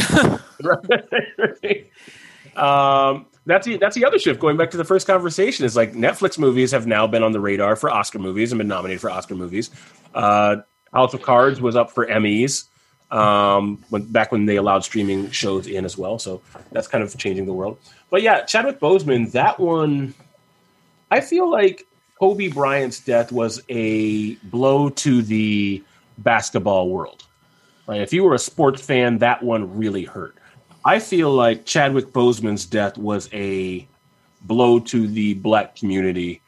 [2.56, 4.40] um, that's the that's the other shift.
[4.40, 7.40] Going back to the first conversation, is like Netflix movies have now been on the
[7.40, 9.70] radar for Oscar movies and been nominated for Oscar movies.
[10.14, 10.58] Uh,
[10.94, 12.66] House of Cards was up for Emmys
[13.12, 16.20] um, when back when they allowed streaming shows in as well.
[16.20, 16.42] So
[16.72, 17.78] that's kind of changing the world.
[18.10, 20.14] But yeah, Chadwick Boseman, that one,
[21.12, 21.86] I feel like
[22.20, 25.84] Kobe Bryant's death was a blow to the
[26.18, 27.26] basketball world.
[27.88, 28.02] Right?
[28.02, 30.38] If you were a sports fan, that one really hurt.
[30.84, 33.88] I feel like Chadwick Boseman's death was a
[34.42, 36.42] blow to the black community.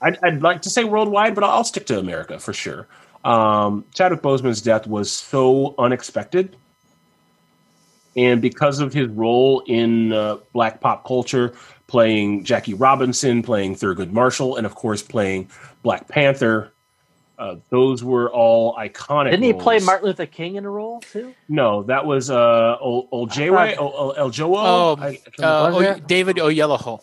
[0.00, 2.86] I'd, I'd like to say worldwide, but I'll stick to America for sure.
[3.24, 6.56] Um, Chadwick Boseman's death was so unexpected.
[8.16, 11.52] And because of his role in uh, black pop culture,
[11.86, 15.50] playing Jackie Robinson, playing Thurgood Marshall, and of course playing
[15.82, 16.72] Black Panther,
[17.38, 19.30] uh, those were all iconic.
[19.30, 19.78] didn't he play.
[19.80, 21.34] Martin Luther King in a role too?
[21.48, 24.56] No, that was uh Ol Ol Jayway, thought- Ol El Jowo.
[24.56, 26.00] Oh, I- I Uh, remember.
[26.02, 27.00] oh, David Oyelowo.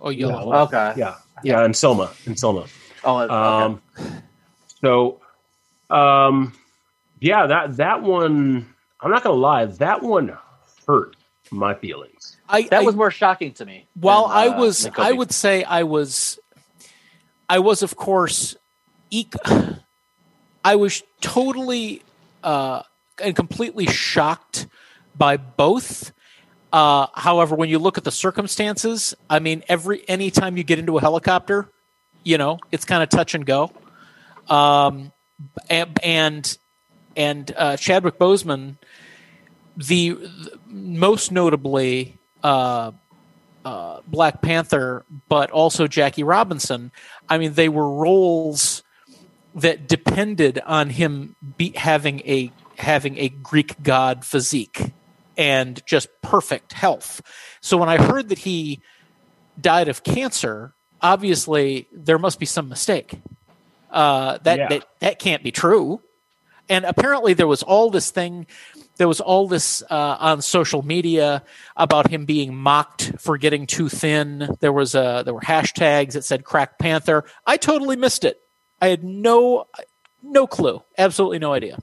[0.00, 0.52] Oyelowo.
[0.52, 0.62] Yeah.
[0.62, 0.92] Okay.
[1.00, 2.64] yeah, yeah, and Selma, and Selma.
[3.04, 3.34] Oh, okay.
[3.34, 3.82] Um,
[4.80, 5.20] so,
[5.90, 6.52] um,
[7.20, 8.68] yeah, that that one.
[9.00, 10.36] I'm not gonna lie, that one
[10.86, 11.16] hurt
[11.50, 12.36] my feelings.
[12.48, 13.86] I, that I- was more shocking to me.
[13.94, 16.38] While than, I uh, was, than I would say I was,
[17.48, 18.54] I was of course,
[20.64, 22.02] I was totally
[22.42, 22.82] uh,
[23.22, 24.66] and completely shocked
[25.16, 26.12] by both.
[26.72, 30.96] Uh, however, when you look at the circumstances, I mean, every anytime you get into
[30.96, 31.68] a helicopter,
[32.24, 33.70] you know, it's kind of touch and go.
[34.48, 35.12] Um,
[35.68, 36.58] and and,
[37.16, 38.78] and uh, Chadwick Boseman,
[39.76, 42.18] the, the most notably.
[42.42, 42.92] Uh,
[43.64, 46.90] uh, Black Panther, but also Jackie Robinson.
[47.28, 48.82] I mean, they were roles
[49.54, 54.92] that depended on him be, having a having a Greek god physique
[55.36, 57.20] and just perfect health.
[57.60, 58.80] So when I heard that he
[59.60, 63.18] died of cancer, obviously there must be some mistake.
[63.90, 64.68] Uh, that, Yeah.
[64.68, 66.00] that that can't be true.
[66.68, 68.46] And apparently there was all this thing
[68.96, 71.42] there was all this uh, on social media
[71.76, 74.48] about him being mocked for getting too thin.
[74.60, 78.38] There was a there were hashtags that said "crack panther." I totally missed it.
[78.82, 79.66] I had no
[80.22, 81.78] no clue, absolutely no idea.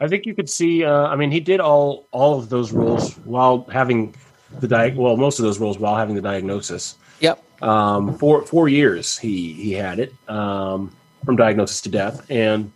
[0.00, 0.82] I think you could see.
[0.84, 4.14] Uh, I mean, he did all all of those roles while having
[4.60, 6.96] the di- well, most of those roles while having the diagnosis.
[7.20, 7.42] Yep.
[7.62, 10.90] Um, four four years he he had it um,
[11.24, 12.72] from diagnosis to death, and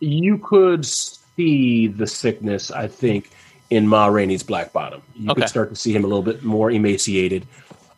[0.00, 2.70] you could see the sickness.
[2.70, 3.30] I think
[3.70, 5.42] in Ma Rainey's Black Bottom, you Okay.
[5.42, 7.46] could start to see him a little bit more emaciated.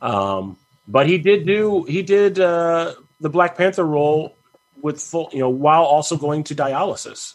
[0.03, 0.57] Um,
[0.89, 4.37] but he did do he did uh, the Black Panther role
[4.83, 7.35] with full, you know, while also going to dialysis,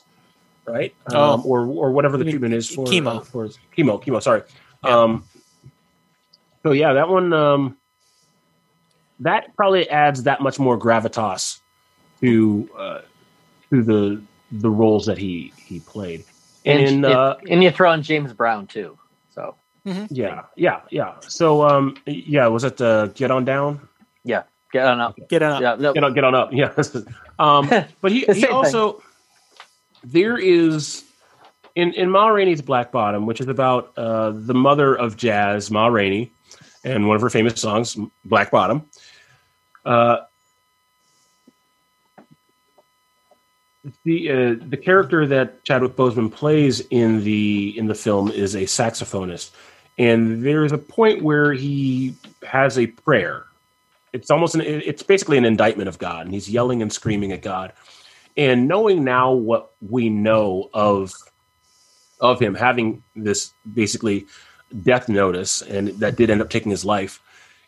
[0.66, 0.94] right?
[1.12, 1.34] Oh.
[1.34, 3.18] Um, or or whatever the treatment is for chemo.
[3.18, 3.48] uh, for
[3.78, 4.22] chemo, chemo.
[4.22, 4.44] Sorry.
[4.84, 5.00] Yeah.
[5.00, 5.26] Um,
[6.64, 7.78] so yeah, that one um,
[9.20, 11.60] that probably adds that much more gravitas
[12.22, 13.02] to uh,
[13.70, 14.22] to the
[14.52, 16.26] the roles that he he played.
[16.64, 18.98] And, and, uh, and you throw in James Brown too.
[19.86, 21.16] So yeah, yeah, yeah.
[21.22, 23.80] So um, yeah, was it uh, Get On Down?
[24.24, 25.18] Yeah, Get on up.
[25.30, 25.54] Get on.
[25.54, 25.62] Up.
[25.62, 26.50] Yeah, no, Get on, get on up.
[26.54, 26.72] Yeah.
[27.40, 27.68] um,
[28.02, 28.52] but he, he same thing.
[28.52, 29.02] also
[30.04, 31.04] there is
[31.76, 35.88] in in Ma Rainey's Black Bottom, which is about uh, the mother of jazz, Ma
[35.88, 36.32] Rainey,
[36.84, 38.86] and one of her famous songs, Black Bottom.
[39.86, 40.18] Uh,
[44.04, 48.62] the uh, the character that Chadwick Boseman plays in the in the film is a
[48.62, 49.52] saxophonist,
[49.98, 52.16] and there is a point where he
[52.48, 53.46] has a prayer.
[54.14, 57.42] It's almost an it's basically an indictment of God, and he's yelling and screaming at
[57.42, 57.74] God.
[58.38, 61.14] And knowing now what we know of
[62.20, 64.26] of him having this basically
[64.84, 67.22] death notice, and that did end up taking his life,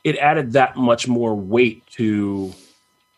[0.03, 2.53] it added that much more weight to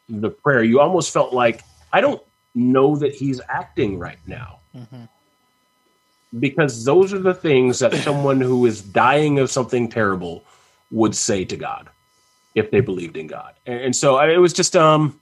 [0.07, 0.63] the prayer.
[0.63, 2.21] You almost felt like I don't
[2.53, 5.03] know that he's acting right now mm-hmm.
[6.39, 10.43] Because those are the things that someone who is dying of something terrible
[10.91, 11.89] would say to God
[12.55, 13.53] if they believed in God.
[13.65, 15.19] And, so I, it was just um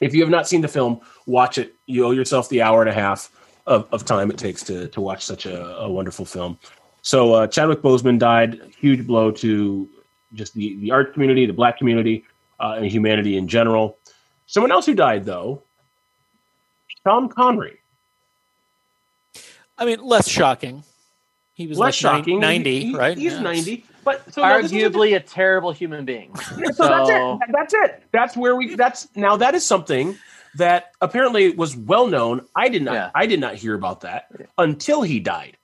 [0.00, 1.74] if you have not seen the film, watch it.
[1.86, 3.30] You owe yourself the hour and a half
[3.66, 6.58] of, of time it takes to to watch such a, a wonderful film.
[7.02, 9.88] So uh, Chadwick Boseman died, huge blow to
[10.34, 12.24] just the the art community, the black community,
[12.60, 13.98] uh, and humanity in general.
[14.46, 15.62] Someone else who died though,
[17.04, 17.79] Sean Connery.
[19.80, 20.84] I mean, less shocking.
[21.54, 23.18] He was Less like shocking, ninety, He- he- right?
[23.18, 23.40] He's Yeah.
[23.40, 26.32] ninety, but so now this a- Arguably a terrible human being.
[26.58, 27.38] Yeah, so, that's it.
[27.52, 28.02] That's it.
[28.12, 28.74] That's where we.
[28.76, 30.16] That's now that is something
[30.56, 32.46] that apparently was well known.
[32.56, 32.94] I did not.
[32.94, 33.10] Yeah.
[33.14, 34.26] I did not hear about that
[34.58, 35.56] until he died.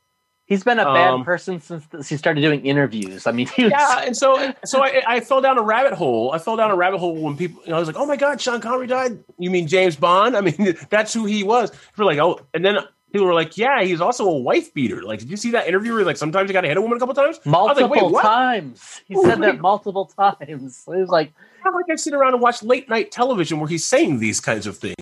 [0.44, 3.26] He's been a bad Um, person since since he started doing interviews.
[3.26, 6.30] I mean, he was, Yeah, and so so I, I fell down a rabbit hole.
[6.32, 7.62] I fell down a rabbit hole when people.
[7.64, 9.18] You know, I was like, oh my god, Sean Connery died.
[9.38, 10.36] You mean James Bond?
[10.36, 11.72] I mean, that's who he was.
[11.96, 12.76] We're like, oh, and then.
[13.16, 15.94] People were like, "Yeah, he's also a wife beater." Like, did you see that interview
[15.94, 17.40] where like sometimes you got to hit a woman a couple times?
[17.46, 19.00] Multiple like, times.
[19.08, 20.84] He Oh said that multiple times.
[20.86, 21.32] It was like,
[21.64, 24.66] How like I sit around and watch late night television where he's saying these kinds
[24.66, 24.96] of things?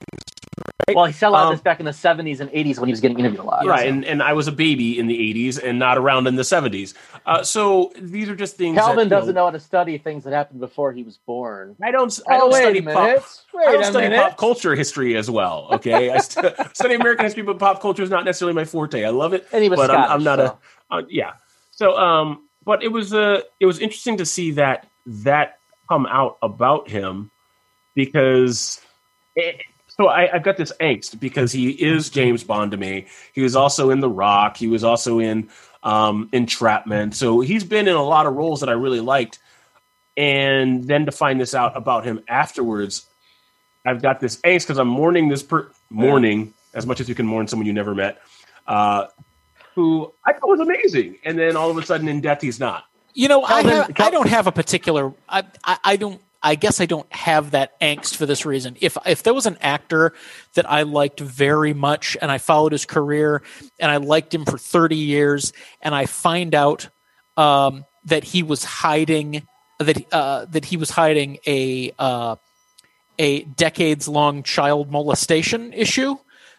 [0.92, 3.00] Well, he a lot Um, this back in the '70s and '80s when he was
[3.00, 3.64] getting interviewed a lot.
[3.66, 6.42] right and, and i was a baby in the 80s and not around in the
[6.42, 6.94] 70s
[7.26, 10.32] uh, so these are just things Calvin that, doesn't know how to study things that
[10.32, 11.76] happened before he was born.
[11.82, 13.22] i don't i Oh, don't wait study a pop
[13.56, 14.20] I don't study minute.
[14.30, 15.68] pop culture history as well.
[15.72, 19.04] Okay, I st- study American history, but pop culture is not necessarily my forte.
[19.04, 20.58] I love it, And he was but I'm, I'm not so.
[20.90, 21.34] a uh, yeah.
[21.70, 25.58] So, um, but it was uh, it was interesting to see that that
[25.88, 27.30] come out about him
[27.94, 28.80] because
[29.36, 29.62] it,
[29.96, 33.06] so I, I've got this angst because he is James Bond to me.
[33.32, 34.56] He was also in The Rock.
[34.56, 35.48] He was also in
[35.82, 37.14] um, Entrapment.
[37.14, 39.38] So he's been in a lot of roles that I really liked.
[40.16, 43.06] And then to find this out about him afterwards,
[43.84, 47.26] I've got this angst because I'm mourning this per mourning as much as you can
[47.26, 48.20] mourn someone you never met,
[48.66, 49.06] uh,
[49.74, 52.84] who I thought was amazing, and then all of a sudden in death he's not.
[53.14, 55.12] You know, I, have, Cal- I don't have a particular.
[55.28, 56.20] I, I, I don't.
[56.44, 58.76] I guess I don't have that angst for this reason.
[58.80, 60.12] If if there was an actor
[60.54, 63.42] that I liked very much and I followed his career
[63.80, 66.90] and I liked him for thirty years, and I find out
[67.38, 72.36] um, that he was hiding that uh, that he was hiding a uh,
[73.18, 76.16] a decades long child molestation issue,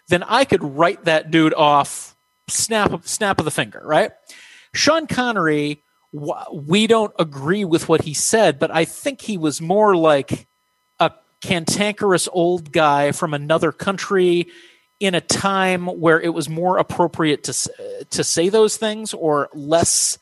[0.08, 2.16] then I could write that dude off
[2.48, 4.12] snap snap of the finger, right?
[4.74, 5.84] Sean Connery,
[6.52, 10.48] we don't agree with what he said, but I think he was more like
[11.00, 11.12] a
[11.42, 14.48] cantankerous old guy from another country
[15.00, 20.18] in a time where it was more appropriate to to say those things or less.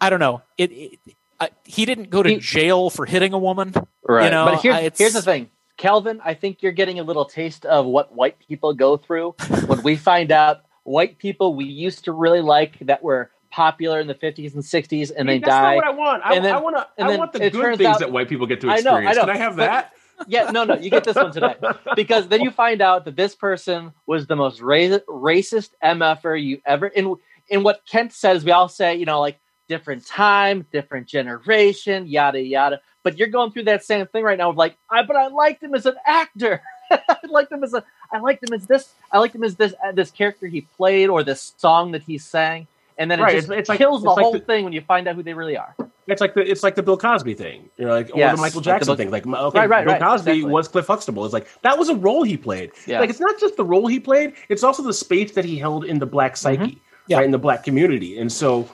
[0.00, 0.42] I don't know.
[0.56, 0.72] It.
[0.72, 0.98] it
[1.40, 3.72] I, he didn't go to He- jail for hitting a woman.
[4.02, 4.24] Right.
[4.24, 5.50] You know, but here's, I- here's the thing.
[5.76, 9.36] Calvin, I think you're getting a little taste of what white people go through
[9.66, 14.06] when we find out white people we used to really like that were popular in
[14.06, 15.48] the 50s and 60s and they died.
[15.50, 16.22] That's not what I want.
[16.24, 16.86] I, And then- I want to.
[16.98, 18.86] and I want the good things out- that white people get to experience.
[18.86, 19.92] I know, I know, Can I have but- that?
[20.26, 21.54] yeah, no, no, you get this one today.
[21.96, 26.60] Because then you find out that this person was the most ra- racist MFer you
[26.66, 27.14] ever in
[27.48, 29.38] in what Kent says, we all say, you know, like
[29.68, 32.80] different time, different generation, yada yada.
[33.04, 35.62] But you're going through that same thing right now of like, I but I liked
[35.62, 36.62] him as an actor.
[36.90, 39.72] I liked him as a I liked him as this I liked him as this
[39.84, 42.66] uh, this character he played or this song that he sang.
[42.98, 44.64] And then Right, it just it's- it's like- kills the it's like whole the- thing
[44.64, 45.74] when you find out who they really are.
[46.08, 48.40] It's like the it's like the Bill Cosby thing, you know, like or Yes, the
[48.40, 49.10] Michael like the Jackson Bill- thing.
[49.10, 50.50] Like okay, Right, right, Bill right, Cosby exactly.
[50.52, 51.24] was Cliff Huxtable.
[51.24, 52.72] It's like that was a role he played.
[52.86, 53.00] Yeah.
[53.00, 55.84] Like it's not just the role he played; it's also the space that he held
[55.84, 56.62] in the black Mm-hmm.
[56.64, 56.78] psyche,
[57.08, 57.18] Yeah.
[57.18, 58.18] right in the black community.
[58.18, 58.68] And so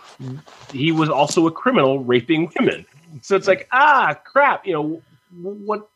[0.72, 2.87] he was also a criminal raping women.
[3.22, 5.03] So it's like ah crap, you know
[5.33, 5.89] what?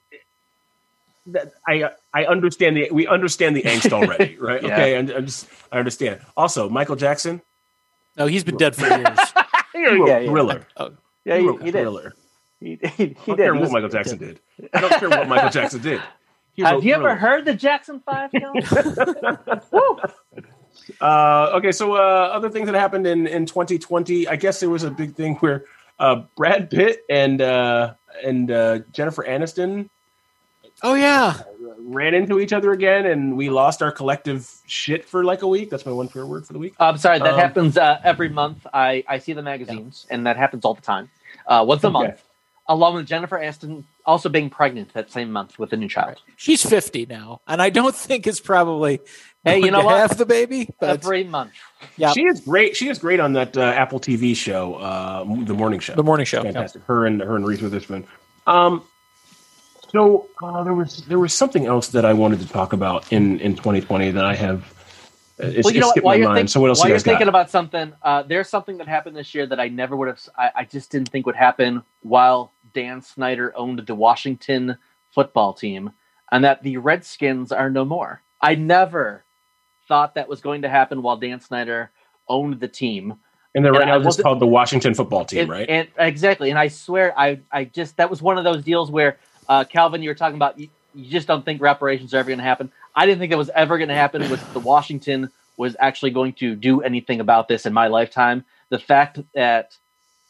[1.27, 4.63] That I I understand the we understand the angst already, right?
[4.63, 4.73] Yeah.
[4.75, 6.21] Okay, and I just I understand.
[6.37, 7.43] Also, Michael Jackson,
[8.19, 9.19] No, he's been dead for years.
[9.73, 10.29] he wrote Yeah, yeah.
[10.31, 10.67] Thriller.
[10.77, 10.91] Oh,
[11.25, 11.81] Yeah, he he, wrote he did.
[11.83, 12.15] Thriller.
[12.61, 13.17] He, he, he I did.
[13.27, 14.41] don't care what Michael Jackson did.
[14.75, 16.01] I don't care what Michael Jackson did.
[16.59, 18.31] Have wrote you ever heard the Jackson Five?
[18.37, 18.63] Calvin?
[21.03, 24.85] Uh, okay, so uh, other things that happened in, in 2020, I guess there was
[24.85, 25.65] a big thing where
[25.99, 27.93] uh, Brad Pitt and uh,
[28.25, 29.91] and uh, Jennifer Aniston
[30.83, 31.35] oh yeah.
[31.89, 35.71] Ran into each other again, and we lost our collective shit for like a week.
[35.71, 36.75] That's my one fair word for the week.
[36.79, 38.67] I'm sorry, that Um, happens uh, every month.
[38.73, 41.11] I, I see the magazines, and that happens all the time.
[41.47, 41.93] Uh, once a Okay.
[41.95, 42.23] month,
[42.69, 46.21] along with Jennifer Aniston, also being pregnant that same month with a new child.
[46.37, 49.01] She's 50 now, and I don't think it's probably
[49.45, 49.99] Hey, you know to what?
[50.11, 50.69] have the baby.
[50.81, 51.53] But Every month.
[51.97, 52.77] yeah, She is great.
[52.77, 55.95] She is great on that uh, Apple TV show, uh, the morning show.
[55.95, 56.43] the morning show.
[56.43, 56.83] Fantastic.
[56.85, 58.07] Her and her and Reese Witherspoon.
[58.47, 58.83] Um,
[59.91, 63.41] so uh, there was there was something else that I wanted to talk about in
[63.41, 64.63] in 2020 that I have.
[65.41, 66.03] uh, It's, well, you know what?
[66.05, 67.03] While you're, think- so what else while you got?
[67.03, 70.21] thinking about something, uh, there's something that happened this year that I never would have.
[70.37, 74.77] I, I just didn't think would happen while Dan Snyder owned the Washington
[75.15, 75.93] football team,
[76.31, 78.23] and that the Redskins are no more.
[78.41, 79.25] I never
[79.89, 81.91] thought that was going to happen while Dan Snyder
[82.29, 83.15] owned the team.
[83.55, 85.67] and they're right and now I just wasn't- called the Washington Football Team, right?
[85.69, 89.19] And exactly, and I swear, I, I just that was one of those deals where
[89.49, 92.39] uh, Calvin, you were talking about, you, you just don't think reparations are ever going
[92.39, 92.71] to happen.
[92.95, 94.29] I didn't think that was ever going to happen.
[94.31, 98.45] With the Washington was actually going to do anything about this in my lifetime.
[98.71, 99.77] The fact that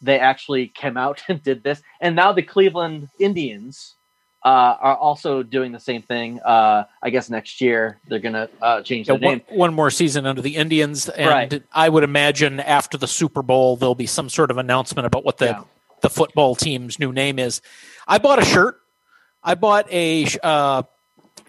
[0.00, 3.94] they actually came out and did this, and now the Cleveland Indians
[4.44, 6.38] uh, are also doing the same thing.
[6.40, 9.42] Uh, I guess next year they're going to uh, change Yeah, their name.
[9.48, 11.62] one, one more season under the Indians, and Right.
[11.72, 15.38] I would imagine after the Super Bowl there'll be some sort of announcement about what
[15.38, 15.62] the Yeah.
[16.02, 17.60] the football team's new name is.
[18.06, 18.80] I bought a shirt.
[19.42, 20.82] I bought a uh,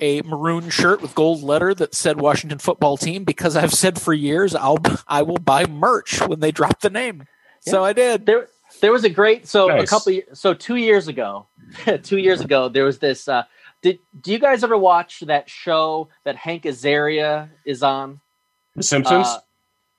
[0.02, 4.14] a maroon shirt with gold letter that said Washington Football Team because I've said for
[4.14, 4.78] years I'll
[5.08, 7.26] I will buy merch when they drop the name.
[7.62, 8.26] So I did.
[8.26, 8.48] there
[8.82, 11.48] there was a great so a couple ye- so two years ago
[12.04, 13.44] two years ago there was this uh
[13.82, 18.20] did do you guys ever watch that show that hank azaria is on
[18.76, 19.28] the Simpsons.
[19.28, 19.40] Uh,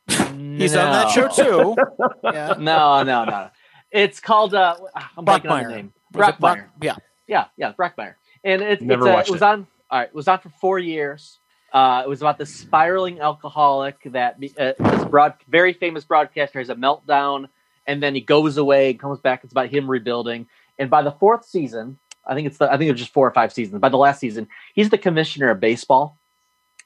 [0.08, 1.76] He's on that show too.
[2.24, 2.54] yeah.
[2.58, 3.50] no no no
[3.90, 4.76] it's called uh
[5.16, 6.66] i'm blanking on the name Was Brock- Brockmire.
[6.80, 6.96] Yeah.
[7.30, 8.16] Yeah yeah Brockmire.
[8.44, 9.44] and it, Never it's, uh, it was it.
[9.44, 11.38] on all right it was on for four years
[11.72, 16.68] uh, it was about the spiraling alcoholic that uh, this broad, very famous broadcaster has
[16.68, 17.48] a meltdown,
[17.86, 19.44] and then he goes away and comes back.
[19.44, 20.48] It's about him rebuilding.
[20.78, 23.30] And by the fourth season, I think it's the I think it's just four or
[23.30, 23.80] five seasons.
[23.80, 26.18] By the last season, he's the commissioner of baseball,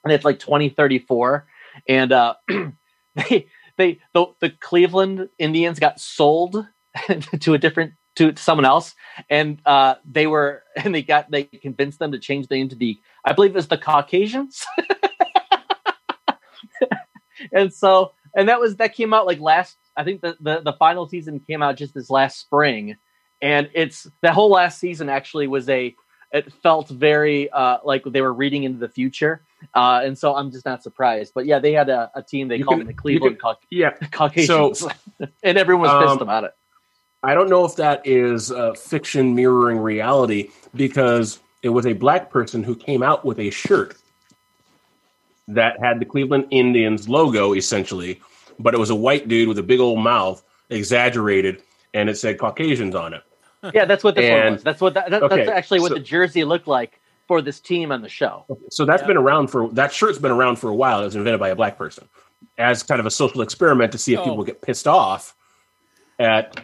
[0.05, 1.47] and it's like twenty thirty four.
[1.89, 2.35] And uh,
[3.15, 6.67] they they the, the Cleveland Indians got sold
[7.41, 8.95] to a different to someone else,
[9.29, 12.77] and uh, they were and they got they convinced them to change the name to
[12.77, 14.65] the I believe it was the Caucasians.
[17.53, 20.73] and so and that was that came out like last I think the, the the
[20.75, 22.97] final season came out just this last spring.
[23.43, 25.95] And it's that whole last season actually was a
[26.33, 29.43] it felt very uh like they were reading into the future.
[29.75, 31.33] Uh and so I'm just not surprised.
[31.35, 33.59] But yeah, they had a, a team they You called can- them the Cleveland Cau-
[33.71, 34.87] yeah, Caucasians.
[35.43, 36.53] and everyone was pissed Um, about it.
[37.25, 42.31] I don't know if that is uh, fiction mirroring reality because it was a black
[42.31, 43.97] person who came out with a shirt
[45.49, 48.20] that had the Cleveland Indians logo essentially,
[48.59, 51.62] but it was a white dude with a big old mouth, exaggerated,
[51.93, 53.22] and it said Caucasians on it.
[53.72, 54.62] Yeah, that's what this one was.
[54.62, 57.61] That's what that, that- okay, that's actually what so- the jersey looked like for this
[57.61, 58.45] team on the show.
[58.70, 59.07] So that's Yeah.
[59.09, 61.01] been around for that shirt's been around for a while.
[61.01, 62.07] It was invented by a black person
[62.59, 64.25] as kind of a social experiment to see if Oh.
[64.25, 65.35] people get pissed off
[66.18, 66.61] at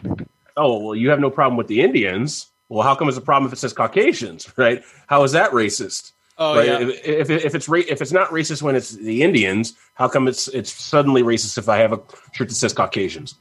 [0.57, 2.47] oh well you have no problem with the Indians.
[2.69, 4.83] Well, how come it's a problem if it says Caucasians, right?
[5.07, 6.11] How is that racist?
[6.37, 6.67] Oh right?
[6.67, 6.79] yeah.
[6.79, 10.27] If, if, if it's ra- if it's not racist when it's the Indians, how come
[10.27, 11.99] it's it's suddenly racist if I have a
[12.33, 13.35] shirt that says Caucasians?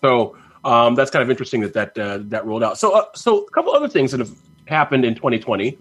[0.00, 2.78] So um, that's kind of interesting that that uh, that rolled out.
[2.78, 4.30] So uh, so a couple other things that have
[4.66, 5.76] happened in 2020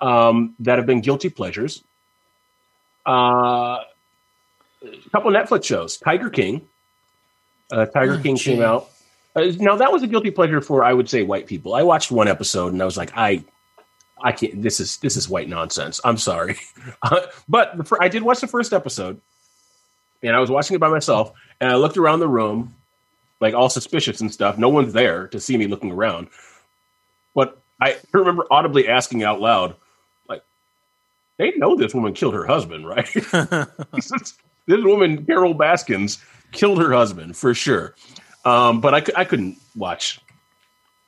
[0.00, 1.82] um, that have been guilty pleasures.
[3.06, 3.78] Uh,
[4.82, 5.96] a couple of Netflix shows.
[5.96, 6.68] Tiger King.
[7.70, 8.52] Uh, Tiger Oh, King gee.
[8.54, 8.90] came out.
[9.34, 11.74] Uh, now that was a guilty pleasure for I would say white people.
[11.74, 13.42] I watched one episode and I was like, I,
[14.22, 14.62] I can't.
[14.62, 16.00] This is this is white nonsense.
[16.04, 16.56] I'm sorry,
[17.02, 19.20] Uh, but the, I did watch the first episode,
[20.22, 22.74] and I was watching it by myself, and I looked around the room,
[23.40, 24.58] like all suspicious and stuff.
[24.58, 26.28] No one's there to see me looking around,
[27.34, 29.74] but I remember audibly asking out loud,
[30.28, 30.42] like,
[31.38, 33.12] they know this woman killed her husband, right?
[33.92, 36.18] this woman, Carole Baskins,
[36.52, 37.96] killed her husband for sure.
[38.44, 40.20] Um, but I, I couldn't watch.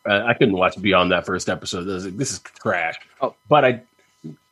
[0.09, 1.89] Uh, I couldn't watch beyond that first episode.
[1.89, 2.97] I was like, this is trash.
[3.21, 3.35] Oh.
[3.49, 3.83] but I.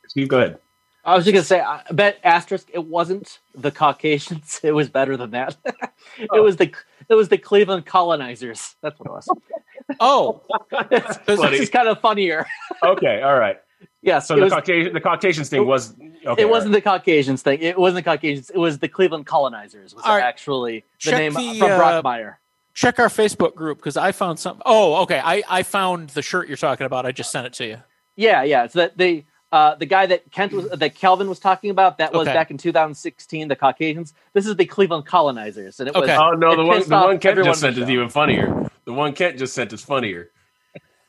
[0.09, 0.59] Steve, go ahead.
[1.05, 2.68] I was just gonna say, I bet asterisk.
[2.72, 4.61] It wasn't the Caucasians.
[4.64, 5.57] It was better than that.
[5.64, 6.43] it Oh.
[6.43, 6.72] was the
[7.09, 8.76] it was the Cleveland colonizers.
[8.83, 9.28] That's what it was.
[10.01, 10.43] oh,
[10.91, 11.57] it's, funny.
[11.57, 12.47] it's kind of funnier.
[12.83, 13.59] Okay, all right.
[14.01, 14.53] Yeah, So the was.
[14.53, 15.95] Caucasian, the Caucasians thing was.
[16.24, 17.61] Okay, it wasn't the Caucasians thing.
[17.61, 18.51] It wasn't the Caucasians.
[18.51, 19.95] It was the Cleveland colonizers.
[19.95, 20.22] Was All right.
[20.22, 22.37] actually the Check name the, from uh, Brockmire.
[22.75, 24.62] Check our Facebook group because I found something.
[24.64, 25.20] Oh, okay.
[25.23, 27.05] I I found the shirt you're talking about.
[27.07, 27.77] I just sent it to you.
[28.16, 28.64] Yeah, yeah.
[28.64, 31.99] It's that the uh, the guy that Kent was that Calvin was talking about.
[31.99, 32.33] That was Okay.
[32.35, 33.49] back in 2016.
[33.49, 34.14] The Caucasians.
[34.33, 37.33] This is the Cleveland colonizers, and it was Oh no, the one the one Kent
[37.33, 38.70] everyone just in sent is even funnier.
[38.87, 40.31] The one Kent just sent is funnier.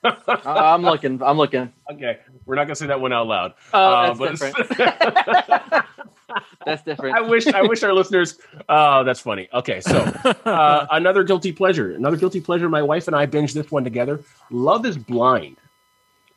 [0.04, 0.14] Uh,
[0.46, 1.24] I'm looking.
[1.24, 1.72] I'm looking.
[1.94, 3.54] Okay, we're not gonna say that one out loud.
[3.74, 5.86] Oh, Uh, that's but- different.
[6.66, 7.16] that's different.
[7.16, 8.40] I wish I wish our listeners.
[8.70, 9.48] Oh, that's funny.
[9.54, 10.00] Okay, so
[10.46, 11.94] uh, another guilty pleasure.
[11.94, 12.70] Another guilty pleasure.
[12.70, 14.22] My wife and I binged this one together.
[14.50, 15.58] Love is Blind.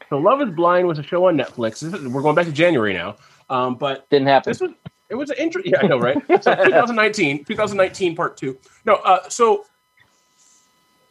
[0.09, 1.83] So Love is Blind was a show on Netflix.
[1.83, 3.17] Is, we're going back to January now.
[3.51, 4.51] Um, but Didn't happen.
[4.51, 4.73] this was
[5.09, 5.73] it was an interesting.
[5.73, 6.17] Yeah, I know, right?
[6.43, 8.59] So 2019, 2019 part two.
[8.85, 9.65] No, uh, so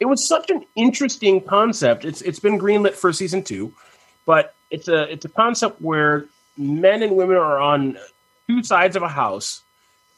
[0.00, 2.04] it was such an interesting concept.
[2.04, 3.72] It's it's been greenlit for season two,
[4.26, 6.26] but it's a it's a concept where
[6.58, 7.98] men and women are on
[8.48, 9.62] two sides of a house,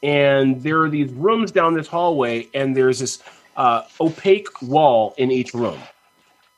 [0.01, 3.21] and there are these rooms down this hallway, and there's this
[3.57, 5.79] uh, opaque wall in each room.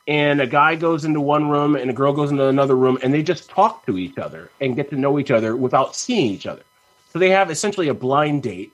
[0.07, 3.13] And a guy goes into one room, and a girl goes into another room, and
[3.13, 6.45] they just talk to each other and get to know each other without seeing each
[6.45, 6.63] other.
[7.11, 8.74] So they have essentially a blind date,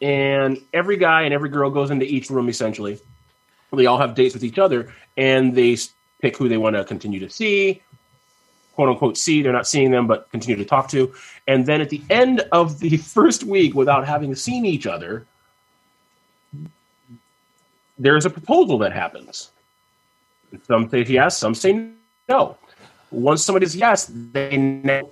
[0.00, 3.00] and every guy and every girl goes into each room essentially.
[3.72, 5.78] They all have dates with each other, and they
[6.20, 7.82] pick who they want to continue to see,
[8.74, 9.42] quote unquote see.
[9.42, 11.12] They're not seeing them, but continue to talk to.
[11.46, 15.26] And then at the end of the first week, without having seen each other,
[17.98, 19.50] there's a proposal that happens.
[20.66, 21.88] Some say yes, some say
[22.28, 22.56] no.
[23.10, 25.08] Once somebody says yes, they now,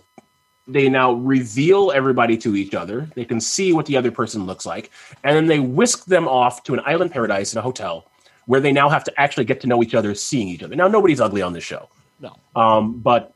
[0.66, 3.08] they now reveal everybody to each other.
[3.14, 4.90] They can see what the other person looks like,
[5.24, 8.06] and then they whisk them off to an island paradise in a hotel
[8.46, 10.74] where they now have to actually get to know each other, seeing each other.
[10.74, 11.88] Now, nobody's ugly on this show,
[12.20, 12.36] No.
[12.56, 13.32] um, but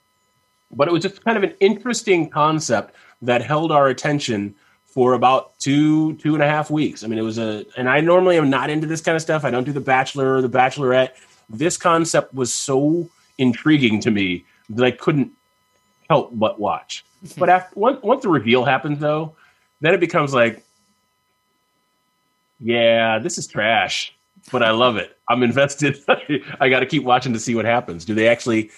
[0.70, 4.54] but it was just kind of an interesting concept that held our attention
[4.94, 7.02] for about two two and a half weeks.
[7.02, 9.44] I mean, it was a, and I normally am not into this kind of stuff.
[9.44, 11.10] I don't do The Bachelor or The Bachelorette.
[11.50, 13.08] This concept was so
[13.38, 15.32] intriguing to me that I couldn't
[16.08, 17.04] help but watch.
[17.38, 19.34] But after once once the reveal happens, though,
[19.80, 20.62] then it becomes like,
[22.60, 24.14] yeah, this is trash,
[24.52, 25.16] but I love it.
[25.28, 25.98] I'm invested.
[26.60, 28.04] I got to keep watching to see what happens.
[28.04, 28.70] Do they actually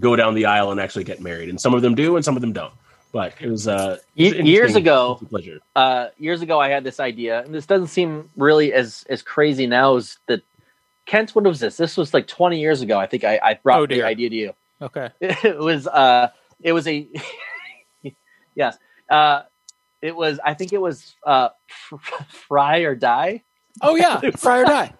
[0.00, 1.48] go down the aisle and actually get married?
[1.48, 2.72] And some of them do, and some of them don't.
[3.12, 5.58] But it was uh, Ye- it's an years interesting ago- pleasure.
[5.76, 9.66] uh, years ago, I had this idea, and this doesn't seem really as as crazy
[9.66, 10.42] now as that.
[11.04, 11.76] Kent, what was this?
[11.76, 12.96] This was like 20 years ago.
[12.98, 14.52] I think I, I brought Oh, the idea to you.
[14.80, 15.10] Okay.
[15.20, 16.28] It was uh,
[16.62, 17.06] it was a
[18.54, 18.78] yes.
[19.10, 19.42] Uh,
[20.00, 20.38] it was.
[20.44, 21.50] I think it was uh,
[22.28, 23.42] fry or die,
[23.82, 24.94] Oh yeah, fry or die.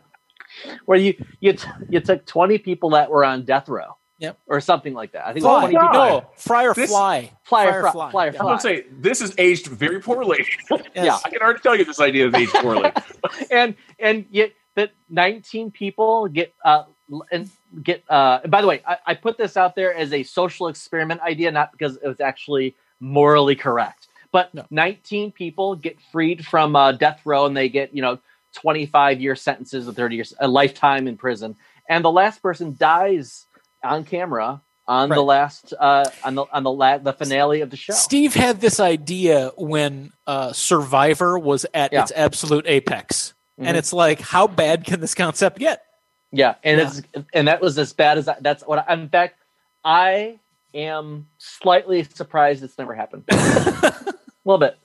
[0.86, 3.96] where you you t- you took 20 people that were on death row.
[4.22, 4.38] Yep.
[4.46, 5.26] Or something like that.
[5.26, 5.70] I think it was Fly.
[5.72, 5.92] 20 people.
[6.20, 7.30] No, fry or This- fly.
[7.42, 8.10] Fly or Fry fry- fly.
[8.12, 8.38] fly or Yeah.
[8.40, 10.46] I'm gonna say this is aged very poorly.
[10.70, 10.80] Yes.
[10.94, 11.18] Yeah.
[11.24, 12.90] I can already tell you this idea is aged poorly.
[13.50, 16.84] and and yet that 19 people get uh
[17.32, 17.50] and
[17.82, 20.68] get uh and by the way I, I put this out there as a social
[20.68, 24.64] experiment idea not because it was actually morally correct but No.
[24.70, 28.18] 19 people get freed from uh, death row and they get you know
[28.54, 31.56] 25 year sentences or 30 years a lifetime in prison
[31.88, 33.46] and the last person dies
[33.84, 37.76] on camera on the last uh on the on the la- the finale of the
[37.76, 42.02] show Steve had this idea when uh, Survivor was at Yeah.
[42.02, 43.66] its absolute apex, Mhm.
[43.68, 45.84] and it's like, how bad can this concept get?
[46.32, 46.86] Yeah, and Yeah.
[46.88, 47.02] it's
[47.32, 48.84] and that was as bad as I, that's what.
[48.88, 49.36] I, in fact,
[49.84, 50.38] I
[50.74, 53.24] am slightly surprised it's never happened.
[53.30, 54.14] a
[54.44, 54.76] little bit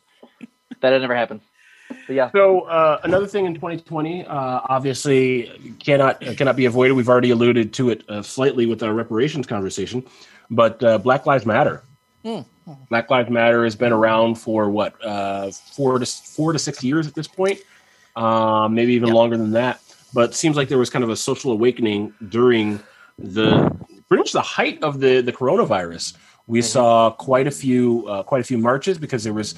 [0.82, 1.42] that it never happened.
[1.90, 6.94] But yeah, So uh, another thing in 2020, uh, obviously cannot cannot be avoided.
[6.94, 10.04] We've already alluded to it uh, slightly with our reparations conversation,
[10.50, 11.84] but uh, Black Lives Matter.
[12.24, 12.42] Hmm.
[12.90, 17.08] Black Lives Matter has been around for what uh, four to four to six years
[17.08, 17.60] at this point,
[18.18, 19.16] um, maybe even Yeah.
[19.16, 19.80] longer than that.
[20.14, 22.80] But it seems like there was kind of a social awakening during
[23.18, 23.70] the
[24.10, 26.16] pretty much the height of the the coronavirus.
[26.48, 29.56] We saw quite a few uh, quite a few marches because there was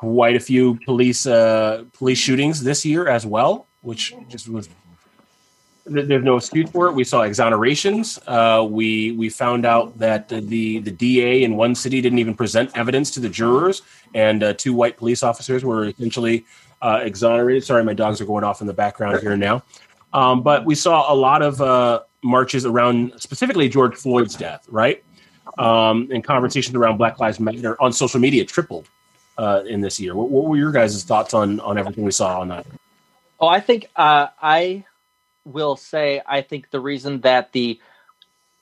[0.00, 4.66] quite a few police uh, police shootings this year as well, which just was
[5.84, 6.94] there's no excuse for it.
[6.94, 8.18] We saw exonerations.
[8.26, 12.70] Uh, we we found out that the the DA in one city didn't even present
[12.74, 13.82] evidence to the jurors,
[14.14, 16.46] and uh, two white police officers were essentially
[16.80, 17.62] uh, exonerated.
[17.62, 19.62] Sorry, my dogs are going off in the background here now.
[20.14, 25.04] Um, but we saw a lot of uh, marches around specifically George Floyd's death, right?
[25.58, 28.88] Um, and conversations around Black Lives Matter on social media tripled
[29.40, 30.14] uh, in this year.
[30.14, 32.66] What, what were your guys' thoughts on on everything we saw on that?
[33.40, 34.84] Oh, I think uh, I
[35.44, 37.80] will say I think the reason that the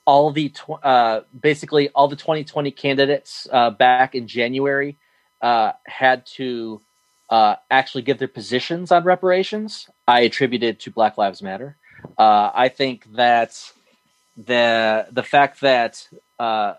[0.05, 4.97] all the tw- uh, basically all the 2020 candidates uh, back in January
[5.41, 6.81] uh, had to
[7.29, 9.89] uh, actually give their positions on reparations.
[10.07, 11.75] I attributed to Black Lives Matter.
[12.17, 13.61] Uh, I think that
[14.37, 16.07] the the fact that
[16.39, 16.75] uh,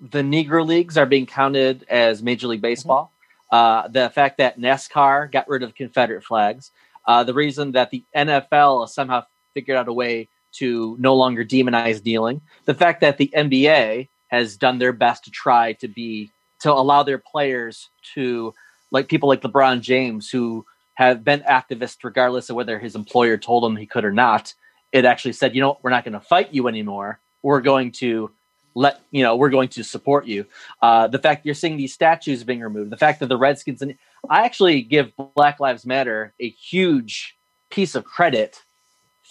[0.00, 3.12] the Negro leagues are being counted as Major League Baseball,
[3.50, 6.72] uh, the fact that NASCAR got rid of Confederate flags,
[7.06, 9.24] uh, the reason that the NFL somehow
[9.54, 14.56] figured out a way to no longer demonize kneeling, the fact that the NBA has
[14.56, 18.52] done their best to try to be to allow their players to
[18.90, 20.64] like people like LeBron James who
[20.94, 24.54] have been activists regardless of whether his employer told him he could or not.
[24.92, 27.20] It actually said, you know, we're not going to fight you anymore.
[27.42, 28.30] We're going to
[28.76, 30.44] let you know we're going to support you.
[30.82, 33.96] Uh, the fact you're seeing these statues being removed, the fact that the Redskins and
[34.28, 37.36] I actually give Black Lives Matter a huge
[37.70, 38.62] piece of credit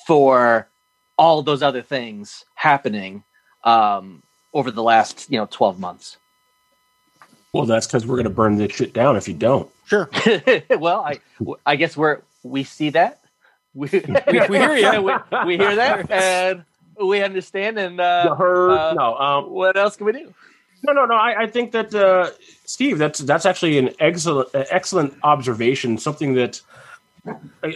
[0.08, 0.68] for
[1.18, 3.24] all those other things happening
[3.64, 4.24] um,
[4.54, 6.18] over the last you know 12 months.
[7.54, 9.70] Well, that's because we're going to burn this shit down if you don't.
[9.86, 10.10] Sure.
[10.80, 11.20] well, I
[11.66, 13.22] I guess we're we see that
[13.76, 13.90] we,
[14.28, 15.02] we, we hear you.
[15.02, 15.14] we,
[15.46, 16.64] we hear that and
[17.02, 18.72] we understand and uh, heard?
[18.72, 19.16] uh, no.
[19.16, 20.34] Um, what else can we do?
[20.84, 21.16] No, no, no.
[21.16, 22.30] I, I think that uh,
[22.66, 25.98] Steve, that's that's actually an excellent excellent observation.
[25.98, 26.62] Something that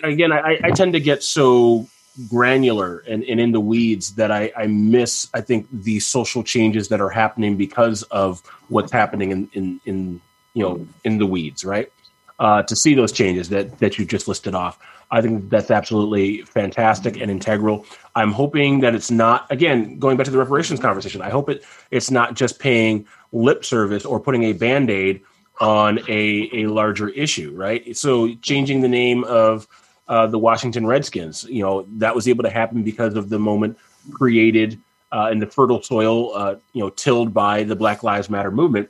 [0.04, 1.88] again, I, I tend to get so
[2.28, 5.28] granular and, and in the weeds that I, I miss.
[5.34, 10.22] I think the social changes that are happening because of what's happening in in, in
[10.54, 11.92] you know in the weeds, right?
[12.38, 14.80] Uh, to see those changes that that you just listed off,
[15.12, 17.86] I think that's absolutely fantastic and integral.
[18.20, 21.22] I'm hoping that it's not again going back to the reparations conversation.
[21.22, 25.22] I hope it it's not just paying lip service or putting a band aid
[25.62, 27.96] on a a larger issue, right?
[27.96, 29.68] So changing the name of
[30.10, 33.78] uh, the Washington Redskins, you know, that was able to happen because of the moment
[34.12, 34.80] created
[35.12, 38.90] uh, in the fertile soil, uh, you know, tilled by the Black Lives Matter movement.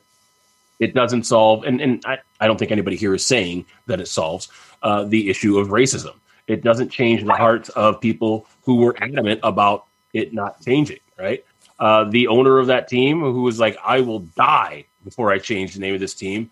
[0.80, 4.08] It doesn't solve, and, and I, I don't think anybody here is saying that it
[4.08, 4.48] solves
[4.82, 6.14] uh, the issue of racism.
[6.48, 11.44] It doesn't change the hearts of people who were adamant about it not changing, right?
[11.80, 15.74] Uh, the owner of that team, who was like, I will die before I change
[15.74, 16.52] the name of this team,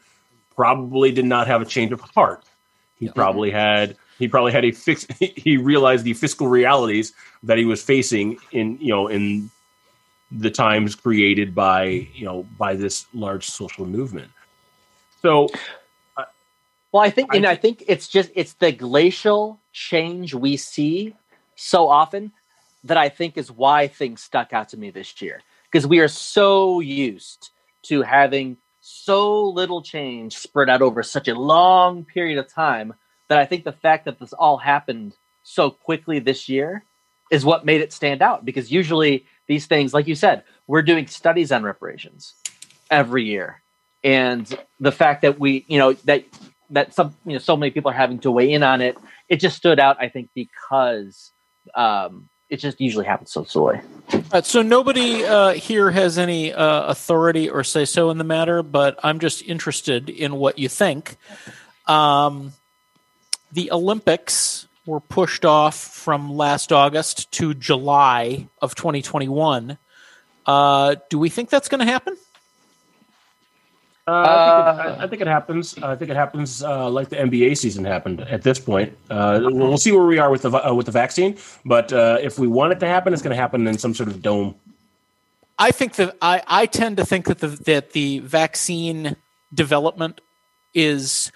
[0.56, 2.44] probably did not have a change of heart.
[2.98, 7.14] He probably had he probably had a fix he realized the fiscal realities
[7.44, 9.52] that he was facing in you know in
[10.31, 11.84] the times created by
[12.15, 14.31] you know by this large social movement.
[15.22, 15.49] So
[16.91, 21.14] Well, I think, I and I think it's just it's the glacial change we see
[21.57, 22.31] so often
[22.84, 25.41] that I think is why things stuck out to me this year.
[25.69, 27.49] Because we are so used
[27.84, 32.93] to having so little change spread out over such a long period of time
[33.27, 36.84] that I think the fact that this all happened so quickly this year
[37.29, 38.45] is what made it stand out.
[38.45, 42.35] Because usually these things like you said we're doing studies on reparations
[42.89, 43.61] every year.
[44.03, 46.23] And the fact that we you know that
[46.69, 48.97] that some you know so many people are having to weigh in on it
[49.29, 51.31] it just stood out i think because
[51.78, 53.80] um it just usually happens so slowly
[54.32, 58.64] Uh, so nobody uh, here has any uh, authority or say so in the matter,
[58.64, 61.18] but I'm just interested in what you think.
[61.88, 62.54] Um,
[63.52, 69.78] the Olympics were pushed off from last August to July of 2021.
[70.45, 72.16] Uh, do we think that's going to happen?
[74.07, 75.77] Uh, I, think it, I, I think it happens.
[75.79, 78.97] I think it happens uh, like the NBA season happened at this point.
[79.09, 82.17] Uh, we'll we'll see where we are with the uh, with the vaccine, but uh,
[82.21, 84.55] if we want it to happen, it's going to happen in some sort of dome.
[85.59, 89.17] I think that I, I tend to think that the that the vaccine
[89.53, 90.21] development
[90.73, 91.31] is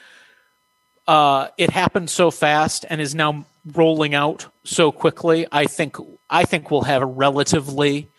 [1.07, 5.45] uh, it happened so fast and is now rolling out so quickly.
[5.51, 5.97] I think
[6.29, 8.09] I think we'll have a relatively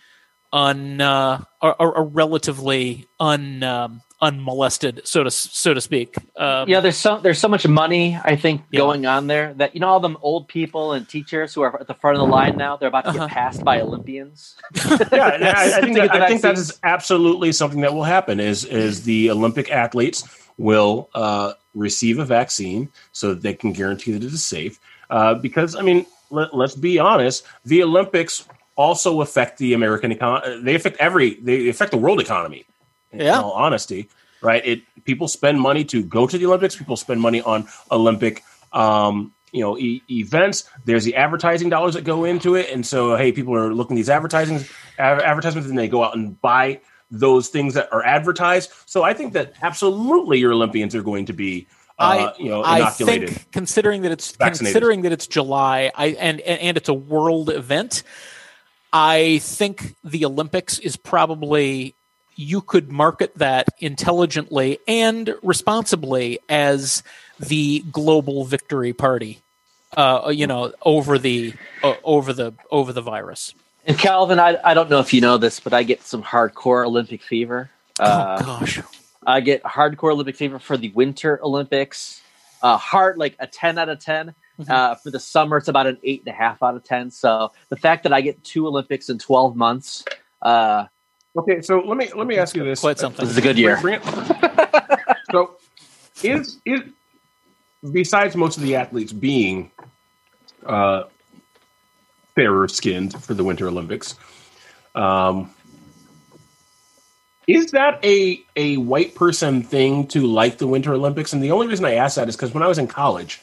[0.53, 6.15] un uh, a, a relatively un um, unmolested so to so to speak.
[6.37, 8.79] Um, yeah there's so there's so much money i think Yeah.
[8.79, 11.89] going on there that you know all them old people and teachers who are at
[11.89, 13.27] the front of the line now they're about to Uh-huh.
[13.27, 14.55] get passed by olympians
[15.13, 16.63] Yeah, and I, I think To that, I think that vaccine.
[16.63, 18.39] is absolutely something that will happen.
[18.41, 20.23] Is is the Olympic athletes
[20.57, 24.79] will uh, receive a vaccine so that they can guarantee that it is safe.
[25.11, 28.47] Uh, because I mean, let, let's be honest, the Olympics
[28.77, 30.63] also affect the American economy.
[30.63, 31.35] They affect every.
[31.41, 32.65] They affect the world economy.
[33.13, 33.41] In Yeah.
[33.41, 34.09] all honesty,
[34.41, 34.65] right?
[34.65, 36.77] It people spend money to go to the Olympics.
[36.77, 38.43] People spend money on Olympic.
[38.73, 40.65] Um, you know, e- events.
[40.87, 43.99] There's the advertising dollars that go into it, and so hey, people are looking at
[43.99, 44.65] these advertising
[44.99, 46.81] ad- advertisements, and they go out and buy
[47.11, 48.71] those things that are advertised.
[48.87, 51.67] So I think that absolutely your Olympians are going to be,
[51.99, 53.29] uh, you know, I inoculated.
[53.29, 57.51] think considering that it's considering that it's July, I and and and it's a world
[57.51, 58.03] event.
[58.95, 61.95] I think the Olympics is probably
[62.37, 67.03] you could market that intelligently and responsibly as
[67.39, 69.41] the global victory party.
[69.97, 71.53] Uh, you know, over the
[71.83, 73.55] uh, over the over the virus.
[73.85, 76.87] and calvin I, I don't know if you know this but i get some hardcore
[76.87, 77.69] olympic fever
[78.01, 78.81] uh, oh gosh,
[79.27, 82.21] I get hardcore Olympic fever for the Winter Olympics.
[82.63, 84.35] Uh, hard like a ten out of ten.
[84.69, 87.11] Uh, for the summer, it's about an eight and a half out of ten.
[87.11, 90.05] So the fact that I get two Olympics in twelve months,
[90.41, 90.87] uh,
[91.37, 92.81] Okay, so let me let me ask you this.
[92.81, 93.25] Quite something.
[93.25, 93.79] this is a good year.
[95.31, 95.57] So,
[96.23, 96.81] is is
[97.91, 99.71] besides most of the athletes being
[100.67, 101.05] uh,
[102.35, 104.15] fairer skinned for the Winter Olympics,
[104.95, 105.51] um,
[107.47, 111.33] is that a a white person thing to like the Winter Olympics?
[111.33, 113.41] And the only reason I ask that is because when I was in college,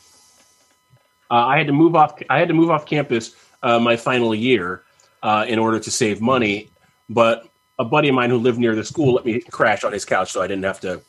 [1.32, 2.22] uh, I had to move off.
[2.30, 4.84] I had to move off campus uh, my final year
[5.24, 6.70] uh, in order to save money.
[7.10, 7.49] But
[7.80, 10.32] a buddy of mine who lived near the school let me crash on his couch,
[10.32, 11.02] so I didn't have to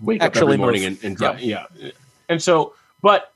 [0.00, 0.92] wake up Actually every morning move.
[0.92, 1.40] and, and drive.
[1.40, 1.66] Yeah.
[2.28, 3.32] And so, but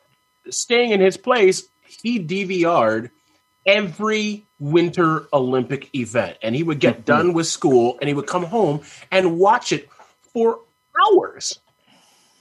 [0.51, 3.11] staying in his place, he DVR'd
[3.65, 7.05] every Winter Olympic event, and he would get mm-hmm.
[7.05, 8.81] done with school, and he would come home
[9.13, 9.89] and watch it
[10.33, 10.61] for
[11.01, 11.61] hours.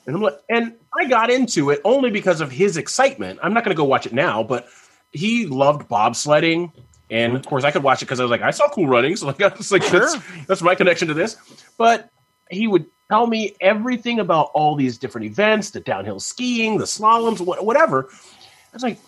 [0.07, 3.39] And I'm like, and I got into it only because of his excitement.
[3.43, 4.67] I'm not going to go watch it now, but
[5.11, 6.71] he loved bobsledding,
[7.09, 9.19] and of course, I could watch it because I was like, I saw Cool Runnings,
[9.21, 11.37] So like that's like that's, that's my connection to this.
[11.77, 12.09] But
[12.49, 17.39] he would tell me everything about all these different events, the downhill skiing, the slaloms,
[17.39, 18.09] wha- whatever.
[18.11, 18.99] I was like,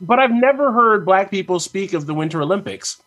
[0.00, 3.00] but I've never heard black people speak of the Winter Olympics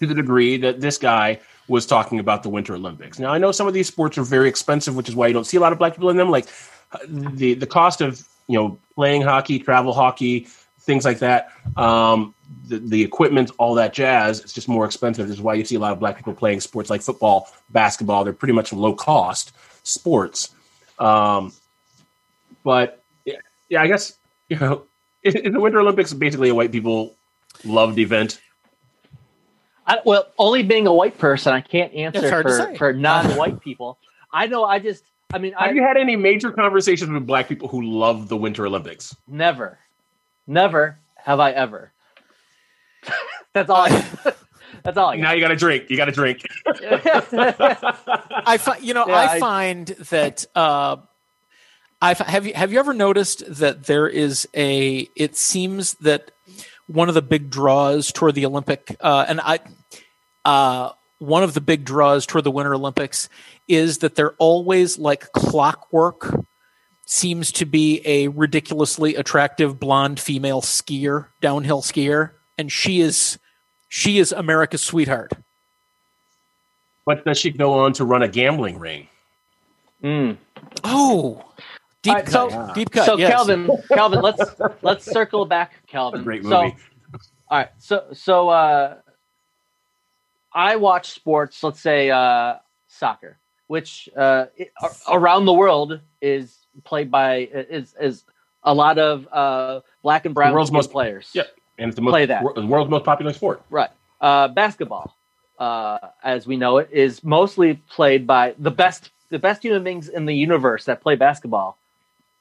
[0.00, 3.18] to the degree that this guy was talking about the Winter Olympics.
[3.18, 5.46] Now I know some of these sports are very expensive, which is why you don't
[5.46, 6.30] see a lot of black people in them.
[6.30, 6.46] Like
[6.92, 10.46] uh, the the cost of you know playing hockey, travel hockey,
[10.84, 11.50] things like that.
[11.76, 12.34] Um,
[12.68, 15.26] the, the equipment, all that jazz, it's just more expensive.
[15.26, 18.24] This is why you see a lot of black people playing sports like football, basketball.
[18.24, 19.52] They're pretty much low cost
[19.82, 20.54] sports.
[20.98, 21.52] Um,
[22.62, 23.36] but yeah,
[23.68, 24.16] yeah, I guess
[24.48, 24.84] you know
[25.22, 27.14] is is the Winter Olympics basically a white people
[27.64, 28.40] loved event.
[29.86, 33.98] I, well, only being a white person, I can't answer for, for non-white people.
[34.32, 34.64] I know.
[34.64, 35.04] I just.
[35.32, 38.36] I mean, I Have you had any major conversations with black people who love the
[38.36, 39.14] Winter Olympics?
[39.26, 39.78] never,
[40.46, 41.92] never have I ever.
[43.54, 43.82] that's all.
[43.82, 44.04] I,
[44.82, 45.90] that's all I Now you got to drink.
[45.90, 46.42] You got to drink.
[46.66, 50.96] I fi- you know Yeah, I, I- find that uh,
[52.02, 56.30] I fi- have you have you ever noticed that there is a it seems that
[56.86, 59.60] one of the big draws toward the Olympic uh, and I
[60.44, 63.28] uh, one of the big draws toward the Winter Olympics
[63.68, 66.44] is that they're always like clockwork
[67.06, 73.38] seems to be a ridiculously attractive blonde female skier downhill skier and she is
[73.88, 75.32] she is America's sweetheart.
[77.06, 79.06] but does she go on to run a gambling ring?
[80.02, 80.36] Mm.
[80.82, 81.44] Oh,
[82.02, 82.50] deep All right, cut.
[82.50, 83.04] so- deep cut.
[83.06, 83.30] So yes.
[83.30, 84.42] Calvin, Calvin, let's
[84.82, 86.22] let's circle back, Calvin.
[86.24, 86.76] Great So, movie.
[87.48, 88.96] all right, so so uh,
[90.52, 91.62] I watch sports.
[91.62, 92.56] Let's say uh,
[92.88, 94.70] soccer, which uh, it,
[95.10, 98.24] around the world is played by is is
[98.64, 101.30] a lot of uh, black and brown world's most- players.
[101.34, 101.48] Yep.
[101.76, 102.44] And it's the most, Play that.
[102.54, 103.62] the world's most popular sport.
[103.68, 103.90] Right.
[104.20, 105.16] Uh, basketball,
[105.58, 110.08] uh, as we know it, is mostly played by the best the best human beings
[110.08, 111.76] in the universe that play basketball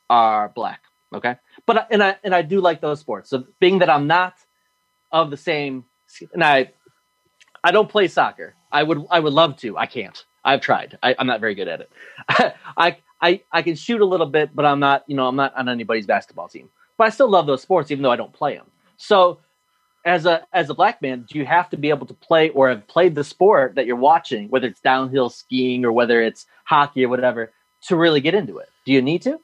[0.10, 0.81] are black.
[1.15, 1.35] Okay,
[1.65, 3.30] but and I and I do like those sports.
[3.30, 4.35] So being that I'm not
[5.11, 5.85] of the same,
[6.34, 6.72] and I
[7.64, 8.53] I don't play soccer.
[8.72, 9.77] I would I would love to.
[9.77, 10.23] I can't.
[10.45, 10.97] I've tried.
[11.01, 11.89] I, I'm not very good at it.
[12.77, 15.03] I I I can shoot a little bit, but I'm not.
[15.07, 16.69] You know, I'm not on anybody's basketball team.
[16.97, 18.67] But I still love those sports, even though I don't play them.
[18.97, 19.39] So
[20.05, 22.69] as a as a black man, do you have to be able to play or
[22.69, 27.05] have played the sport that you're watching, whether it's downhill skiing or whether it's hockey
[27.05, 27.51] or whatever,
[27.87, 28.69] to really get into it?
[28.85, 29.39] Do you need to?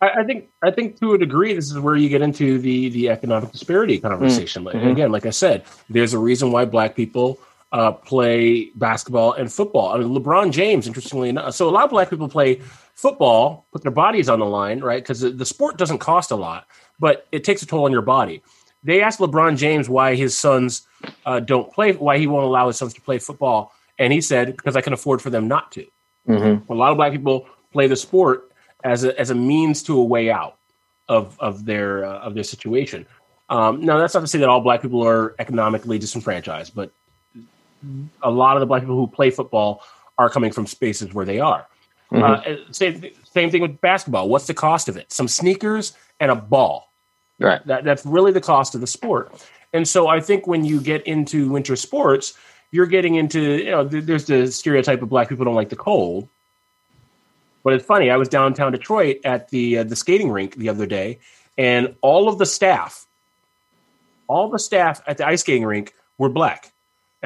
[0.00, 2.88] I, I think I think to a degree this is where you get into the
[2.90, 4.62] the economic disparity conversation.
[4.64, 4.92] Like, Mhm.
[4.92, 7.38] Again, like I said, there's a reason why black people
[7.72, 9.88] uh, play basketball and football.
[9.92, 12.60] I mean, LeBron James, interestingly enough, so a lot of black people play
[12.96, 15.02] football, put their bodies on the line, right?
[15.02, 16.66] Because the, the sport doesn't cost a lot,
[16.98, 18.42] but it takes a toll on your body.
[18.82, 20.86] They asked LeBron James why his sons
[21.24, 24.56] uh, don't play, why he won't allow his sons to play football, and he said
[24.56, 25.86] because I can afford for them not to.
[26.28, 26.72] Mm-hmm.
[26.72, 28.50] A lot of black people play the sport
[28.82, 30.56] as a as a means to a way out
[31.08, 33.06] of of their uh, of their situation.
[33.48, 36.92] Um, now, that's not to say that all black people are economically disenfranchised, but
[38.22, 39.82] a lot of the black people who play football
[40.18, 41.66] are coming from spaces where they are.
[42.12, 44.28] Uh, same same thing with basketball.
[44.28, 45.12] What's the cost of it?
[45.12, 46.92] Some sneakers and a ball.
[47.38, 47.64] Right.
[47.66, 49.32] That, that's really the cost of the sport.
[49.72, 52.34] And so I think when you get into winter sports,
[52.70, 56.28] you're getting into, you know, there's the stereotype of black people don't like the cold.
[57.62, 58.10] But it's funny.
[58.10, 61.18] I was downtown Detroit at the uh, the skating rink the other day,
[61.58, 63.06] and all of the staff,
[64.28, 66.72] all the staff at the ice skating rink were black.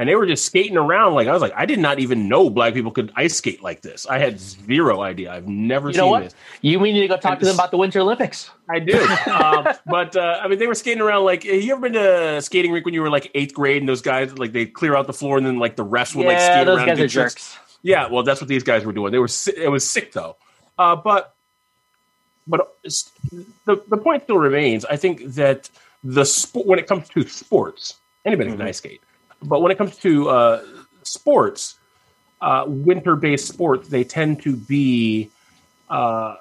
[0.00, 1.12] And they were just skating around.
[1.14, 3.82] Like I was like, I did not even know black people could ice skate like
[3.82, 4.06] this.
[4.06, 5.30] I had zero idea.
[5.30, 6.22] I've never You seen know what?
[6.24, 6.34] this.
[6.62, 8.50] You we need to go talk And to them about the Winter Olympics.
[8.70, 8.98] I do,
[9.30, 11.44] um, but uh, I mean, they were skating around like.
[11.44, 14.00] You ever been to a skating rink when you were like eighth grade, and those
[14.00, 16.54] guys like they clear out the floor, and then like the refs would like yeah,
[16.54, 16.86] skate those around.
[16.86, 17.34] guys and are tricks?
[17.34, 17.58] jerks.
[17.82, 19.12] Yeah, well, that's what these guys were doing.
[19.12, 20.36] They were si- it was sick though,
[20.78, 21.34] uh, but
[22.46, 22.74] but
[23.66, 24.84] the the point still remains.
[24.86, 25.68] I think that
[26.02, 29.00] the sport when it comes to sports, anybody can ice skate,
[29.42, 30.62] but when it comes to uh,
[31.02, 31.76] sports,
[32.40, 35.30] uh, winter based sports, they tend to be
[35.88, 36.36] uh,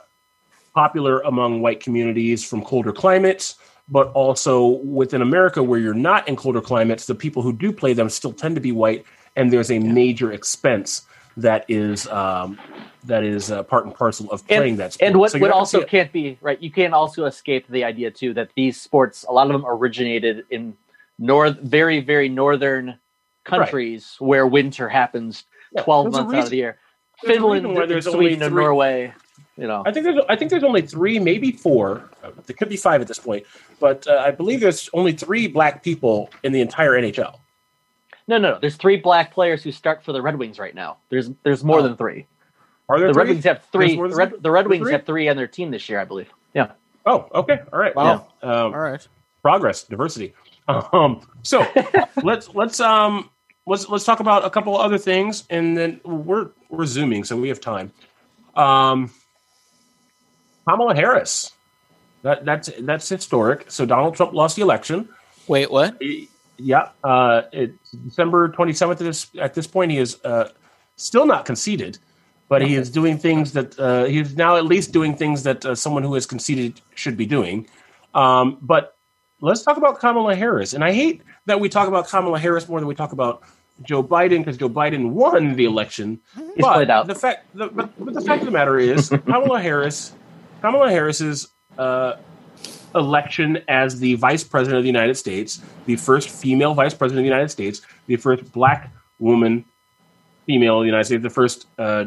[0.73, 3.55] popular among white communities from colder climates.
[3.91, 7.93] But also within America, where you're not in colder climates, the people who do play
[7.93, 9.03] them still tend to be white,
[9.35, 11.07] and there's a major expense
[11.37, 12.59] that is um,
[13.05, 15.07] that is uh, part and parcel of playing that sport.
[15.07, 18.33] And what, So what also can't be right, you can't also escape the idea too
[18.35, 20.77] that these sports, a lot of them originated in
[21.19, 22.97] north, very very northern
[23.43, 26.77] countries where winter happens Yeah, twelve there's a months out of the year.
[27.23, 29.13] There's Finland, reason why and there's only Sweden, and three- Norway.
[29.57, 32.09] You know, I think there's I think there's only three, maybe four.
[32.45, 33.45] There could be five at this point,
[33.81, 37.35] but uh, I believe there's only three black people in the entire NHL.
[38.29, 38.59] no, no, no.
[38.59, 40.97] There's three black players who start for the Red Wings right now.
[41.09, 41.83] There's there's more Oh.
[41.83, 42.25] than three.
[42.87, 43.21] Are there The three?
[43.23, 43.95] Red Wings have three.
[43.97, 44.91] The Red, the Red Wings three?
[44.93, 46.29] have three on their team this year, I believe.
[46.53, 46.71] Yeah.
[47.05, 47.95] Oh, okay, all right.
[47.95, 48.27] Wow.
[48.41, 49.05] Um, All right.
[49.41, 50.33] progress, diversity.
[50.93, 51.65] Um, so
[52.21, 53.29] let's let's um
[53.65, 57.49] let's let's talk about a couple other things, and then we're we're zooming, so we
[57.49, 57.91] have time.
[58.55, 59.11] Um,
[60.67, 61.51] Kamala Harris,
[62.21, 63.71] that that's that's historic.
[63.71, 65.09] So Donald Trump lost the election.
[65.47, 65.99] Wait, what?
[66.57, 69.01] Yeah, uh, it's December twenty seventh.
[69.01, 70.49] At this at this point, he is uh,
[70.97, 71.97] still not conceded,
[72.47, 75.65] but he is doing things that uh, he is now at least doing things that
[75.65, 77.67] uh, someone who has conceded should be doing.
[78.13, 78.98] Um, but
[79.41, 82.79] let's talk about Kamala Harris, and I hate that we talk about Kamala Harris more
[82.79, 83.43] than we talk about
[83.83, 86.19] Joe Biden because Joe Biden won the election.
[86.35, 87.07] He's but played out.
[87.07, 90.13] the fact, the, but, but the fact of the matter is, Kamala Harris,
[90.61, 91.47] Kamala Harris's
[91.77, 92.15] uh,
[92.95, 97.23] election as the vice president of the United States, the first female vice president of
[97.23, 99.63] the United States, the first black woman
[100.45, 102.05] female of the United States, the first uh,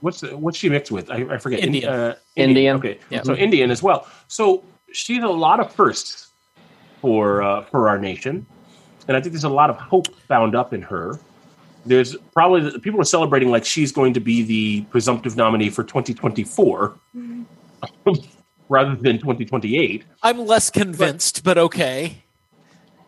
[0.00, 1.10] what's the, what's she mixed with?
[1.10, 1.60] I, I forget.
[1.60, 1.88] Indian.
[1.92, 2.76] Uh, Indian.
[2.76, 3.22] Okay, Yeah.
[3.22, 4.06] so Indian as well.
[4.28, 6.29] So she's a lot of firsts
[7.00, 8.46] for uh, for our nation,
[9.08, 11.18] and I think there's a lot of hope bound up in her.
[11.86, 16.94] There's probably people are celebrating like she's going to be the presumptive nominee for 2024
[18.68, 20.04] rather than 2028.
[20.22, 22.22] I'm less convinced, but okay.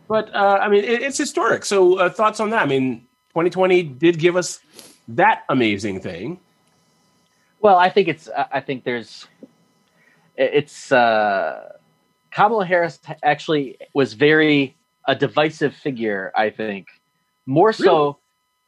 [0.09, 1.65] But uh, I mean, it, it's historic.
[1.65, 2.63] So uh, thoughts on that?
[2.63, 4.61] I mean, 2020 did give us
[5.09, 6.41] that amazing thing.
[7.61, 8.29] Well, I think it's.
[8.29, 9.27] I think there's.
[10.37, 10.91] It's.
[10.91, 11.72] uh
[12.35, 14.77] Kamala Harris actually was very
[15.07, 16.33] a divisive figure.
[16.35, 16.87] I think
[17.47, 18.03] more so.
[18.03, 18.15] Really?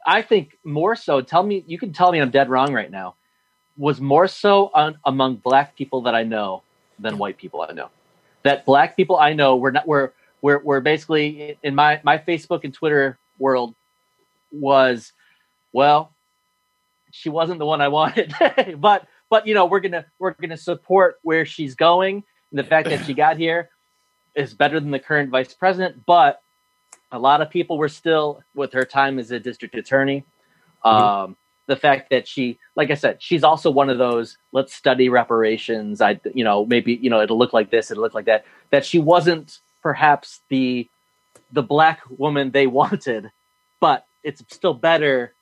[0.06, 1.20] I think more so.
[1.20, 3.14] Tell me, you can tell me I'm dead wrong right now.
[3.76, 6.62] Was more so on, among black people that I know
[6.98, 7.90] than white people I know.
[8.42, 10.12] That black people I know were not were
[10.42, 13.74] were were basically in my my Facebook and Twitter world
[14.52, 15.12] was
[15.72, 16.14] well
[17.14, 18.34] she wasn't the one I wanted.
[18.78, 22.24] but but you know, we're gonna we're gonna support where she's going.
[22.54, 23.68] The fact that she got here
[24.34, 26.06] is better than the current vice president.
[26.06, 26.40] But
[27.12, 30.24] a lot of people were still with her time as a district attorney.
[30.84, 31.36] Um,
[31.66, 36.00] the fact that she, like I said, she's also one of those let's study reparations.
[36.00, 38.44] I, you know, maybe you know it'll look like this, it'll look like that.
[38.70, 40.88] That she wasn't perhaps the
[41.52, 43.30] the black woman they wanted,
[43.80, 45.34] but it's still better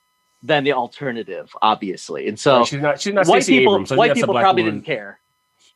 [0.43, 2.27] than the alternative, obviously.
[2.27, 3.01] And so she's not.
[3.01, 3.89] She's not white Stacey people, Abrams.
[3.89, 4.75] so white people probably woman.
[4.75, 5.19] didn't care.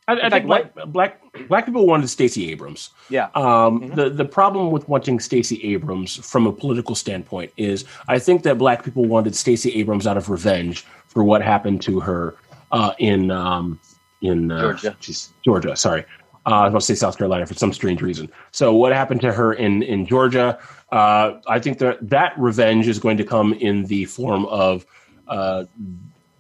[0.10, 2.92] I, I fact, black, black black people wanted Stacey Abrams.
[3.10, 3.26] Yeah.
[3.36, 3.96] Um, Mhm.
[3.96, 8.58] The the problem with wanting Stacey Abrams from a political standpoint is I think that
[8.58, 12.36] black people wanted Stacey Abrams out of revenge for what happened to her
[12.72, 13.80] uh, in um,
[14.22, 14.96] in uh, Georgia.
[15.00, 15.76] she's- Georgia.
[15.76, 16.06] Sorry.
[16.46, 18.30] Uh, I was about to say South Carolina for some strange reason.
[18.52, 20.58] So, what happened to her in in Georgia?
[20.94, 24.86] Uh, I think that that revenge is going to come in the form of
[25.28, 25.66] uh,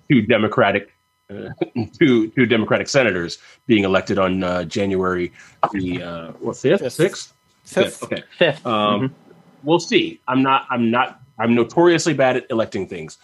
[0.10, 0.94] two Democratic
[1.29, 1.49] uh,
[1.99, 5.31] two two Democratic senators being elected on uh, January
[5.73, 6.93] the uh, what fifth Fifth.
[6.93, 7.33] sixth
[7.63, 8.03] Fifth.
[8.03, 8.23] okay.
[8.37, 8.65] Fifth.
[8.65, 9.13] Um,
[9.63, 10.21] We'll see.
[10.27, 10.65] I'm not.
[10.69, 11.19] I'm not.
[11.39, 13.17] I'm notoriously bad at electing things,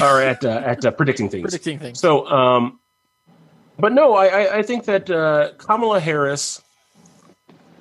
[0.00, 1.42] or at uh, at uh, predicting things.
[1.42, 1.98] Predicting things.
[1.98, 2.78] So, um,
[3.78, 6.62] but no, I, I, I think that uh, Kamala Harris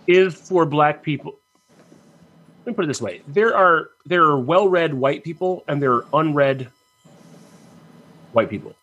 [0.07, 1.37] is for black people.
[2.65, 5.93] Let me put it this way: there are there are well-read white people and there
[5.93, 6.69] are unread
[8.31, 8.73] white people.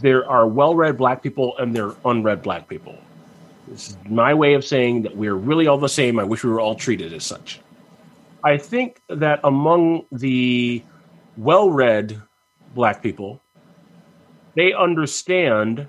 [0.00, 2.98] There are well-read black people and there are unread black people.
[3.68, 6.18] This is my way of saying that we're really all the same.
[6.18, 7.60] I wish we were all treated as such.
[8.42, 10.82] I think that among the
[11.36, 12.20] well read
[12.74, 13.40] black people,
[14.54, 15.88] they understand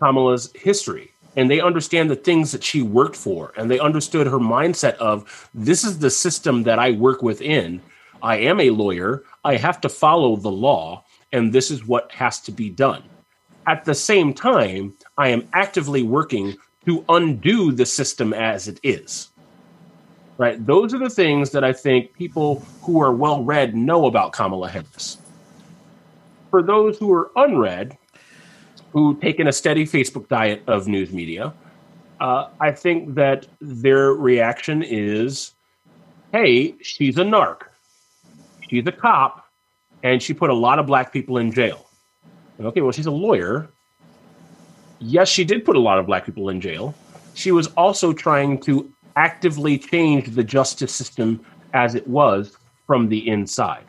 [0.00, 4.38] Kamala's history and they understand the things that she worked for and they understood her
[4.38, 7.82] mindset of this is the system that I work within.
[8.22, 9.24] I am a lawyer.
[9.44, 11.03] I have to follow the law
[11.34, 13.02] and this is what has to be done.
[13.66, 16.56] At the same time, I am actively working
[16.86, 19.30] to undo the system as it is.
[20.38, 20.64] Right?
[20.64, 24.68] Those are the things that I think people who are well read know about Kamala
[24.68, 25.18] Harris.
[26.50, 27.98] For those who are unread,
[28.92, 31.52] who take in a steady Facebook diet of news media,
[32.20, 35.52] uh, I think that their reaction is
[36.32, 37.62] hey, she's a narc.
[38.68, 39.43] She's a cop,
[40.04, 41.86] and she put a lot of black people in jail.
[42.60, 43.68] Okay, well, she's a lawyer.
[45.00, 46.94] Yes, she did put a lot of black people in jail.
[47.34, 52.56] She was also trying to actively change the justice system as it was
[52.86, 53.84] from the inside.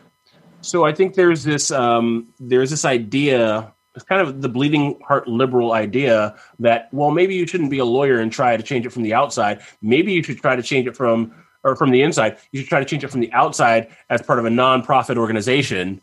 [0.61, 5.27] So I think there's this um, there's this idea, it's kind of the bleeding heart
[5.27, 8.89] liberal idea that well maybe you shouldn't be a lawyer and try to change it
[8.91, 9.61] from the outside.
[9.81, 11.33] Maybe you should try to change it from
[11.63, 12.37] or from the inside.
[12.51, 16.01] You should try to change it from the outside as part of a nonprofit organization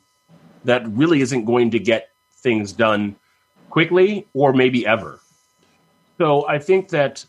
[0.64, 3.16] that really isn't going to get things done
[3.70, 5.20] quickly or maybe ever.
[6.18, 7.24] So I think that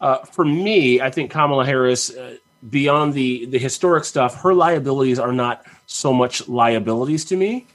[0.00, 2.36] uh, for me, I think Kamala Harris, uh,
[2.68, 7.66] beyond the the historic stuff, her liabilities are not so much liabilities to me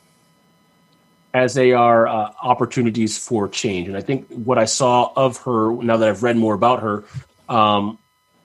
[1.34, 3.88] as they are uh, opportunities for change.
[3.88, 7.04] And I think what I saw of her now that I've read more about her,
[7.48, 8.00] um,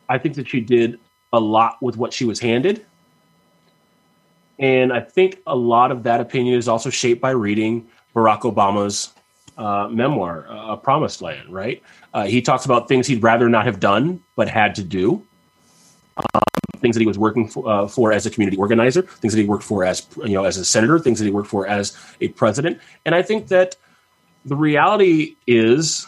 [0.08, 1.00] I think that she did
[1.32, 2.84] a lot with what she was handed.
[4.62, 9.12] And I think a lot of that opinion is also shaped by reading Barack Obama's
[9.58, 11.82] uh, memoir, A Promised Land, right?
[12.14, 15.26] Uh, he talks about things he'd rather not have done, but had to do.
[16.16, 16.42] Um,
[16.78, 19.46] things that he was working for, uh, for, as a community organizer, things that he
[19.46, 22.28] worked for as you know as a senator, things that he worked for as a
[22.28, 22.80] president.
[23.04, 23.76] And I think that
[24.44, 26.06] the reality is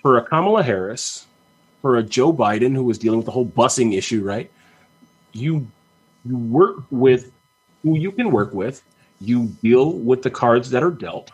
[0.00, 1.26] for a Kamala Harris,
[1.82, 4.50] for a Joe Biden who was dealing with the whole busing issue, right?
[5.32, 5.66] You
[6.24, 7.30] you work with
[7.82, 8.82] who you can work with.
[9.20, 11.30] You deal with the cards that are dealt,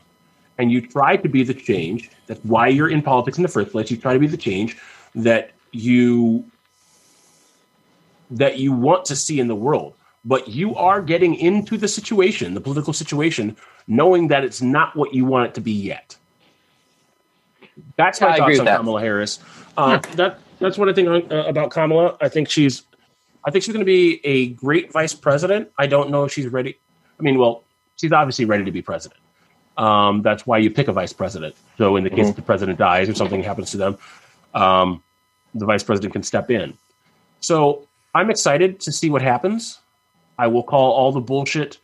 [0.59, 2.11] and you try to be the change.
[2.27, 3.91] That's why you're in politics in the first place.
[3.91, 4.77] You try to be the change
[5.15, 6.45] that you
[8.31, 9.95] that you want to see in the world.
[10.25, 13.57] But you are getting into the situation, the political situation,
[13.87, 16.17] knowing that it's not what you want it to be yet.
[17.97, 18.67] That's my I thoughts on.
[18.67, 19.39] Kamala Harris.
[19.77, 22.17] Uh, that that's what I think uh, about Kamala.
[22.21, 22.83] I think she's,
[23.49, 25.71] I think she's going to be a great vice president.
[25.79, 26.77] I don't know if she's ready.
[27.19, 27.65] I mean, well,
[27.97, 29.19] she's obviously ready to be president.
[29.79, 31.55] Um, that's why you pick a vice president.
[31.79, 32.29] So in the case Mhm.
[32.29, 33.97] that the president dies or something happens to them,
[34.53, 35.03] um,
[35.55, 36.75] the vice president can step in.
[37.41, 39.79] So I'm excited to see what happens.
[40.39, 41.79] I will call all the bullshit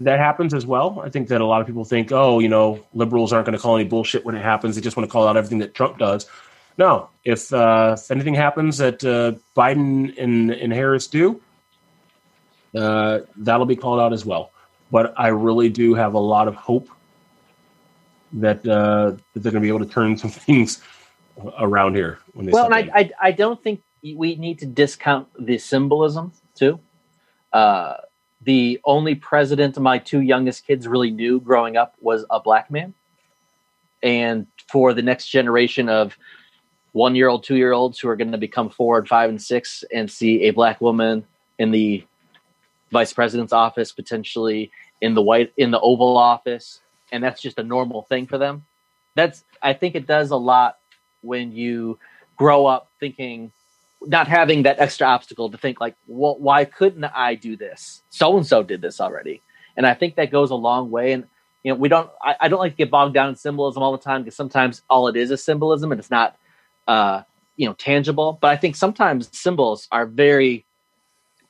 [0.00, 1.02] that happens as well.
[1.04, 3.62] I think that a lot of people think, oh, you know, liberals aren't going to
[3.62, 4.76] call any bullshit when it happens.
[4.76, 6.28] They just want to call out everything that Trump does.
[6.78, 11.40] No, if, uh, if anything happens that uh, Biden and, and Harris do,
[12.76, 14.50] uh, that'll be called out as well.
[14.90, 16.88] But I really do have a lot of hope
[18.34, 20.82] that, uh, that they're going to be able to turn some things
[21.58, 22.72] around here when they well.
[22.72, 26.80] I, I, I don't think we need to discount the symbolism too.
[27.52, 27.96] Uh,
[28.42, 32.94] the only president my two youngest kids really knew growing up was a black man,
[34.02, 36.16] and for the next generation of
[36.92, 40.50] one-year-old, two-year-olds who are going to become four and five and six and see a
[40.50, 41.24] black woman
[41.58, 42.04] in the
[42.90, 44.70] vice president's office, potentially
[45.00, 48.64] in the white in the Oval Office, and that's just a normal thing for them.
[49.14, 50.78] That's I think it does a lot
[51.22, 51.98] when you
[52.36, 53.52] grow up thinking
[54.06, 58.36] not having that extra obstacle to think like well why couldn't i do this so
[58.36, 59.40] and so did this already
[59.76, 61.24] and i think that goes a long way and
[61.62, 63.92] you know we don't i, I don't like to get bogged down in symbolism all
[63.92, 66.36] the time because sometimes all it is is symbolism and it's not
[66.88, 67.22] uh
[67.56, 70.64] you know tangible but i think sometimes symbols are very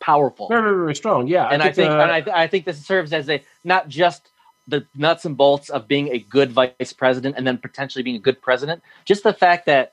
[0.01, 1.29] powerful very, very, very strong.
[1.29, 1.47] Yeah.
[1.47, 4.31] and I think, uh, and I, th- I think this serves as a not just
[4.67, 8.21] the nuts and bolts of being a good vice president and then potentially being a
[8.21, 9.93] good president, just the fact that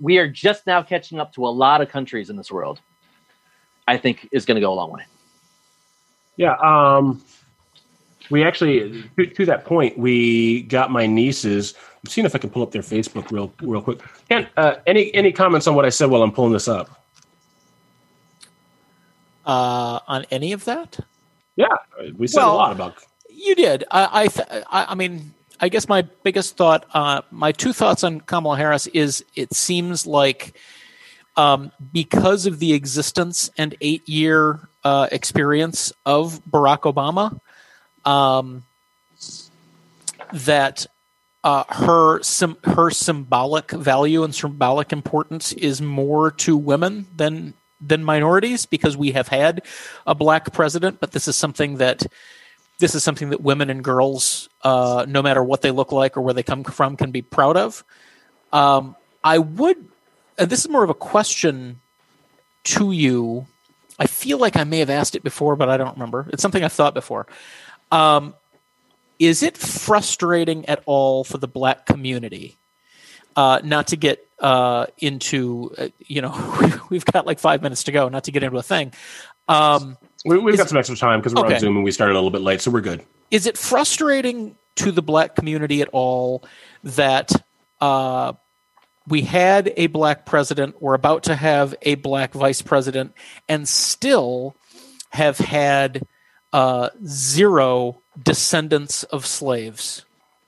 [0.00, 2.80] we are just now catching up to a lot of countries in this world.
[3.88, 5.02] I think is going to go a long way.
[6.36, 7.22] Yeah, um,
[8.32, 11.74] we actually to, to that point, we got my nieces.
[12.04, 14.00] I'm seeing if I can pull up their Facebook real real quick.
[14.28, 16.90] Kent, uh, any any comments on what I said while I'm pulling this up?
[19.44, 20.98] Uh, on any of that?
[21.56, 21.66] Yeah,
[22.16, 22.96] we said Well- a lot about.
[23.34, 23.82] You did.
[23.90, 28.04] I, I, th- I, I mean, I guess my biggest thought, uh, my two thoughts
[28.04, 30.56] on Kamala Harris is it seems like
[31.36, 37.40] um, because of the existence and eight year uh, experience of Barack Obama,
[38.04, 38.64] um,
[40.32, 40.86] that
[41.44, 48.04] uh, her sim- her symbolic value and symbolic importance is more to women than than
[48.04, 49.62] minorities because we have had
[50.06, 52.06] a black president, but this is something that
[52.78, 56.20] this is something that women and girls, uh, no matter what they look like or
[56.20, 57.84] where they come from, can be proud of.
[58.52, 59.88] Um, I would,
[60.38, 61.80] and this is more of a question
[62.64, 63.46] to you.
[63.98, 66.28] I feel like I may have asked it before, but I don't remember.
[66.32, 67.26] It's something I've thought before.
[67.92, 68.34] Um,
[69.18, 72.56] is it frustrating at all for the black community?
[73.36, 77.92] Uh, not to get uh, into, uh, you know, we've got like five minutes to
[77.92, 78.92] go, not to get into a thing.
[79.48, 81.54] Um, We, we've got some extra time because we're Okay.
[81.54, 83.04] on Zoom and we started a little bit late, so we're good.
[83.30, 86.42] is it frustrating to the black community at all
[86.84, 87.30] that
[87.80, 88.32] uh,
[89.08, 93.12] we had a black president, we're about to have a black vice president,
[93.48, 94.54] and still
[95.10, 96.02] have had
[96.52, 100.04] uh, zero descendants of slaves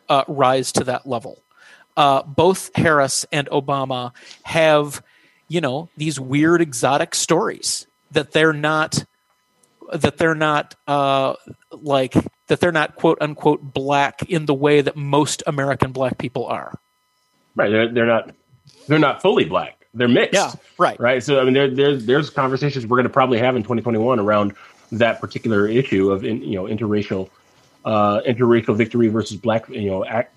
[0.08, 1.38] uh, rise to that level?
[1.96, 4.12] Uh, both Harris and Obama
[4.42, 5.02] have,
[5.48, 9.04] you know, these weird exotic stories that they're not
[9.92, 11.34] that they're not uh,
[11.70, 12.14] like
[12.46, 16.78] that they're not quote unquote black in the way that most American black people are.
[17.54, 17.70] Right?
[17.70, 18.30] They're, they're not
[18.88, 19.86] they're not fully black.
[19.94, 20.34] They're mixed.
[20.34, 20.98] Yeah, right.
[20.98, 21.22] Right.
[21.22, 24.54] So I mean, there, there's there's conversations we're going to probably have in 2021 around
[24.92, 27.28] that particular issue of in, you know interracial
[27.84, 30.28] uh, interracial victory versus black you know ac-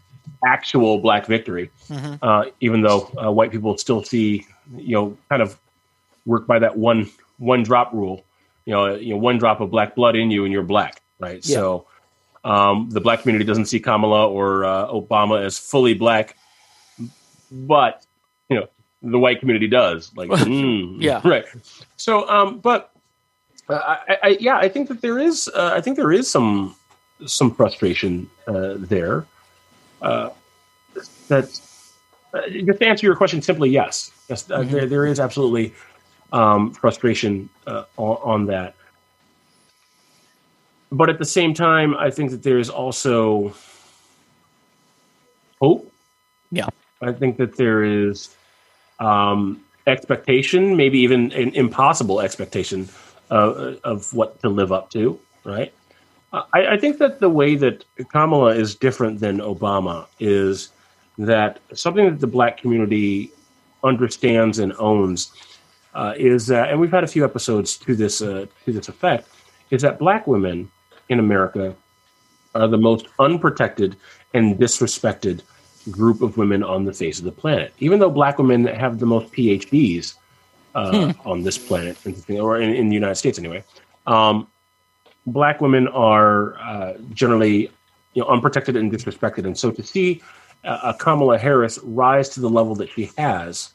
[0.46, 1.70] actual black victory.
[1.90, 2.20] Mhm.
[2.22, 4.46] Uh, even though uh, white people still see
[4.76, 5.58] you know kind of
[6.26, 8.24] work by that one one drop rule.
[8.66, 11.02] You know, you know, one drop of black blood in you and you're black.
[11.20, 11.46] Right.
[11.48, 11.56] Yeah.
[11.56, 11.88] So.
[12.44, 16.38] Um, the black community doesn't see Kamala or uh, Obama as fully black,
[17.52, 18.06] but
[18.50, 18.68] you know
[19.02, 20.12] the white community does.
[20.16, 21.20] Like, mm, Yeah.
[21.28, 21.46] right.
[21.98, 22.92] So, um, but
[23.70, 26.76] uh, I, I, yeah, I think that there is, uh, I think there is some
[27.26, 29.26] some frustration uh, there.
[30.02, 30.30] Uh,
[31.28, 31.46] that
[32.34, 34.72] uh, just to answer your question simply, yes, yes, uh, Mhm.
[34.72, 35.74] there there is absolutely
[36.32, 38.76] um, frustration uh, on, on that.
[40.92, 43.54] But at the same time, I think that there is also
[45.60, 45.92] hope.
[46.52, 46.70] Yeah.
[47.02, 48.30] I think that there is
[49.00, 52.88] um, expectation, maybe even an impossible expectation
[53.32, 55.74] uh, of what to live up to, right?
[56.34, 60.70] I, I think that the way that Kamala is different than Obama is
[61.18, 63.32] that something that the black community
[63.84, 65.32] understands and owns
[65.96, 69.30] uh, is that, and we've had a few episodes to this uh, to this effect,
[69.72, 70.70] is that black women
[71.10, 71.76] in America
[72.54, 73.96] are the most unprotected
[74.34, 75.42] and disrespected
[75.90, 77.74] group of women on the face of the planet.
[77.80, 80.16] Even though black women have the most PhDs
[80.76, 81.98] uh, on this planet,
[82.30, 83.64] or in, in the United States anyway,
[84.06, 84.48] um,
[85.26, 87.70] black women are uh, generally
[88.14, 89.46] you know, unprotected and disrespected.
[89.46, 90.22] And so to see
[90.64, 93.72] uh, a Kamala Harris rise to the level that she has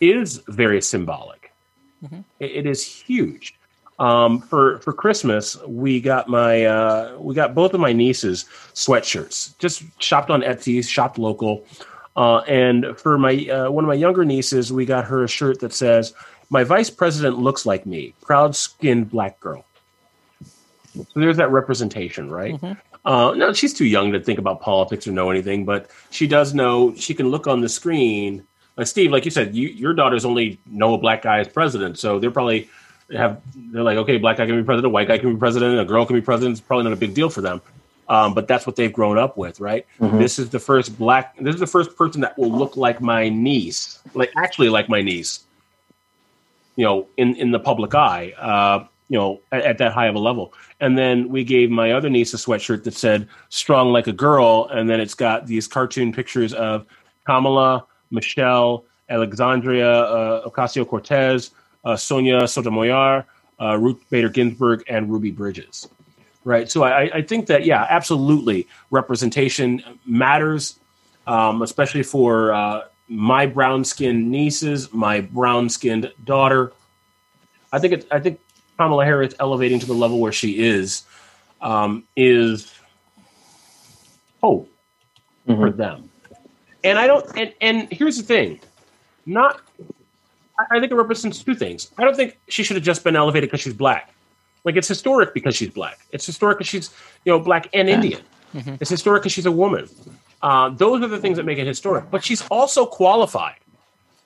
[0.00, 1.52] is very symbolic.
[2.04, 2.24] Mhm.
[2.40, 3.54] It- it is huge.
[3.98, 9.58] Um, for for Christmas, we got my uh, we got both of my nieces sweatshirts.
[9.58, 11.66] Just shopped on Etsy, shopped local.
[12.20, 15.60] Uh, and for my uh, one of my younger nieces, we got her a shirt
[15.60, 16.12] that says,
[16.50, 19.64] "My vice president looks like me, proud skinned black girl."
[20.94, 22.60] So there's that representation, right?
[22.60, 22.76] Mhm.
[23.06, 26.52] Uh, no, she's too young to think about politics or know anything, but she does
[26.52, 26.94] know.
[26.94, 28.42] She can look on the screen.
[28.76, 31.98] Like Steve, like you said, you, your daughters only know a black guy as president,
[31.98, 32.68] so they're probably
[33.16, 33.40] have
[33.72, 36.04] they're like, okay, black guy can be president, white guy can be president, a girl
[36.04, 36.52] can be president.
[36.52, 37.62] It's probably not a big deal for them,
[38.10, 39.86] um, but that's what they've grown up with, right?
[40.00, 40.18] Mhm.
[40.18, 41.36] This is the first black.
[41.38, 45.00] This is the first person that will look like my niece, like actually like my
[45.00, 45.44] niece.
[46.76, 50.16] You know, in in the public eye, uh, you know, at, at that high of
[50.16, 50.52] a level.
[50.80, 54.68] And then we gave my other niece a sweatshirt that said "Strong like a girl,"
[54.72, 56.86] and then it's got these cartoon pictures of
[57.26, 61.52] Kamala, Michelle, Alexandria uh, Ocasio Cortez,
[61.84, 63.24] uh, Sonia Sotomayor,
[63.60, 65.88] uh, Ruth Bader Ginsburg, and Ruby Bridges.
[66.44, 66.70] Right.
[66.70, 70.78] So I, I think that yeah, absolutely, representation matters,
[71.26, 76.72] um, especially for uh, my brown skinned nieces, my brown skinned daughter.
[77.72, 78.40] I think it, I think
[78.78, 81.02] Kamala Harris elevating to the level where she is
[81.60, 82.72] um, is
[84.40, 84.70] hope
[85.46, 86.08] for them.
[86.82, 87.26] And I don't.
[87.36, 88.60] And, and here's the thing,
[89.26, 89.60] not.
[90.70, 91.90] I think it represents two things.
[91.98, 94.14] I don't think she should have just been elevated because she's black.
[94.64, 95.98] Like it's historic because she's black.
[96.12, 96.90] It's historic because she's
[97.24, 98.20] you know black and Indian.
[98.54, 98.78] Mhm.
[98.80, 99.88] It's historic because she's a woman.
[100.42, 102.10] Uh, those are the things that make it historic.
[102.10, 103.56] But she's also qualified.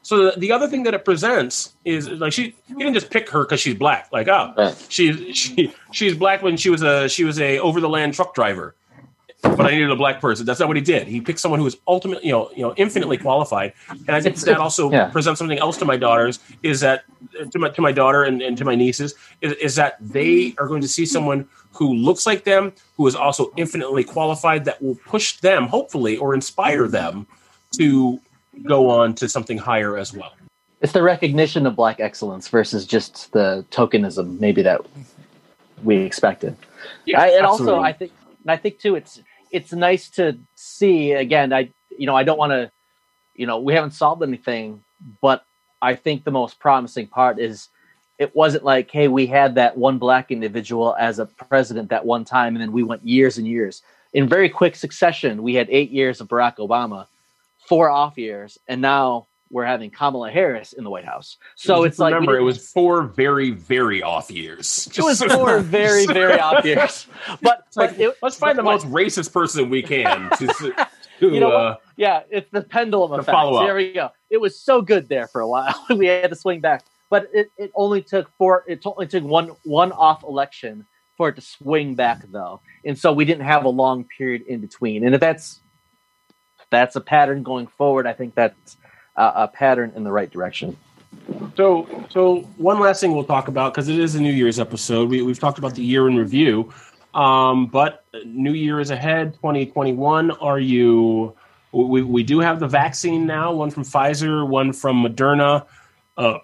[0.02, 3.28] So the, the other thing that it presents is like she you didn't just pick
[3.30, 4.08] her because she's black.
[4.12, 4.86] Like oh, Right.
[4.88, 8.34] she's she she's black when she was a she was a over the land truck
[8.34, 8.74] driver.
[9.44, 10.46] But I needed a black person.
[10.46, 11.06] That's not what he did.
[11.06, 13.74] He picked someone who was ultimately, you know, you know, infinitely qualified.
[13.88, 15.10] And I think It's- that also yeah.
[15.10, 16.40] presents something else to my daughters.
[16.62, 17.04] Is that
[17.52, 20.66] to my to my daughter and, and to my nieces is, is that they are
[20.66, 24.94] going to see someone who looks like them, who is also infinitely qualified, that will
[25.06, 27.26] push them, hopefully, or inspire them
[27.76, 28.20] to
[28.62, 30.32] go on to something higher as well.
[30.80, 34.80] It's the recognition of black excellence versus just the tokenism, maybe that
[35.82, 36.56] we expected.
[37.16, 37.80] I, and also.
[37.80, 38.12] I think,
[38.42, 39.20] and I think too, it's
[39.54, 41.52] it's nice to see again.
[41.52, 42.72] I you know I don't want to,
[43.36, 44.82] you know, we haven't solved anything,
[45.22, 45.44] but
[45.80, 47.68] I think the most promising part is
[48.18, 52.24] it wasn't like, hey, we had that one black individual as a president that one
[52.24, 53.82] time, and then we went years and years
[54.12, 55.42] in very quick succession.
[55.42, 57.06] We had eight years of Barack Obama,
[57.68, 61.36] four off years, and now we're having Kamala Harris in the White House.
[61.54, 64.88] So Just it's like remember, it was four very very off years.
[64.96, 67.06] it was four very very off years,
[67.42, 70.46] but, It's like, it, let's find the but- most racist person we can to,
[71.20, 73.36] to You know uh, Yeah, it's the pendulum The effect.
[73.64, 74.10] There we go.
[74.30, 75.74] It was so good there for a while.
[75.96, 78.64] we had to swing back, but it, it only took four.
[78.66, 83.12] It only took one one off election for it to swing back though, and so
[83.12, 85.04] we didn't have a long period in between.
[85.06, 85.60] And if that's
[86.70, 88.76] that's a pattern going forward, I think that's
[89.16, 90.76] a, a pattern in the right direction.
[91.56, 95.08] So, so one last thing we'll talk about because it is a New Year's episode.
[95.08, 96.72] We, we've talked about the year in review,
[97.14, 99.38] um, but New Year is ahead.
[99.38, 100.32] Twenty twenty one.
[100.32, 101.34] Are you?
[101.72, 103.52] We, we do have the vaccine now.
[103.52, 105.66] One from Pfizer, one from Moderna.
[106.16, 106.38] Uh,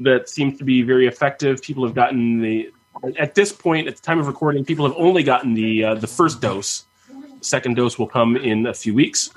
[0.00, 1.62] that seems to be very effective.
[1.62, 2.70] People have gotten the.
[3.18, 6.06] At this point, at the time of recording, people have only gotten the uh, the
[6.06, 6.86] first dose.
[7.40, 9.30] Second dose will come in a few weeks,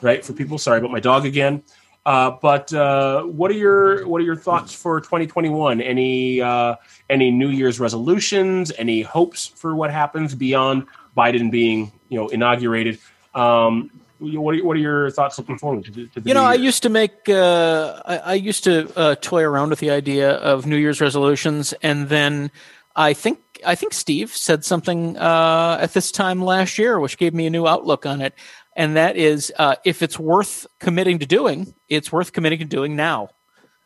[0.00, 0.24] right?
[0.24, 1.62] For people, sorry about my dog again.
[2.04, 5.80] Uh, but uh, what are your what are your thoughts for 2021?
[5.80, 6.76] Any uh,
[7.08, 8.72] any New Year's resolutions?
[8.76, 12.98] Any hopes for what happens beyond Biden being you know inaugurated?
[13.34, 16.54] Um, what are, what are your thoughts looking forward to, to the You know, I
[16.54, 20.64] used to make, uh, I, I used to uh, toy around with the idea of
[20.64, 22.50] New Year's resolutions, and then
[22.94, 27.34] I think I think Steve said something uh, at this time last year, which gave
[27.34, 28.34] me a new outlook on it,
[28.76, 32.96] and that is, uh, if it's worth committing to doing, it's worth committing to doing
[32.96, 33.28] now.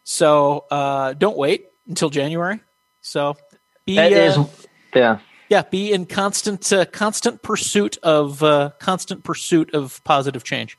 [0.04, 2.60] So uh, don't wait until January.
[3.00, 3.36] So
[3.84, 4.46] be That is, uh,
[4.94, 5.18] yeah.
[5.48, 10.78] yeah, be in constant uh, constant pursuit of uh, constant pursuit of positive change.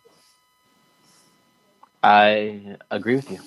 [2.03, 3.39] I agree with you.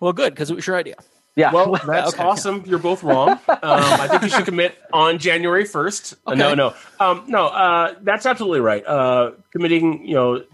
[0.00, 0.96] Well, good because it was your idea.
[1.36, 1.52] Yeah.
[1.52, 2.22] Well, that's Okay.
[2.22, 2.62] awesome.
[2.66, 3.38] You're both wrong.
[3.48, 6.16] Um, I think you should commit on January 1st.
[6.26, 7.46] Uh, no, no, um, no.
[7.46, 8.86] Uh, that's absolutely right.
[8.86, 10.44] Uh, committing, you know,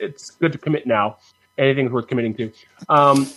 [0.00, 1.18] it's good to commit now.
[1.56, 2.52] Anything's worth committing to.
[2.88, 3.28] Um,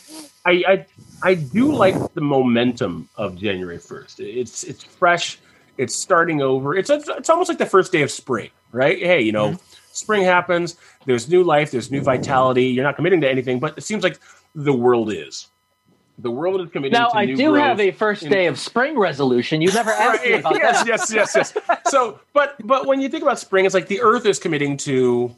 [0.45, 0.85] I, I,
[1.22, 4.19] I do like the momentum of January 1st.
[4.19, 5.38] It's it's fresh.
[5.77, 6.76] It's starting over.
[6.76, 8.98] It's it's almost like the first day of spring, right?
[8.98, 9.60] Hey, you know,
[9.91, 10.76] spring happens.
[11.06, 11.69] There's new life.
[11.69, 12.65] There's new vitality.
[12.65, 14.19] You're not committing to anything, but it seems like
[14.56, 15.48] the world is.
[16.19, 19.61] The world is committing now I do have a first in- day of spring resolution.
[19.61, 20.88] You never asked me about yes, that.
[20.88, 21.80] yes, yes, yes.
[21.88, 25.35] So, but but when you think about spring, it's like the Earth is committing to,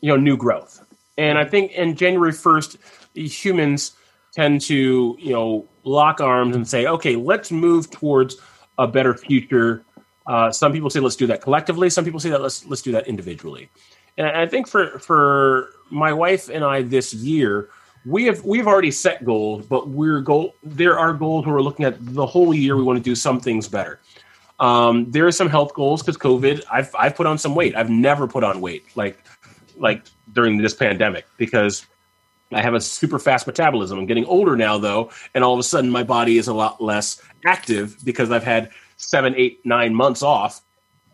[0.00, 0.84] you know, new growth,
[1.18, 2.76] and I think in January first,
[3.14, 3.92] humans
[4.34, 8.36] tend to you know lock arms and say, okay, let's move towards
[8.78, 9.84] a better future.
[10.26, 11.90] Uh, some people say let's do that collectively.
[11.90, 13.68] Some people say that let's let's do that individually.
[14.16, 17.68] And I think for for my wife and I this year,
[18.04, 20.54] we have we've already set goals, but we're goal.
[20.62, 22.76] There are goals where we're looking at the whole year.
[22.76, 24.00] We want to do some things better.
[24.60, 26.62] Um, there are some health goals because COVID.
[26.70, 27.76] I've I've put on some weight.
[27.76, 29.22] I've never put on weight like
[29.76, 31.86] like during this pandemic because
[32.52, 33.98] I have a super fast metabolism.
[33.98, 36.82] I'm getting older now though, and all of a sudden my body is a lot
[36.82, 40.60] less active because I've had seven, eight, nine months off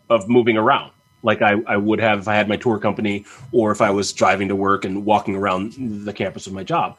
[0.09, 0.91] of moving around
[1.23, 4.13] like I, I would have if I had my tour company or if I was
[4.13, 5.73] driving to work and walking around
[6.05, 6.97] the campus of my job.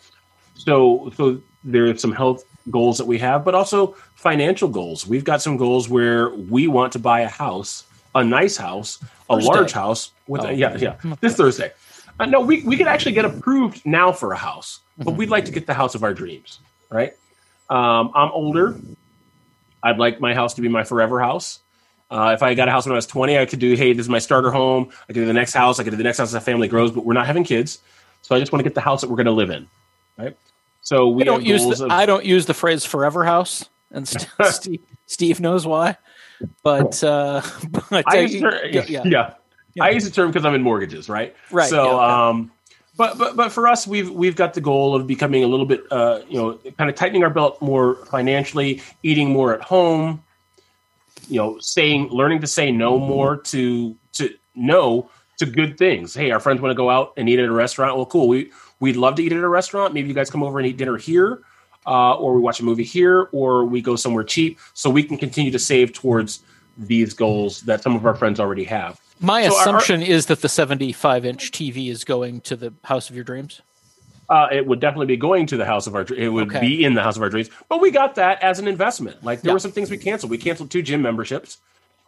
[0.55, 5.07] So so there are some health goals that we have, but also financial goals.
[5.07, 7.85] We've got some goals where we want to buy a house,
[8.15, 9.49] a nice house, a Thursday.
[9.49, 10.51] large house with Oh.
[10.51, 10.97] yeah, yeah.
[11.21, 11.73] This Thursday.
[12.19, 15.47] Uh, no, we, we could actually get approved now for a house, but we'd like
[15.47, 16.61] to get the house of our dreams,
[16.91, 17.15] right?
[17.71, 18.79] Um, I'm older.
[19.83, 21.61] I'd like my house to be my forever house.
[22.11, 24.07] Uh, if I got a house when I was 20, I could do, hey, this
[24.07, 24.91] is my starter home.
[25.05, 25.79] I could do the next house.
[25.79, 27.79] I could do the next house as the family grows, but we're not having kids.
[28.23, 29.69] So I just want to get the house that we're going to live in,
[30.19, 30.37] right?
[30.83, 34.09] So we I don't use the, of, I don't use the phrase "forever house," and
[34.09, 35.97] St- Steve, Steve knows why.
[36.63, 39.35] But uh, but I uh, use the term, yeah, yeah, yeah.
[39.75, 39.85] Yeah.
[39.85, 41.35] I use the term because I'm in mortgages, right?
[41.53, 42.13] Right, So, yeah, okay.
[42.13, 42.51] um,
[42.97, 45.85] but but but for us, we've we've got the goal of becoming a little bit,
[45.91, 50.23] uh, you know, kind of tightening our belt more financially, eating more at home,
[51.31, 55.09] you know, saying, learning to say no more to to no
[55.39, 56.13] to good things.
[56.15, 57.97] Hey, our friends want to go out and eat at a restaurant.
[57.97, 58.29] Well, cool.
[58.29, 58.51] We
[58.81, 59.95] we'd love to eat at a restaurant.
[59.95, 61.43] Maybe you guys come over and eat dinner here,
[61.87, 65.17] uh, or we watch a movie here, or we go somewhere cheap, so we can
[65.17, 66.41] continue to save towards
[66.77, 68.99] these goals that some of our friends already have.
[69.21, 73.11] My So our- assumption is that the 75 inch TV is going to the House
[73.11, 73.61] of Your Dreams.
[74.31, 76.07] Uh, it would definitely be going to the house of our.
[76.17, 76.61] It would Okay.
[76.61, 79.23] be in the house of our dreams, but we got that as an investment.
[79.25, 79.55] Like there Yeah.
[79.55, 80.31] were some things we canceled.
[80.31, 81.59] We canceled two gym memberships.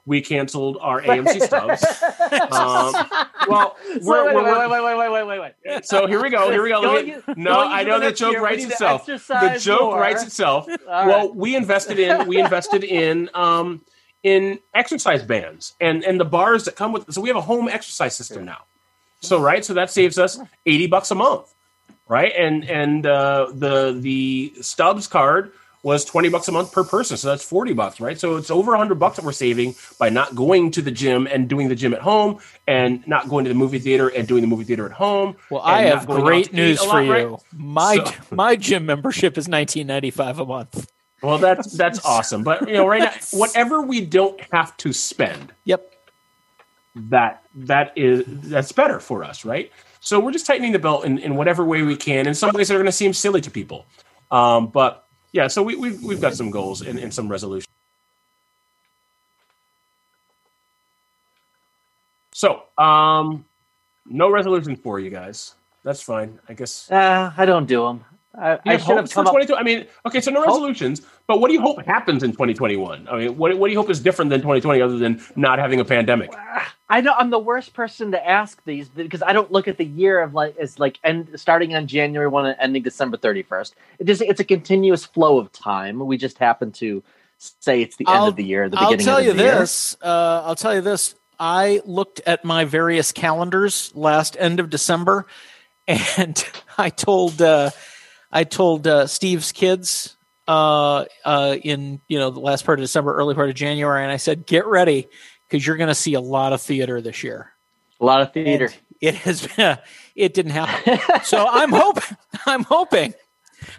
[0.07, 1.83] We canceled our AMC stubs.
[2.51, 2.93] um,
[3.49, 6.51] well, Wait, we're, wait, we're, wait, wait, wait, wait, wait, wait, so here we go.
[6.51, 6.81] Here we go.
[6.81, 9.07] Me- Going- no, I know the joke writes itself.
[9.07, 10.01] The joke more.
[10.01, 10.67] writes itself.
[10.87, 13.81] Well, we invested in we invested in um,
[14.23, 17.13] in exercise bands and and the bars that come with.
[17.13, 18.59] So we have a home exercise system now.
[19.21, 21.52] So right, so that saves us eighty bucks a month,
[22.13, 22.33] right?
[22.39, 25.53] And and uh, the the Stubs card
[25.83, 28.19] was twenty bucks a month per person, so that's forty bucks, right?
[28.21, 31.49] So it's over hundred bucks that we're saving by not going to the gym and
[31.49, 34.47] doing the gym at home, and not going to the movie theater and doing the
[34.47, 35.35] movie theater at home.
[35.51, 37.23] Well, I have great news for lot, right?
[37.23, 37.39] you.
[37.53, 40.89] My So- my gym membership is 19.95 a month.
[41.23, 42.45] Well, that's that's awesome.
[42.45, 45.89] But you know, right now, whatever we don't have to spend, Yep.
[46.95, 49.73] that that is that's better for us, right?
[50.05, 52.27] So we're just tightening the belt in, in whatever way we can.
[52.27, 53.87] In some ways, that are going to seem silly to people,
[54.33, 55.47] um, but yeah.
[55.47, 57.69] So we, we've we've got some goals and, and some resolutions.
[62.33, 63.45] So, um,
[64.05, 65.55] no resolution for you guys.
[65.85, 66.91] That's fine, I guess.
[66.91, 68.05] Uh, I don't do them.
[68.35, 69.33] I, I have should have hopes for come up.
[69.35, 69.55] 22.
[69.55, 73.07] I mean, okay, so no Hope- resolutions, but what do you hope happens in 2021?
[73.07, 75.79] I mean, what, what do you hope is different than 2020 other than not having
[75.79, 76.33] a pandemic?
[76.93, 79.85] I know I'm the worst person to ask these because I don't look at the
[79.85, 83.73] year of like as like end starting on January one and ending December 31st.
[83.99, 85.99] It just it's a continuous flow of time.
[86.01, 87.03] We just happen to
[87.39, 89.43] say it's the end I'll- of the year, the I'll beginning I'll tell of you
[89.43, 89.59] year.
[89.61, 89.97] this.
[90.03, 91.15] Uh, I'll tell you this.
[91.41, 95.25] I looked at my various calendars last end of December,
[95.89, 96.45] and
[96.77, 97.71] I told uh,
[98.31, 100.15] I told uh, Steve's kids
[100.47, 104.13] uh, uh, in you know the last part of December, early part of January, and
[104.13, 105.09] I said, "Get ready
[105.53, 107.53] because you're going to see a lot of theater this year."
[108.01, 108.67] A lot of theater.
[108.67, 109.79] And it has been.
[110.17, 110.99] It didn't happen.
[111.25, 112.17] so I'm hoping.
[112.47, 113.15] I'm hoping.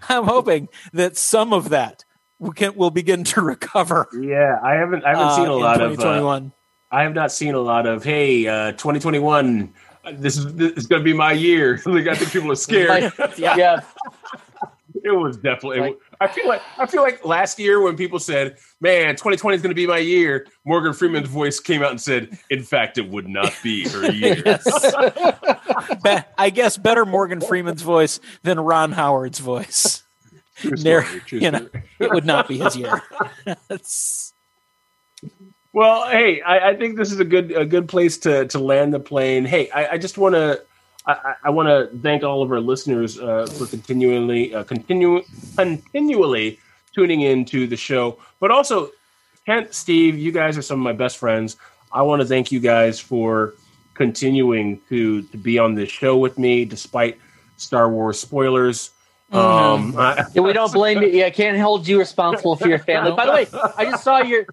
[0.07, 2.05] I'm hoping that some of that
[2.39, 4.07] we can will begin to recover.
[4.13, 6.51] Yeah, I haven't I haven't uh, seen a in lot of uh, 2021.
[6.91, 9.73] I have not seen a lot of hey, uh 2021
[10.05, 11.81] uh, this is this is going to be my year.
[11.85, 13.11] like I think people are scared.
[13.37, 13.55] Yeah.
[13.55, 13.79] yeah.
[15.03, 18.57] It was definitely Like- I feel like I feel like last year when people said,
[18.80, 22.38] "Man, 2020 is going to be my year," Morgan Freeman's voice came out and said,
[22.49, 24.41] "In fact, it would not be her year."
[26.38, 30.03] I guess better Morgan Freeman's voice than Ron Howard's voice.
[30.55, 31.67] True story, true you know.
[31.99, 33.01] It would not be his year.
[35.75, 38.93] Well, hey, I, I think this is a good a good place to to land
[38.93, 39.43] the plane.
[39.43, 40.61] Hey, I, I just want to
[41.05, 45.21] I, I- want to thank all of our listeners uh, for continually uh, continue
[45.57, 46.59] continually
[46.95, 48.91] tuning in to the show, but also
[49.45, 51.57] Kent, Steve, you guys are some of my best friends.
[51.91, 53.53] I want to thank you guys for
[53.93, 57.19] continuing to to be on this show with me, despite
[57.57, 58.91] Star Wars spoilers.
[59.31, 61.25] Um, I- we don't blame you.
[61.25, 63.11] I can't hold you responsible for your family.
[63.11, 63.47] By the way,
[63.77, 64.45] I just saw your.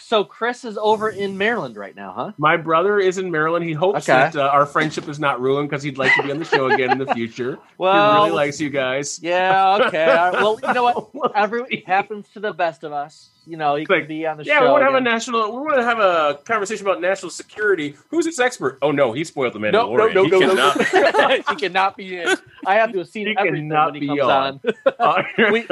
[0.00, 2.32] So Chris is over in Maryland right now, huh?
[2.38, 3.64] My brother is in Maryland.
[3.64, 4.18] He hopes Okay.
[4.30, 6.68] that uh, our friendship is not ruined because he'd like to be on the show
[6.70, 7.58] again in the future.
[7.78, 9.20] Well, he really likes you guys.
[9.22, 9.78] Yeah.
[9.86, 10.04] Okay.
[10.10, 10.32] All right.
[10.32, 11.32] Well, you know what?
[11.36, 13.30] Every happens to the best of us.
[13.46, 14.64] You know, you Like, can be on the Yeah, show.
[14.64, 15.52] Yeah, we want to have a national.
[15.56, 17.96] We want to have a conversation about national security.
[18.08, 18.78] Who's its expert?
[18.82, 20.14] Oh no, he spoiled the No, Mandalorian.
[20.14, 20.72] no, no, He no, no.
[20.72, 22.28] cannot- he cannot be in.
[22.66, 24.60] I have to have seen He everything cannot when he be comes on.
[24.98, 24.98] on.
[24.98, 25.22] Uh,
[25.52, 25.66] We-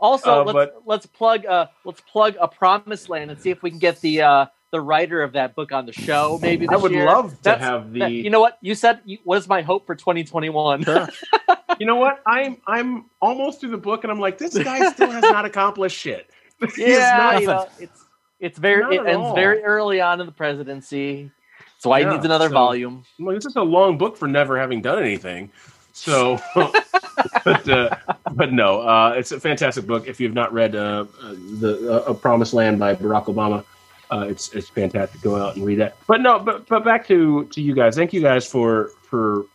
[0.00, 3.62] Also, Uh, let's but- let's plug uh let's plug a promised land and see if
[3.62, 6.38] we can get the uh the writer of that book on the show.
[6.42, 7.06] Maybe I would year.
[7.06, 8.00] love to That's- have the.
[8.00, 9.00] that- you know what you said?
[9.04, 10.84] You, what is my hope for 2021?
[11.80, 12.20] you know what?
[12.26, 15.96] I'm I'm almost through the book, and I'm like, this guy still has not accomplished
[15.98, 16.28] shit.
[16.76, 18.04] Yeah, not- you know, it's
[18.40, 19.34] it's very it ends all.
[19.34, 21.30] very early on in the presidency.
[21.78, 23.04] So I Yeah, needs another so- volume.
[23.18, 25.50] Well, this is a long book for never having done anything.
[25.98, 27.96] So, but uh,
[28.32, 30.06] but no, uh, it's a fantastic book.
[30.06, 33.64] If you've not read uh, uh, the uh, A Promised Land by Barack Obama,
[34.12, 35.20] uh, it's it's fantastic.
[35.22, 35.96] Go out and read that.
[36.06, 37.96] But no, but but back to to you guys.
[37.96, 39.46] Thank you guys for for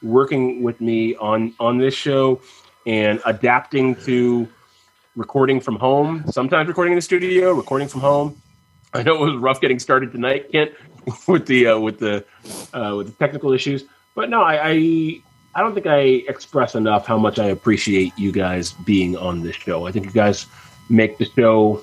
[0.00, 2.40] working with me on on this show
[2.86, 4.46] and adapting to
[5.16, 6.24] recording from home.
[6.30, 8.40] Sometimes recording in the studio, recording from home.
[8.94, 10.72] I know it was rough getting started tonight, Kent,
[11.26, 12.24] with the with the
[12.72, 13.82] with the technical issues.
[14.14, 15.22] But no, I, I
[15.54, 19.56] I don't think I express enough how much I appreciate you guys being on this
[19.56, 19.86] show.
[19.86, 20.46] I think you guys
[20.88, 21.82] make the show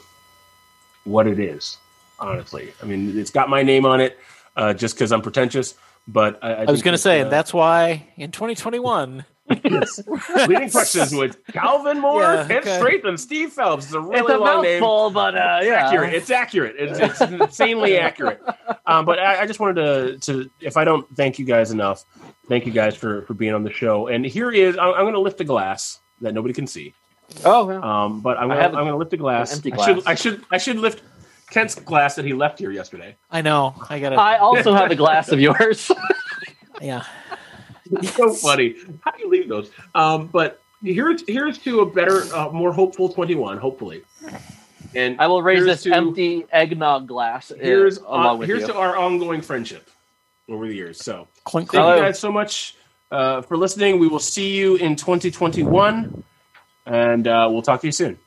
[1.03, 1.77] what it is.
[2.17, 4.17] Honestly, I mean, it's got my name on it
[4.55, 5.75] uh, just because I'm pretentious.
[6.07, 9.25] But I, I, I was going to say uh, that's why in 2021.
[9.47, 12.79] Leading questions with Calvin Moore, Yeah, Kent okay.
[12.79, 13.85] Straith, and Steve Phelps.
[13.85, 14.81] It's a really it's a long name.
[14.81, 15.85] but uh, It's yeah.
[15.87, 16.13] accurate.
[16.13, 16.75] It's accurate.
[16.79, 18.41] It's, it's insanely accurate.
[18.87, 22.05] Um, but I, I just wanted to, to, if I don't thank you guys enough,
[22.47, 24.07] thank you guys for for being on the show.
[24.07, 26.93] And here is, I'm, I'm going to lift a glass that nobody can see.
[27.43, 27.79] Oh, yeah.
[27.79, 29.51] Um, but I'm going to I'm going to lift a glass.
[29.51, 30.07] an empty I should glass.
[30.07, 31.03] I should I should lift
[31.49, 33.15] Kent's glass that he left here yesterday.
[33.29, 33.75] I know.
[33.89, 34.15] I got to.
[34.15, 35.91] I also have a glass of yours.
[36.81, 37.03] Yeah.
[37.91, 38.75] It's so funny.
[39.01, 39.69] How do you leave those?
[39.93, 43.57] Um, but here's here's to a better, uh, more hopeful 21.
[43.57, 44.03] Hopefully.
[44.93, 48.61] And I will raise this to- empty eggnog glass uh, here's along uh, with here's
[48.61, 48.67] you.
[48.67, 49.89] to our ongoing friendship
[50.47, 51.03] over the years.
[51.03, 51.97] So Clink, thank clink.
[51.97, 52.75] you guys so much
[53.11, 53.99] uh, for listening.
[53.99, 56.23] We will see you in 2021,
[56.85, 58.17] and uh, we'll talk to you soon.